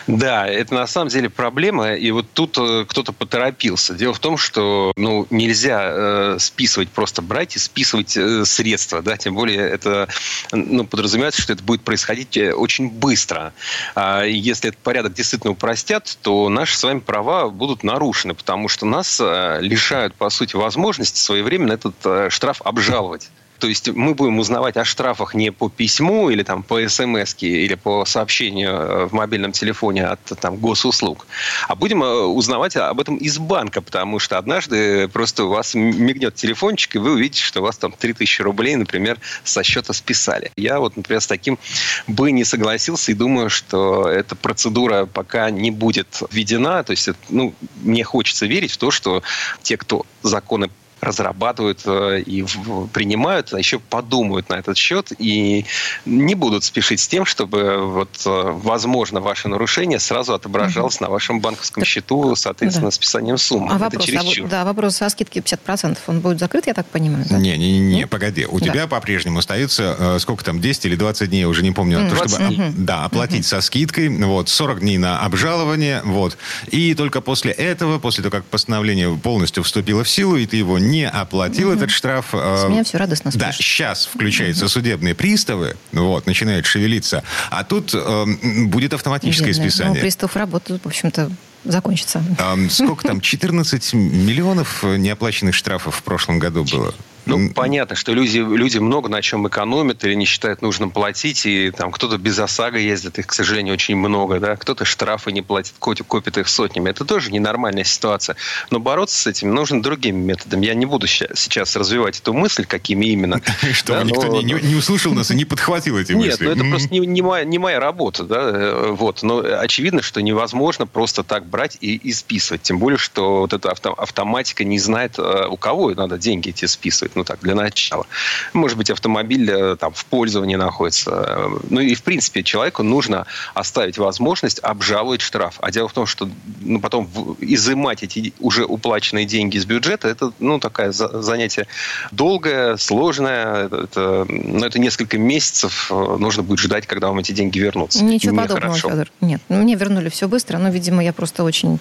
Да, 0.07 0.47
это 0.47 0.75
на 0.75 0.87
самом 0.87 1.09
деле 1.09 1.31
проблема, 1.31 1.95
и 1.95 2.11
вот 2.11 2.27
тут 2.33 2.57
э, 2.59 2.85
кто-то 2.89 3.13
поторопился. 3.13 3.95
Дело 3.95 4.15
в 4.15 4.19
том, 4.19 4.37
что 4.37 4.93
ну, 4.97 5.27
нельзя 5.31 5.81
э, 5.83 6.37
списывать, 6.41 6.89
просто 6.89 7.23
брать 7.23 7.57
и 7.57 7.59
списывать 7.59 8.17
э, 8.17 8.45
средства, 8.45 9.03
да, 9.03 9.17
тем 9.17 9.35
более 9.35 9.61
это 9.61 10.09
ну, 10.53 10.87
подразумевается, 10.87 11.43
что 11.43 11.53
это 11.53 11.63
будет 11.63 11.83
происходить 11.83 12.37
э, 12.37 12.53
очень 12.53 12.91
быстро. 12.91 13.53
А 13.95 14.23
если 14.25 14.71
этот 14.71 14.81
порядок 14.81 15.15
действительно 15.15 15.53
упростят, 15.53 16.19
то 16.23 16.49
наши 16.49 16.77
с 16.77 16.83
вами 16.83 17.01
права 17.01 17.49
будут 17.49 17.85
нарушены, 17.85 18.35
потому 18.35 18.69
что 18.69 18.87
нас 18.87 19.21
э, 19.21 19.59
лишают, 19.61 20.15
по 20.15 20.31
сути, 20.31 20.57
возможности 20.57 21.19
своевременно 21.21 21.73
этот 21.75 21.95
э, 22.05 22.31
штраф 22.31 22.63
обжаловать. 22.65 23.31
То 23.59 23.67
есть 23.67 23.89
мы 23.89 24.15
будем 24.15 24.39
узнавать 24.39 24.77
о 24.77 24.85
штрафах 24.85 25.35
не 25.35 25.51
по 25.51 25.69
письму 25.69 26.31
или 26.31 26.43
там 26.43 26.63
по 26.63 26.87
смс 26.89 27.35
или 27.41 27.75
по 27.75 28.05
сообщению 28.05 28.71
э, 28.71 29.07
в 29.07 29.13
мобильном 29.13 29.53
телефоне 29.53 30.07
от 30.07 30.21
там, 30.41 30.57
госуслуг, 30.57 31.27
а 31.67 31.75
будем 31.75 32.03
э, 32.03 32.25
узнавать 32.25 32.77
об 32.77 33.01
этом 33.01 33.17
из 33.17 33.39
банка, 33.39 33.81
потому 33.81 34.19
что 34.19 34.39
однажды 34.39 35.09
просто 35.09 35.45
у 35.45 35.49
вас 35.49 35.75
мигнет 35.75 36.35
телефончик, 36.35 36.97
и 36.97 36.99
вы 36.99 37.13
увидите, 37.13 37.43
что 37.43 37.61
у 37.61 37.65
вас 37.65 37.77
там 37.79 37.93
3000 37.93 38.43
рублей, 38.43 38.77
например, 38.77 39.19
со 39.45 39.63
счета 39.63 39.93
списали. 39.93 40.53
Я 40.57 40.79
вот, 40.79 40.97
например, 40.97 41.21
с 41.21 41.27
таким 41.27 41.59
бы 42.07 42.31
не 42.33 42.45
согласился 42.45 43.13
и 43.13 43.15
думаю, 43.15 43.51
что 43.51 44.09
эта 44.09 44.37
процедура 44.37 45.07
пока 45.07 45.51
не 45.51 45.71
будет 45.71 46.23
введена. 46.31 46.83
То 46.85 46.93
есть, 46.93 47.09
ну, 47.29 47.55
мне 47.83 48.05
хочется 48.05 48.47
верить 48.47 48.73
в 48.73 48.77
то, 48.77 48.91
что 48.91 49.23
те, 49.63 49.77
кто 49.77 50.07
законы 50.23 50.71
разрабатывают 51.01 51.83
э, 51.85 52.21
и 52.21 52.45
принимают, 52.93 53.53
а 53.53 53.59
еще 53.59 53.79
подумают 53.79 54.49
на 54.49 54.55
этот 54.55 54.77
счет 54.77 55.13
и 55.19 55.65
не 56.05 56.35
будут 56.35 56.65
спешить 56.65 57.01
с 57.01 57.09
тем, 57.09 57.25
чтобы 57.25 57.79
вот, 57.79 58.11
э, 58.27 58.31
возможно, 58.31 59.21
ваше 59.21 59.49
нарушение 59.49 60.01
сразу 60.01 60.35
отображалось 60.35 60.97
угу. 60.97 61.05
на 61.05 61.11
вашем 61.11 61.41
банковском 61.41 61.85
счету, 61.85 62.35
соответственно, 62.37 62.89
да. 62.89 62.93
списанием 62.93 63.39
суммы. 63.39 63.73
А 63.73 63.77
Это 63.77 63.99
вопрос, 63.99 64.39
а, 64.39 64.47
да, 64.49 64.65
вопрос 64.65 65.03
о 65.03 65.11
скидке 65.11 65.41
50%, 65.41 65.99
он 66.07 66.21
будет 66.21 66.39
закрыт, 66.39 66.67
я 66.67 66.75
так 66.75 66.87
понимаю? 66.87 67.25
Да? 67.31 67.39
Не, 67.39 67.57
не, 67.57 67.79
не, 67.79 68.07
погоди. 68.07 68.47
У 68.47 68.59
да. 68.59 68.67
тебя 68.67 68.87
по-прежнему 68.87 69.39
остается, 69.39 69.97
э, 69.99 70.19
сколько 70.19 70.45
там, 70.45 70.61
10 70.61 70.87
или 70.87 70.97
20 70.97 71.31
дней, 71.31 71.41
я 71.41 71.49
уже 71.49 71.63
не 71.63 71.73
помню, 71.73 72.09
20 72.09 72.19
то, 72.19 72.29
чтобы 72.29 72.55
угу. 72.55 72.73
да, 72.77 73.05
оплатить 73.05 73.41
угу. 73.41 73.49
со 73.49 73.61
скидкой, 73.61 74.09
вот, 74.09 74.49
40 74.49 74.81
дней 74.81 74.99
на 74.99 75.21
обжалование, 75.21 76.03
вот. 76.05 76.37
И 76.71 76.95
только 76.95 77.21
после 77.21 77.53
этого, 77.53 77.99
после 77.99 78.23
того, 78.23 78.33
как 78.33 78.45
постановление 78.45 79.17
полностью 79.17 79.63
вступило 79.63 80.03
в 80.03 80.09
силу, 80.09 80.37
и 80.37 80.47
ты 80.47 80.57
его 80.57 80.79
не 80.79 80.88
оплатил 81.13 81.69
угу. 81.69 81.77
этот 81.77 81.91
штраф. 81.91 82.29
С 82.33 82.69
меня 82.69 82.85
все 82.85 82.99
радостно 82.99 83.31
Да, 83.35 83.53
сейчас 83.53 84.07
включаются 84.07 84.65
угу. 84.65 84.71
судебные 84.71 85.15
приставы, 85.15 85.77
вот, 85.93 86.27
начинают 86.27 86.67
шевелиться, 86.67 87.23
а 87.51 87.65
тут 87.65 87.93
э, 87.95 88.25
будет 88.67 88.95
автоматическое 88.95 89.49
Видно. 89.49 89.69
списание. 89.69 89.95
Ну, 89.95 90.01
пристав 90.01 90.37
работают, 90.37 90.85
в 90.85 90.87
общем-то, 90.89 91.31
закончится. 91.65 92.23
А, 92.39 92.57
сколько 92.71 93.07
там, 93.07 93.21
14 93.23 93.95
миллионов 93.95 94.83
неоплаченных 94.83 95.55
штрафов 95.55 95.97
в 95.97 96.03
прошлом 96.03 96.39
году 96.39 96.65
было? 96.65 96.95
Ну, 97.29 97.51
понятно, 97.51 97.97
что 97.97 98.13
люди, 98.13 98.39
люди 98.39 98.79
много 98.79 99.09
на 99.09 99.23
чем 99.23 99.47
экономят 99.47 100.03
или 100.05 100.15
не 100.15 100.25
считают 100.25 100.63
нужным 100.63 100.91
платить, 100.91 101.45
и 101.47 101.71
там 101.71 101.93
кто-то 101.93 102.19
без 102.19 102.39
ОСАГО 102.39 102.79
ездит, 102.79 103.19
их, 103.19 103.27
к 103.27 103.33
сожалению, 103.33 103.75
очень 103.75 103.97
много, 103.97 104.41
да, 104.41 104.57
кто-то 104.57 104.85
штрафы 104.85 105.33
не 105.33 105.43
платит, 105.43 105.75
копит 105.79 106.39
их 106.39 106.49
сотнями. 106.49 106.91
Это 106.91 107.05
тоже 107.05 107.31
ненормальная 107.31 107.85
ситуация. 107.85 108.37
Но 108.71 108.81
бороться 108.81 109.19
с 109.21 109.27
этим 109.27 109.55
нужно 109.55 109.83
другими 109.83 110.19
методами. 110.19 110.67
Я 110.67 110.75
не 110.75 110.87
буду 110.87 111.07
сейчас 111.07 111.77
развивать 111.77 112.19
эту 112.21 112.33
мысль, 112.33 112.65
какими 112.65 113.07
именно. 113.07 113.41
Что, 113.73 114.03
никто 114.03 114.29
не, 114.43 114.75
услышал 114.75 115.13
нас 115.13 115.31
и 115.31 115.35
не 115.35 115.45
подхватил 115.45 115.99
эти 115.99 116.13
мысли? 116.13 116.31
Нет, 116.31 116.41
ну 116.41 116.51
это 116.51 116.65
просто 116.65 116.89
не, 116.95 117.59
моя, 117.59 117.81
работа, 117.81 118.25
да, 118.25 118.51
э, 118.51 118.91
вот. 118.91 119.23
Но 119.23 119.39
очевидно, 119.39 120.03
что 120.03 120.23
невозможно 120.23 120.87
просто 120.87 121.23
так 121.23 121.47
брать 121.47 121.77
и, 121.81 121.97
и 121.97 122.13
списывать. 122.13 122.63
Тем 122.63 122.79
более, 122.79 122.99
что 122.99 123.41
вот 123.41 123.53
эта 123.53 123.71
автоматика 123.71 124.65
не 124.65 124.79
знает, 124.79 125.19
э, 125.19 125.47
у 125.49 125.57
кого 125.57 125.91
надо 125.91 126.19
деньги 126.19 126.51
эти 126.51 126.65
списывать 126.65 127.17
ну 127.19 127.25
так, 127.25 127.41
для 127.41 127.55
начала. 127.55 128.07
Может 128.53 128.79
быть, 128.79 128.91
автомобиль 128.91 129.51
э, 129.51 129.77
там 129.77 129.93
в 129.93 130.05
пользовании 130.07 130.57
находится. 130.57 131.51
Ну 131.69 131.81
и, 131.81 131.95
в 131.95 132.03
принципе, 132.03 132.43
человеку 132.43 132.83
нужно 132.83 133.27
оставить 133.55 133.99
возможность 133.99 134.61
обжаловать 134.61 135.21
штраф. 135.21 135.59
А 135.61 135.71
дело 135.71 135.89
в 135.89 135.93
том, 135.93 136.07
что 136.07 136.29
ну, 136.61 136.81
потом 136.81 137.09
изымать 137.41 138.03
эти 138.03 138.33
уже 138.39 138.65
уплаченные 138.65 139.25
деньги 139.25 139.57
из 139.57 139.65
бюджета, 139.65 140.09
это, 140.09 140.33
ну, 140.39 140.61
такое 140.61 140.93
занятие 140.93 141.67
долгое, 142.13 142.77
сложное. 142.77 143.67
Это, 143.67 144.27
ну, 144.29 144.65
это 144.65 144.79
несколько 144.79 145.19
месяцев 145.19 145.91
э, 145.91 146.17
нужно 146.19 146.43
будет 146.43 146.61
ждать, 146.61 146.87
когда 146.87 147.09
вам 147.09 147.19
эти 147.19 147.33
деньги 147.33 147.59
вернутся. 147.59 148.05
Ничего 148.05 148.37
подобного, 148.37 148.75
Федор. 148.75 149.09
Нет, 149.21 149.43
ну, 149.49 149.57
мне 149.63 149.75
вернули 149.75 150.09
все 150.09 150.29
быстро, 150.29 150.59
но, 150.59 150.69
видимо, 150.69 151.03
я 151.03 151.13
просто 151.13 151.43
очень 151.43 151.81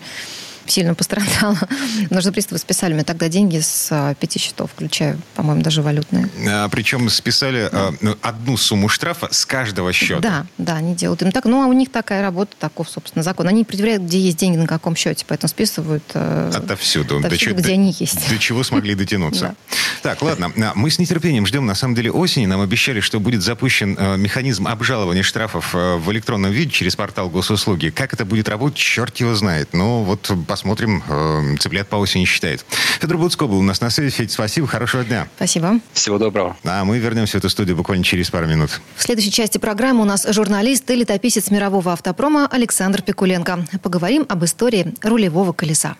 сильно 0.69 0.95
пострадала. 0.95 1.57
Нужно 2.09 2.31
приставы 2.31 2.59
списали 2.59 2.93
мне 2.93 3.03
тогда 3.03 3.29
деньги 3.29 3.59
с 3.59 3.87
а, 3.91 4.13
пяти 4.15 4.39
счетов, 4.39 4.71
включая, 4.71 5.17
по-моему, 5.35 5.61
даже 5.61 5.81
валютные. 5.81 6.29
А, 6.47 6.67
причем 6.69 7.09
списали 7.09 7.69
да. 7.71 7.93
а, 8.01 8.17
одну 8.21 8.57
сумму 8.57 8.89
штрафа 8.89 9.29
с 9.31 9.45
каждого 9.45 9.93
счета. 9.93 10.21
Да, 10.21 10.45
да, 10.57 10.75
они 10.75 10.95
делают 10.95 11.21
им 11.21 11.31
так. 11.31 11.45
Ну, 11.45 11.63
а 11.63 11.67
у 11.67 11.73
них 11.73 11.91
такая 11.91 12.21
работа, 12.21 12.55
таков, 12.59 12.89
собственно, 12.89 13.23
закон. 13.23 13.47
Они 13.47 13.61
определяют, 13.61 14.03
где 14.03 14.19
есть 14.19 14.37
деньги, 14.37 14.57
на 14.57 14.67
каком 14.67 14.95
счете, 14.95 15.25
поэтому 15.27 15.49
списывают 15.49 16.03
э, 16.13 16.51
отовсюду, 16.53 17.19
отовсюду 17.19 17.55
до 17.55 17.61
где 17.61 17.69
до, 17.69 17.73
они 17.73 17.95
есть. 17.97 18.29
До 18.29 18.37
чего 18.37 18.63
смогли 18.63 18.95
дотянуться. 18.95 19.55
Так, 20.01 20.21
ладно. 20.21 20.51
А, 20.57 20.73
мы 20.75 20.89
с 20.89 20.99
нетерпением 20.99 21.45
ждем, 21.45 21.65
на 21.65 21.75
самом 21.75 21.95
деле, 21.95 22.11
осени. 22.11 22.45
Нам 22.45 22.61
обещали, 22.61 22.99
что 22.99 23.19
будет 23.19 23.41
запущен 23.41 23.97
э, 23.97 24.17
механизм 24.17 24.67
обжалования 24.67 25.23
штрафов 25.23 25.75
э, 25.75 25.95
в 25.95 26.11
электронном 26.11 26.51
виде 26.51 26.71
через 26.71 26.95
портал 26.95 27.29
госуслуги. 27.29 27.89
Как 27.89 28.13
это 28.13 28.25
будет 28.25 28.49
работать, 28.49 28.77
черт 28.77 29.17
его 29.17 29.35
знает. 29.35 29.73
Но 29.73 30.03
вот 30.03 30.31
посмотрим. 30.57 31.03
Э, 31.07 31.55
цыплят 31.59 31.87
по 31.87 31.97
осени 31.97 32.25
считает. 32.25 32.65
Федор 32.99 33.17
Буцко 33.17 33.45
был 33.45 33.59
у 33.59 33.61
нас 33.61 33.79
на 33.79 33.91
связи. 33.91 34.09
Федь, 34.09 34.31
спасибо. 34.31 34.65
Хорошего 34.65 35.03
дня. 35.03 35.27
Спасибо. 35.35 35.79
Всего 35.93 36.17
доброго. 36.17 36.57
А 36.63 36.83
мы 36.83 36.97
вернемся 36.97 37.37
в 37.37 37.39
эту 37.39 37.49
студию 37.49 37.77
буквально 37.77 38.03
через 38.03 38.31
пару 38.31 38.47
минут. 38.47 38.81
В 38.95 39.03
следующей 39.03 39.31
части 39.31 39.59
программы 39.59 40.01
у 40.01 40.05
нас 40.05 40.25
журналист 40.27 40.89
и 40.89 40.95
летописец 40.95 41.51
мирового 41.51 41.93
автопрома 41.93 42.47
Александр 42.47 43.03
Пикуленко. 43.03 43.67
Поговорим 43.83 44.25
об 44.27 44.43
истории 44.43 44.93
рулевого 45.03 45.53
колеса. 45.53 45.95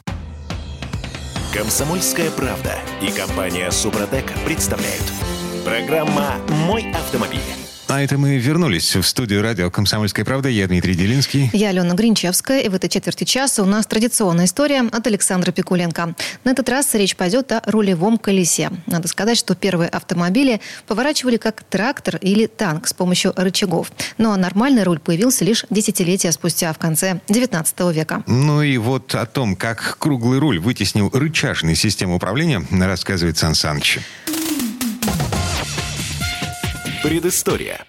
Комсомольская 1.53 2.31
правда 2.31 2.73
и 3.01 3.11
компания 3.11 3.69
Супротек 3.69 4.25
представляют. 4.43 5.03
Программа 5.63 6.35
«Мой 6.65 6.91
автомобиль». 6.91 7.66
А 7.89 8.01
это 8.01 8.17
мы 8.17 8.37
вернулись 8.37 8.97
в 8.97 9.03
студию 9.03 9.41
радио 9.41 9.71
«Комсомольская 9.71 10.25
правда». 10.25 10.49
Я 10.49 10.67
Дмитрий 10.67 10.93
Делинский. 10.93 11.49
Я 11.53 11.69
Алена 11.69 11.93
Гринчевская. 11.93 12.59
И 12.59 12.67
в 12.67 12.75
этой 12.75 12.89
четверти 12.89 13.23
часа 13.23 13.63
у 13.63 13.65
нас 13.65 13.87
традиционная 13.87 14.43
история 14.43 14.81
от 14.81 15.07
Александра 15.07 15.53
Пикуленко. 15.53 16.13
На 16.43 16.51
этот 16.51 16.67
раз 16.67 16.93
речь 16.95 17.15
пойдет 17.15 17.49
о 17.53 17.61
рулевом 17.65 18.17
колесе. 18.17 18.71
Надо 18.87 19.07
сказать, 19.07 19.37
что 19.37 19.55
первые 19.55 19.87
автомобили 19.87 20.59
поворачивали 20.85 21.37
как 21.37 21.63
трактор 21.63 22.17
или 22.17 22.47
танк 22.47 22.87
с 22.87 22.93
помощью 22.93 23.31
рычагов. 23.37 23.89
Но 24.17 24.35
нормальный 24.35 24.83
руль 24.83 24.99
появился 24.99 25.45
лишь 25.45 25.63
десятилетия 25.69 26.33
спустя, 26.33 26.73
в 26.73 26.77
конце 26.77 27.21
19 27.29 27.79
века. 27.93 28.21
Ну 28.27 28.61
и 28.63 28.77
вот 28.77 29.15
о 29.15 29.25
том, 29.25 29.55
как 29.55 29.95
круглый 29.97 30.39
руль 30.39 30.59
вытеснил 30.59 31.09
рычажную 31.13 31.77
систему 31.77 32.17
управления, 32.17 32.61
рассказывает 32.69 33.37
Сан 33.37 33.55
Саныч. 33.55 33.99
Предыстория. 37.07 37.85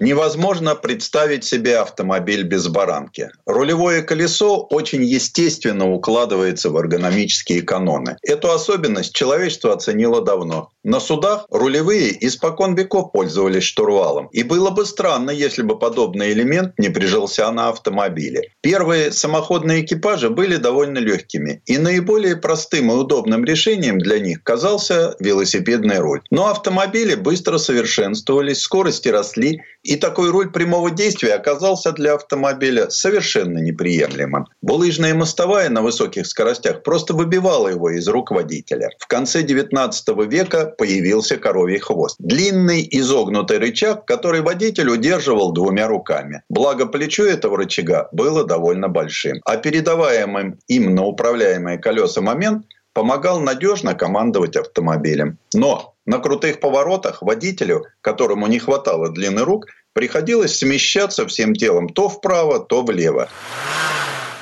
Невозможно 0.00 0.74
представить 0.74 1.44
себе 1.44 1.76
автомобиль 1.76 2.42
без 2.42 2.68
баранки. 2.68 3.30
Рулевое 3.44 4.00
колесо 4.00 4.66
очень 4.70 5.04
естественно 5.04 5.92
укладывается 5.92 6.70
в 6.70 6.76
эргономические 6.78 7.60
каноны. 7.60 8.16
Эту 8.22 8.50
особенность 8.50 9.14
человечество 9.14 9.74
оценило 9.74 10.22
давно. 10.22 10.70
На 10.82 11.00
судах 11.00 11.44
рулевые 11.50 12.16
испокон 12.26 12.74
веков 12.74 13.12
пользовались 13.12 13.64
штурвалом. 13.64 14.28
И 14.32 14.42
было 14.42 14.70
бы 14.70 14.86
странно, 14.86 15.30
если 15.30 15.60
бы 15.60 15.78
подобный 15.78 16.32
элемент 16.32 16.78
не 16.78 16.88
прижился 16.88 17.50
на 17.50 17.68
автомобиле. 17.68 18.52
Первые 18.62 19.12
самоходные 19.12 19.84
экипажи 19.84 20.30
были 20.30 20.56
довольно 20.56 20.96
легкими. 20.96 21.60
И 21.66 21.76
наиболее 21.76 22.36
простым 22.36 22.90
и 22.90 22.94
удобным 22.94 23.44
решением 23.44 23.98
для 23.98 24.18
них 24.18 24.42
казался 24.42 25.14
велосипедный 25.20 25.98
руль. 25.98 26.22
Но 26.30 26.48
автомобили 26.48 27.14
быстро 27.16 27.58
совершенствовались, 27.58 28.60
скорости 28.60 29.08
росли, 29.08 29.60
и 29.90 29.96
такой 29.96 30.30
руль 30.30 30.52
прямого 30.52 30.92
действия 30.92 31.34
оказался 31.34 31.90
для 31.90 32.14
автомобиля 32.14 32.90
совершенно 32.90 33.58
неприемлемым. 33.58 34.46
Булыжная 34.62 35.14
мостовая 35.14 35.68
на 35.68 35.82
высоких 35.82 36.28
скоростях 36.28 36.84
просто 36.84 37.12
выбивала 37.12 37.66
его 37.66 37.90
из 37.90 38.06
рук 38.06 38.30
водителя. 38.30 38.90
В 39.00 39.08
конце 39.08 39.42
19 39.42 40.08
века 40.30 40.72
появился 40.78 41.38
коровий 41.38 41.78
хвост. 41.78 42.14
Длинный 42.20 42.86
изогнутый 42.88 43.58
рычаг, 43.58 44.06
который 44.06 44.42
водитель 44.42 44.90
удерживал 44.90 45.50
двумя 45.50 45.88
руками. 45.88 46.42
Благо 46.48 46.86
плечо 46.86 47.24
этого 47.24 47.56
рычага 47.56 48.08
было 48.12 48.44
довольно 48.44 48.88
большим. 48.88 49.40
А 49.44 49.56
передаваемым 49.56 50.60
им 50.68 50.94
на 50.94 51.04
управляемые 51.04 51.78
колеса 51.78 52.20
момент 52.20 52.64
помогал 52.92 53.40
надежно 53.40 53.94
командовать 53.94 54.56
автомобилем. 54.56 55.38
Но 55.52 55.94
на 56.06 56.18
крутых 56.18 56.60
поворотах 56.60 57.22
водителю, 57.22 57.84
которому 58.00 58.46
не 58.46 58.58
хватало 58.58 59.10
длины 59.10 59.42
рук, 59.42 59.66
приходилось 59.92 60.58
смещаться 60.58 61.26
всем 61.26 61.54
телом 61.54 61.88
то 61.88 62.08
вправо, 62.08 62.60
то 62.60 62.82
влево. 62.82 63.28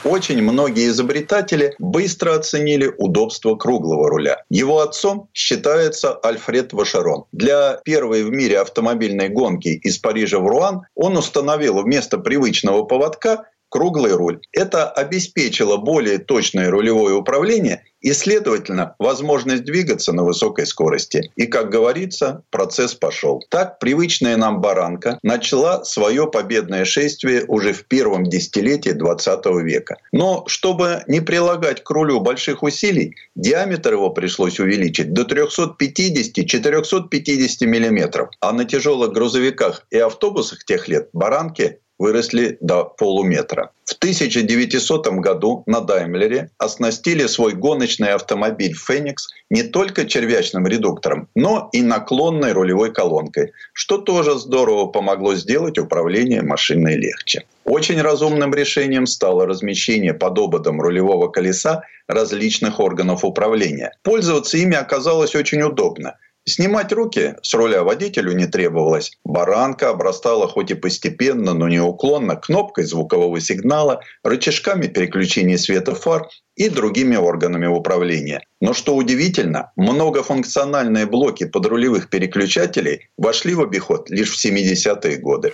Очень 0.05 0.43
многие 0.43 0.89
изобретатели 0.89 1.75
быстро 1.79 2.37
оценили 2.37 2.93
удобство 2.99 3.57
круглого 3.57 4.09
руля. 4.09 4.43
Его 4.49 4.81
отцом 4.81 5.29
считается 5.35 6.15
Альфред 6.15 6.73
Вашерон. 6.73 7.25
Для 7.33 7.81
первой 7.85 8.23
в 8.23 8.31
мире 8.31 8.61
автомобильной 8.61 9.29
гонки 9.29 9.69
из 9.69 9.99
Парижа 9.99 10.39
в 10.39 10.47
Руан 10.47 10.83
он 10.95 11.17
установил 11.17 11.83
вместо 11.83 12.19
привычного 12.19 12.85
поводка 12.85 13.47
круглый 13.69 14.13
руль. 14.13 14.41
Это 14.53 14.91
обеспечило 14.91 15.77
более 15.77 16.19
точное 16.19 16.71
рулевое 16.71 17.15
управление 17.15 17.85
и, 18.01 18.13
следовательно, 18.13 18.95
возможность 18.99 19.65
двигаться 19.65 20.13
на 20.13 20.23
высокой 20.23 20.67
скорости. 20.67 21.33
И, 21.37 21.47
как 21.47 21.71
говорится, 21.71 22.43
процесс 22.51 22.95
пошел. 22.95 23.43
Так, 23.51 23.81
привычная 23.81 24.37
нам 24.37 24.61
баранка 24.61 25.19
начала 25.23 25.85
свое 25.85 26.29
победное 26.29 26.85
шествие 26.85 27.45
уже 27.49 27.73
в 27.73 27.87
первом 27.87 28.25
десятилетии 28.25 28.91
20 28.91 29.47
века. 29.63 29.97
Но, 30.13 30.45
чтобы 30.47 31.03
не 31.09 31.21
прилагать 31.21 31.83
к 31.83 31.91
рулю 31.91 32.21
больших 32.21 32.63
усилий, 32.63 33.17
диаметр 33.35 33.95
его 33.95 34.11
пришлось 34.11 34.61
увеличить 34.61 35.13
до 35.13 35.23
350-450 35.23 37.67
мм. 37.67 38.31
А 38.41 38.53
на 38.53 38.65
тяжелых 38.65 39.13
грузовиках 39.13 39.85
и 39.91 39.99
автобусах 39.99 40.65
тех 40.65 40.87
лет 40.89 41.09
баранки 41.13 41.81
выросли 41.99 42.57
до 42.61 42.85
полуметра. 42.85 43.71
В 43.85 43.95
1900 43.95 45.09
году 45.21 45.63
на 45.67 45.81
Даймлере 45.81 46.51
оснастили 46.59 47.27
свой 47.27 47.55
гоночный 47.55 48.11
автомобиль 48.11 48.75
«Феникс» 48.75 49.29
не 49.51 49.63
только 49.63 50.07
червячным 50.07 50.67
редуктором, 50.67 51.29
но 51.35 51.69
и 51.73 51.83
наклонной 51.83 52.53
рулевой 52.53 52.93
колонкой, 52.93 53.53
что 53.73 53.99
тоже 53.99 54.39
здорово 54.39 54.87
помогло 54.87 55.35
сделать 55.35 55.79
управление 55.79 56.43
машиной 56.43 56.97
легче. 56.97 57.45
Очень 57.65 58.01
разумным 58.01 58.55
решением 58.55 59.07
стало 59.07 59.47
размещение 59.47 60.15
под 60.15 60.39
ободом 60.39 60.81
рулевого 60.81 61.29
колеса 61.29 61.83
различных 62.07 62.81
органов 62.81 63.25
управления. 63.25 63.93
Пользоваться 64.03 64.57
ими 64.59 64.77
оказалось 64.77 65.35
очень 65.35 65.63
удобно– 65.63 66.17
Снимать 66.49 66.93
руки 66.93 67.35
с 67.43 67.53
руля 67.53 67.85
водителю 67.85 68.33
не 68.33 68.47
требовалось. 68.47 69.13
Баранка 69.23 69.91
обрастала 69.91 70.49
хоть 70.49 70.71
и 70.71 70.75
постепенно, 70.75 71.53
но 71.53 71.69
неуклонно 71.69 72.37
кнопкой 72.37 72.85
звукового 72.85 73.39
сигнала, 73.39 74.01
рычажками 74.25 74.87
переключения 74.87 75.59
света 75.59 75.95
фар 75.95 76.27
и 76.57 76.71
другими 76.71 77.17
органами 77.17 77.67
управления. 77.67 78.41
Но 78.63 78.73
что 78.73 78.97
удивительно, 78.97 79.73
многофункциональные 79.77 81.05
блоки 81.05 81.45
подрулевых 81.45 82.09
переключателей 82.09 83.11
вошли 83.19 83.55
в 83.55 83.61
обиход 83.61 84.09
лишь 84.09 84.31
в 84.31 84.43
70-е 84.43 85.19
годы. 85.19 85.53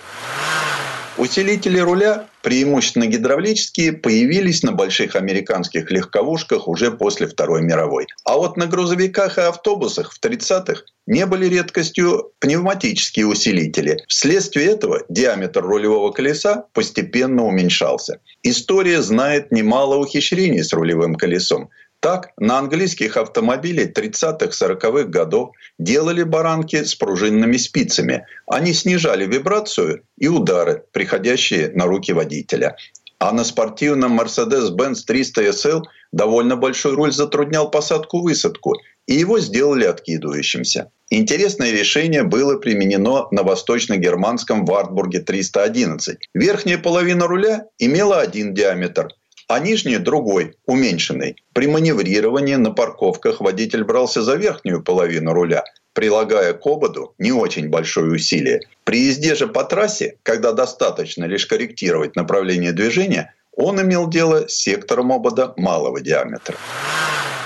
Усилители 1.18 1.80
руля, 1.80 2.26
преимущественно 2.44 3.06
гидравлические, 3.06 3.94
появились 3.94 4.62
на 4.62 4.72
больших 4.72 5.16
американских 5.16 5.90
легковушках 5.90 6.68
уже 6.68 6.92
после 6.92 7.26
Второй 7.26 7.62
мировой. 7.62 8.06
А 8.24 8.36
вот 8.36 8.58
на 8.58 8.66
грузовиках 8.66 9.38
и 9.38 9.40
автобусах 9.40 10.12
в 10.12 10.20
30-х 10.22 10.82
не 11.06 11.26
были 11.26 11.46
редкостью 11.46 12.32
пневматические 12.38 13.26
усилители. 13.26 14.04
Вследствие 14.08 14.66
этого 14.66 15.02
диаметр 15.08 15.62
рулевого 15.62 16.12
колеса 16.12 16.66
постепенно 16.72 17.44
уменьшался. 17.44 18.20
История 18.42 19.00
знает 19.02 19.50
немало 19.50 19.96
ухищрений 19.96 20.62
с 20.62 20.72
рулевым 20.72 21.14
колесом. 21.14 21.70
Так, 22.04 22.32
на 22.36 22.58
английских 22.58 23.16
автомобилях 23.16 23.92
30-40-х 23.92 25.04
годов 25.04 25.52
делали 25.78 26.22
баранки 26.22 26.84
с 26.84 26.94
пружинными 26.94 27.56
спицами. 27.56 28.26
Они 28.46 28.74
снижали 28.74 29.24
вибрацию 29.24 30.02
и 30.18 30.28
удары, 30.28 30.84
приходящие 30.92 31.72
на 31.74 31.86
руки 31.86 32.12
водителя. 32.12 32.76
А 33.18 33.32
на 33.32 33.42
спортивном 33.42 34.20
Mercedes-Benz 34.20 35.06
300 35.06 35.48
SL 35.48 35.82
довольно 36.12 36.56
большой 36.56 36.92
руль 36.94 37.10
затруднял 37.10 37.70
посадку-высадку, 37.70 38.74
и 39.06 39.14
его 39.14 39.40
сделали 39.40 39.86
откидывающимся. 39.86 40.90
Интересное 41.08 41.70
решение 41.70 42.22
было 42.22 42.58
применено 42.58 43.28
на 43.30 43.42
восточно-германском 43.44 44.66
Вартбурге 44.66 45.20
311. 45.20 46.18
Верхняя 46.34 46.76
половина 46.76 47.26
руля 47.26 47.64
имела 47.78 48.20
один 48.20 48.52
диаметр– 48.52 49.08
а 49.48 49.58
нижний 49.58 49.98
другой, 49.98 50.54
уменьшенный. 50.66 51.36
При 51.52 51.66
маневрировании 51.66 52.54
на 52.54 52.70
парковках 52.70 53.40
водитель 53.40 53.84
брался 53.84 54.22
за 54.22 54.36
верхнюю 54.36 54.82
половину 54.82 55.32
руля, 55.32 55.64
прилагая 55.92 56.52
к 56.52 56.66
ободу 56.66 57.14
не 57.18 57.32
очень 57.32 57.68
большое 57.68 58.12
усилие. 58.12 58.60
При 58.84 59.00
езде 59.00 59.34
же 59.34 59.46
по 59.46 59.64
трассе, 59.64 60.16
когда 60.22 60.52
достаточно 60.52 61.24
лишь 61.24 61.46
корректировать 61.46 62.16
направление 62.16 62.72
движения, 62.72 63.34
он 63.56 63.80
имел 63.80 64.08
дело 64.08 64.48
с 64.48 64.54
сектором 64.54 65.12
обода 65.12 65.54
малого 65.56 66.00
диаметра. 66.00 66.56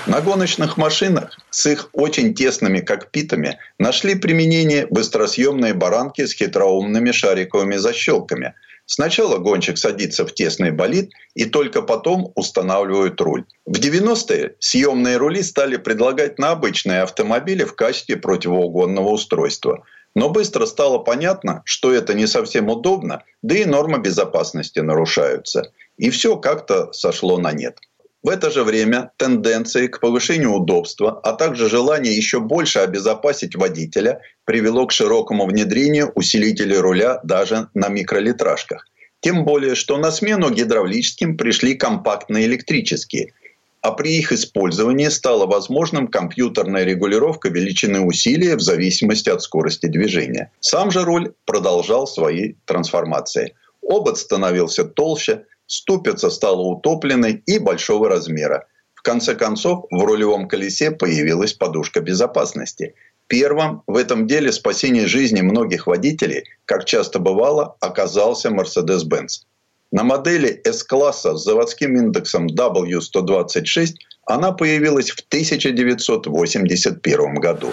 На 0.07 0.23
гоночных 0.23 0.79
машинах 0.79 1.39
с 1.51 1.67
их 1.67 1.91
очень 1.93 2.33
тесными 2.33 2.81
кокпитами 2.81 3.59
нашли 3.79 4.15
применение 4.15 4.87
быстросъемные 4.87 5.75
баранки 5.75 6.25
с 6.25 6.33
хитроумными 6.33 7.13
шариковыми 7.13 7.77
защелками– 7.77 8.55
Сначала 8.91 9.37
гонщик 9.37 9.77
садится 9.77 10.27
в 10.27 10.33
тесный 10.33 10.71
болид 10.71 11.13
и 11.35 11.45
только 11.45 11.83
потом 11.83 12.33
устанавливают 12.35 13.21
руль. 13.21 13.45
В 13.67 13.79
90-е 13.79 14.55
съемные 14.61 15.19
рули 15.19 15.43
стали 15.43 15.77
предлагать 15.77 16.39
на 16.39 16.53
обычные 16.53 17.03
автомобили 17.03 17.65
в 17.65 17.75
качестве 17.75 18.17
противоугонного 18.17 19.11
устройства. 19.11 19.85
Но 20.15 20.31
быстро 20.31 20.65
стало 20.65 20.99
понятно, 21.01 21.61
что 21.67 21.93
это 21.93 22.15
не 22.15 22.27
совсем 22.27 22.71
удобно, 22.71 23.25
да 23.43 23.57
и 23.57 23.67
нормы 23.67 23.99
безопасности 23.99 24.79
нарушаются. 24.79 25.71
И 25.99 26.09
все 26.09 26.37
как-то 26.37 26.91
сошло 26.95 27.37
на 27.37 27.53
нет. 27.53 27.79
В 28.23 28.31
это 28.31 28.51
же 28.51 28.65
время 28.65 29.13
тенденции 29.17 29.87
к 29.87 30.01
повышению 30.01 30.55
удобства, 30.55 31.21
а 31.23 31.35
также 31.35 31.69
желание 31.69 32.17
еще 32.17 32.41
больше 32.41 32.81
обезопасить 32.81 33.55
водителя 33.55 34.21
привело 34.45 34.87
к 34.87 34.93
широкому 34.93 35.47
внедрению 35.47 36.11
усилителей 36.17 36.79
руля 36.79 37.21
даже 37.23 37.69
на 37.75 37.89
микролитражках. 37.89 38.87
Тем 39.21 39.45
более, 39.45 39.77
что 39.77 39.99
на 39.99 40.11
смену 40.11 40.51
гидравлическим 40.51 41.37
пришли 41.37 41.75
компактные 41.75 42.47
электрические. 42.47 43.33
а 43.81 43.93
при 43.93 44.19
их 44.19 44.33
использовании 44.33 45.09
стала 45.09 45.47
возможным 45.47 46.09
компьютерная 46.09 46.85
регулировка 46.85 47.49
величины 47.49 48.01
усилия 48.01 48.57
в 48.57 48.61
зависимости 48.61 49.29
от 49.29 49.41
скорости 49.41 49.87
движения. 49.87 50.51
Сам 50.61 50.91
же 50.91 51.05
руль 51.05 51.33
продолжал 51.45 52.07
свои 52.07 52.55
трансформации. 52.65 53.55
Обод 53.81 54.19
становился 54.19 54.85
толще, 54.85 55.45
ступица 55.69 56.31
стала 56.31 56.63
утопленной 56.63 57.45
и 57.47 57.61
большого 57.61 58.09
размера. 58.09 58.67
В 58.95 59.03
конце 59.03 59.37
концов, 59.37 59.85
в 59.93 60.03
рулевом 60.03 60.49
колесе 60.49 60.91
появилась 60.91 61.53
подушка 61.53 62.01
безопасности. 62.01 62.97
Первым 63.29 63.83
в 63.87 63.97
этом 63.97 64.27
деле 64.27 64.51
спасение 64.51 65.07
жизни 65.07 65.43
многих 65.43 65.87
водителей, 65.87 66.43
как 66.65 66.87
часто 66.87 67.21
бывало, 67.21 67.77
оказался 67.81 68.49
Mercedes-Benz. 68.49 69.45
На 69.93 70.03
модели 70.03 70.61
S-класса 70.65 71.37
с 71.37 71.45
заводским 71.45 71.97
индексом 71.97 72.49
W126 72.49 73.95
она 74.27 74.51
появилась 74.53 75.11
в 75.11 75.21
1981 75.21 77.35
году. 77.37 77.73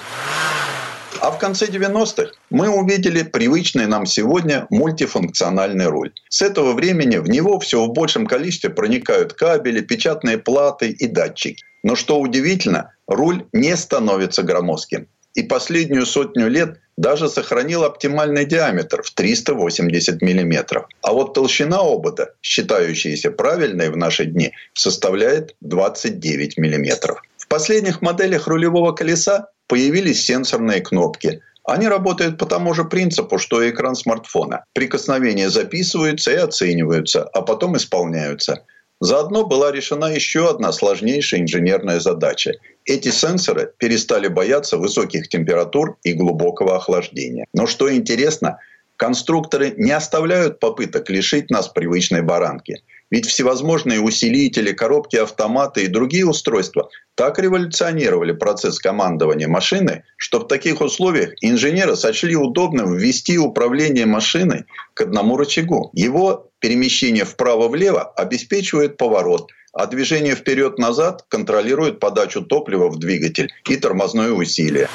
А 1.21 1.31
в 1.31 1.39
конце 1.39 1.65
90-х 1.65 2.31
мы 2.49 2.69
увидели 2.69 3.23
привычный 3.23 3.87
нам 3.87 4.05
сегодня 4.05 4.67
мультифункциональный 4.69 5.87
руль. 5.87 6.11
С 6.29 6.41
этого 6.41 6.73
времени 6.73 7.17
в 7.17 7.29
него 7.29 7.59
все 7.59 7.83
в 7.85 7.93
большем 7.93 8.27
количестве 8.27 8.69
проникают 8.69 9.33
кабели, 9.33 9.81
печатные 9.81 10.37
платы 10.37 10.89
и 10.89 11.07
датчики. 11.07 11.63
Но 11.83 11.95
что 11.95 12.19
удивительно, 12.19 12.93
руль 13.07 13.45
не 13.53 13.75
становится 13.77 14.43
громоздким. 14.43 15.07
И 15.35 15.43
последнюю 15.43 16.05
сотню 16.05 16.47
лет 16.47 16.79
даже 16.97 17.27
сохранил 17.27 17.83
оптимальный 17.83 18.45
диаметр 18.45 19.03
в 19.03 19.11
380 19.11 20.21
мм. 20.21 20.85
А 21.01 21.13
вот 21.13 21.33
толщина 21.33 21.79
обода, 21.79 22.33
считающаяся 22.41 23.31
правильной 23.31 23.89
в 23.89 23.97
наши 23.97 24.25
дни, 24.25 24.53
составляет 24.73 25.55
29 25.59 26.57
мм. 26.57 27.19
Последних 27.55 28.01
моделях 28.01 28.47
рулевого 28.47 28.91
колеса 28.91 29.47
появились 29.67 30.25
сенсорные 30.25 30.81
кнопки. 30.81 31.39
Они 31.63 31.87
работают 31.87 32.37
по 32.37 32.45
тому 32.45 32.73
же 32.73 32.83
принципу, 32.83 33.37
что 33.37 33.61
и 33.61 33.69
экран 33.69 33.95
смартфона. 33.95 34.65
Прикосновения 34.73 35.49
записываются 35.49 36.31
и 36.31 36.35
оцениваются, 36.35 37.23
а 37.23 37.41
потом 37.41 37.77
исполняются. 37.77 38.65
Заодно 38.99 39.45
была 39.45 39.71
решена 39.71 40.13
еще 40.13 40.49
одна 40.49 40.73
сложнейшая 40.73 41.43
инженерная 41.43 42.01
задача. 42.01 42.55
Эти 42.83 43.07
сенсоры 43.07 43.71
перестали 43.77 44.27
бояться 44.27 44.77
высоких 44.77 45.29
температур 45.29 45.97
и 46.03 46.11
глубокого 46.11 46.75
охлаждения. 46.75 47.45
Но 47.53 47.67
что 47.67 47.89
интересно, 47.89 48.59
конструкторы 48.97 49.73
не 49.77 49.91
оставляют 49.91 50.59
попыток 50.59 51.09
лишить 51.09 51.49
нас 51.49 51.69
привычной 51.69 52.21
баранки. 52.21 52.83
Ведь 53.15 53.27
всевозможные 53.27 54.01
усилители, 54.01 54.73
коробки 54.73 55.15
автоматы 55.15 55.85
и 55.85 55.87
другие 55.87 56.25
устройства 56.27 56.89
так 57.15 57.39
революционировали 57.39 58.33
процесс 58.33 58.77
командования 58.77 59.47
машины, 59.47 60.03
что 60.17 60.39
в 60.39 60.49
таких 60.49 60.81
условиях 60.81 61.29
инженеры 61.39 61.95
сочли 61.95 62.35
удобным 62.35 62.97
ввести 62.97 63.37
управление 63.37 64.05
машиной 64.05 64.65
к 64.93 64.99
одному 64.99 65.37
рычагу. 65.37 65.91
Его 65.93 66.49
перемещение 66.59 67.23
вправо-влево 67.23 68.03
обеспечивает 68.03 68.97
поворот, 68.97 69.49
а 69.71 69.85
движение 69.85 70.35
вперед-назад 70.35 71.23
контролирует 71.29 72.01
подачу 72.01 72.41
топлива 72.41 72.89
в 72.89 72.99
двигатель 72.99 73.49
и 73.69 73.77
тормозное 73.77 74.33
усилие. 74.33 74.89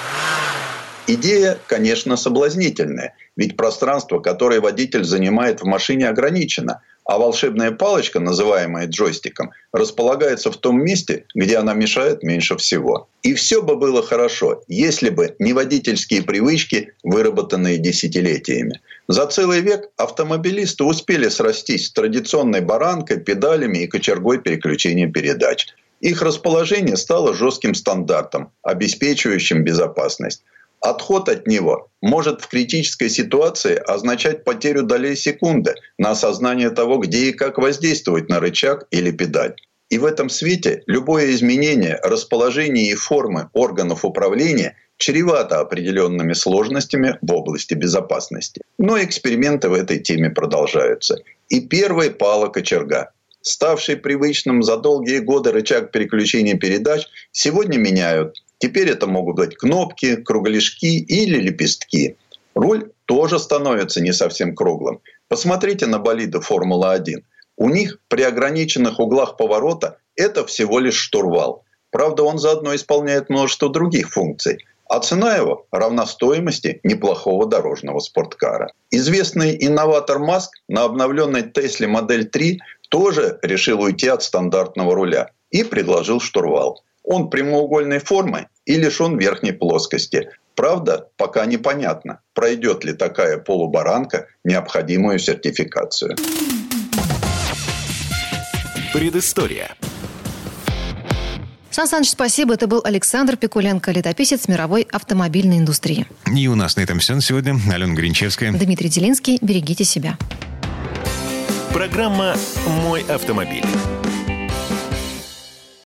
Идея, 1.06 1.58
конечно, 1.66 2.18
соблазнительная, 2.18 3.14
ведь 3.34 3.56
пространство, 3.56 4.18
которое 4.18 4.60
водитель 4.60 5.04
занимает 5.04 5.62
в 5.62 5.64
машине, 5.64 6.06
ограничено– 6.06 6.82
а 7.10 7.18
волшебная 7.18 7.72
палочка, 7.72 8.20
называемая 8.20 8.86
джойстиком, 8.86 9.50
располагается 9.72 10.52
в 10.52 10.56
том 10.56 10.80
месте, 10.80 11.24
где 11.34 11.56
она 11.56 11.74
мешает 11.74 12.22
меньше 12.22 12.56
всего. 12.56 13.08
И 13.24 13.34
все 13.34 13.62
бы 13.62 13.74
было 13.74 14.00
хорошо, 14.00 14.62
если 14.68 15.10
бы 15.10 15.34
не 15.40 15.52
водительские 15.52 16.22
привычки, 16.22 16.92
выработанные 17.02 17.78
десятилетиями. 17.78 18.80
За 19.08 19.26
целый 19.26 19.60
век 19.60 19.88
автомобилисты 19.96 20.84
успели 20.84 21.28
срастись 21.28 21.88
с 21.88 21.92
традиционной 21.92 22.60
баранкой, 22.60 23.18
педалями 23.18 23.78
и 23.78 23.88
кочергой 23.88 24.38
переключения 24.38 25.10
передач. 25.10 25.66
Их 26.00 26.22
расположение 26.22 26.96
стало 26.96 27.34
жестким 27.34 27.74
стандартом, 27.74 28.52
обеспечивающим 28.62 29.64
безопасность. 29.64 30.44
Отход 30.80 31.28
от 31.28 31.46
него 31.46 31.90
может 32.00 32.40
в 32.40 32.48
критической 32.48 33.10
ситуации 33.10 33.76
означать 33.76 34.44
потерю 34.44 34.82
долей 34.82 35.14
секунды 35.14 35.74
на 35.98 36.12
осознание 36.12 36.70
того, 36.70 36.98
где 36.98 37.28
и 37.28 37.32
как 37.32 37.58
воздействовать 37.58 38.28
на 38.30 38.40
рычаг 38.40 38.86
или 38.90 39.10
педаль. 39.10 39.54
И 39.90 39.98
в 39.98 40.04
этом 40.06 40.30
свете 40.30 40.82
любое 40.86 41.32
изменение 41.32 41.98
расположения 42.02 42.90
и 42.90 42.94
формы 42.94 43.50
органов 43.52 44.04
управления 44.04 44.76
чревато 44.96 45.60
определенными 45.60 46.32
сложностями 46.32 47.18
в 47.20 47.32
области 47.32 47.74
безопасности. 47.74 48.62
Но 48.78 49.02
эксперименты 49.02 49.68
в 49.68 49.74
этой 49.74 49.98
теме 49.98 50.30
продолжаются. 50.30 51.18
И 51.48 51.60
первый 51.60 52.10
пала 52.10 52.48
кочерга. 52.48 53.10
Ставший 53.42 53.96
привычным 53.96 54.62
за 54.62 54.76
долгие 54.76 55.18
годы 55.18 55.50
рычаг 55.52 55.90
переключения 55.90 56.56
передач 56.56 57.06
сегодня 57.32 57.78
меняют 57.78 58.36
Теперь 58.60 58.90
это 58.90 59.06
могут 59.06 59.36
быть 59.36 59.56
кнопки, 59.56 60.16
кругляшки 60.16 60.98
или 60.98 61.38
лепестки. 61.40 62.16
Руль 62.54 62.90
тоже 63.06 63.38
становится 63.38 64.02
не 64.02 64.12
совсем 64.12 64.54
круглым. 64.54 65.00
Посмотрите 65.28 65.86
на 65.86 65.98
болиды 65.98 66.40
Формулы-1. 66.40 67.22
У 67.56 67.68
них 67.70 67.98
при 68.08 68.22
ограниченных 68.22 69.00
углах 69.00 69.38
поворота 69.38 69.96
это 70.14 70.46
всего 70.46 70.78
лишь 70.78 70.96
штурвал. 70.96 71.64
Правда, 71.90 72.22
он 72.22 72.38
заодно 72.38 72.74
исполняет 72.74 73.30
множество 73.30 73.70
других 73.70 74.10
функций. 74.10 74.58
А 74.90 75.00
цена 75.00 75.36
его 75.36 75.66
равна 75.70 76.04
стоимости 76.04 76.80
неплохого 76.82 77.46
дорожного 77.46 78.00
спорткара. 78.00 78.72
Известный 78.90 79.56
инноватор 79.58 80.18
Маск 80.18 80.50
на 80.68 80.84
обновленной 80.84 81.42
Тесле 81.50 81.86
модель 81.86 82.26
3 82.26 82.60
тоже 82.90 83.38
решил 83.40 83.80
уйти 83.80 84.08
от 84.08 84.22
стандартного 84.22 84.94
руля 84.94 85.30
и 85.50 85.64
предложил 85.64 86.20
штурвал. 86.20 86.82
Он 87.10 87.28
прямоугольной 87.28 87.98
формы 87.98 88.46
и 88.66 88.76
лишен 88.76 89.18
верхней 89.18 89.50
плоскости. 89.50 90.28
Правда, 90.54 91.08
пока 91.16 91.44
непонятно, 91.44 92.20
пройдет 92.34 92.84
ли 92.84 92.92
такая 92.92 93.38
полубаранка 93.38 94.28
необходимую 94.44 95.18
сертификацию. 95.18 96.16
Предыстория. 98.92 99.74
Сан 101.70 101.88
Саныч, 101.88 102.10
спасибо. 102.10 102.54
Это 102.54 102.68
был 102.68 102.80
Александр 102.84 103.36
Пикуленко, 103.36 103.90
летописец 103.90 104.46
мировой 104.46 104.86
автомобильной 104.92 105.58
индустрии. 105.58 106.06
И 106.32 106.46
у 106.46 106.54
нас 106.54 106.76
на 106.76 106.82
этом 106.82 107.00
все 107.00 107.16
на 107.16 107.22
сегодня. 107.22 107.56
Алена 107.72 107.92
Гринчевская. 107.92 108.52
Дмитрий 108.52 108.88
Делинский. 108.88 109.38
Берегите 109.42 109.82
себя. 109.82 110.16
Программа 111.72 112.36
«Мой 112.84 113.02
автомобиль». 113.02 113.64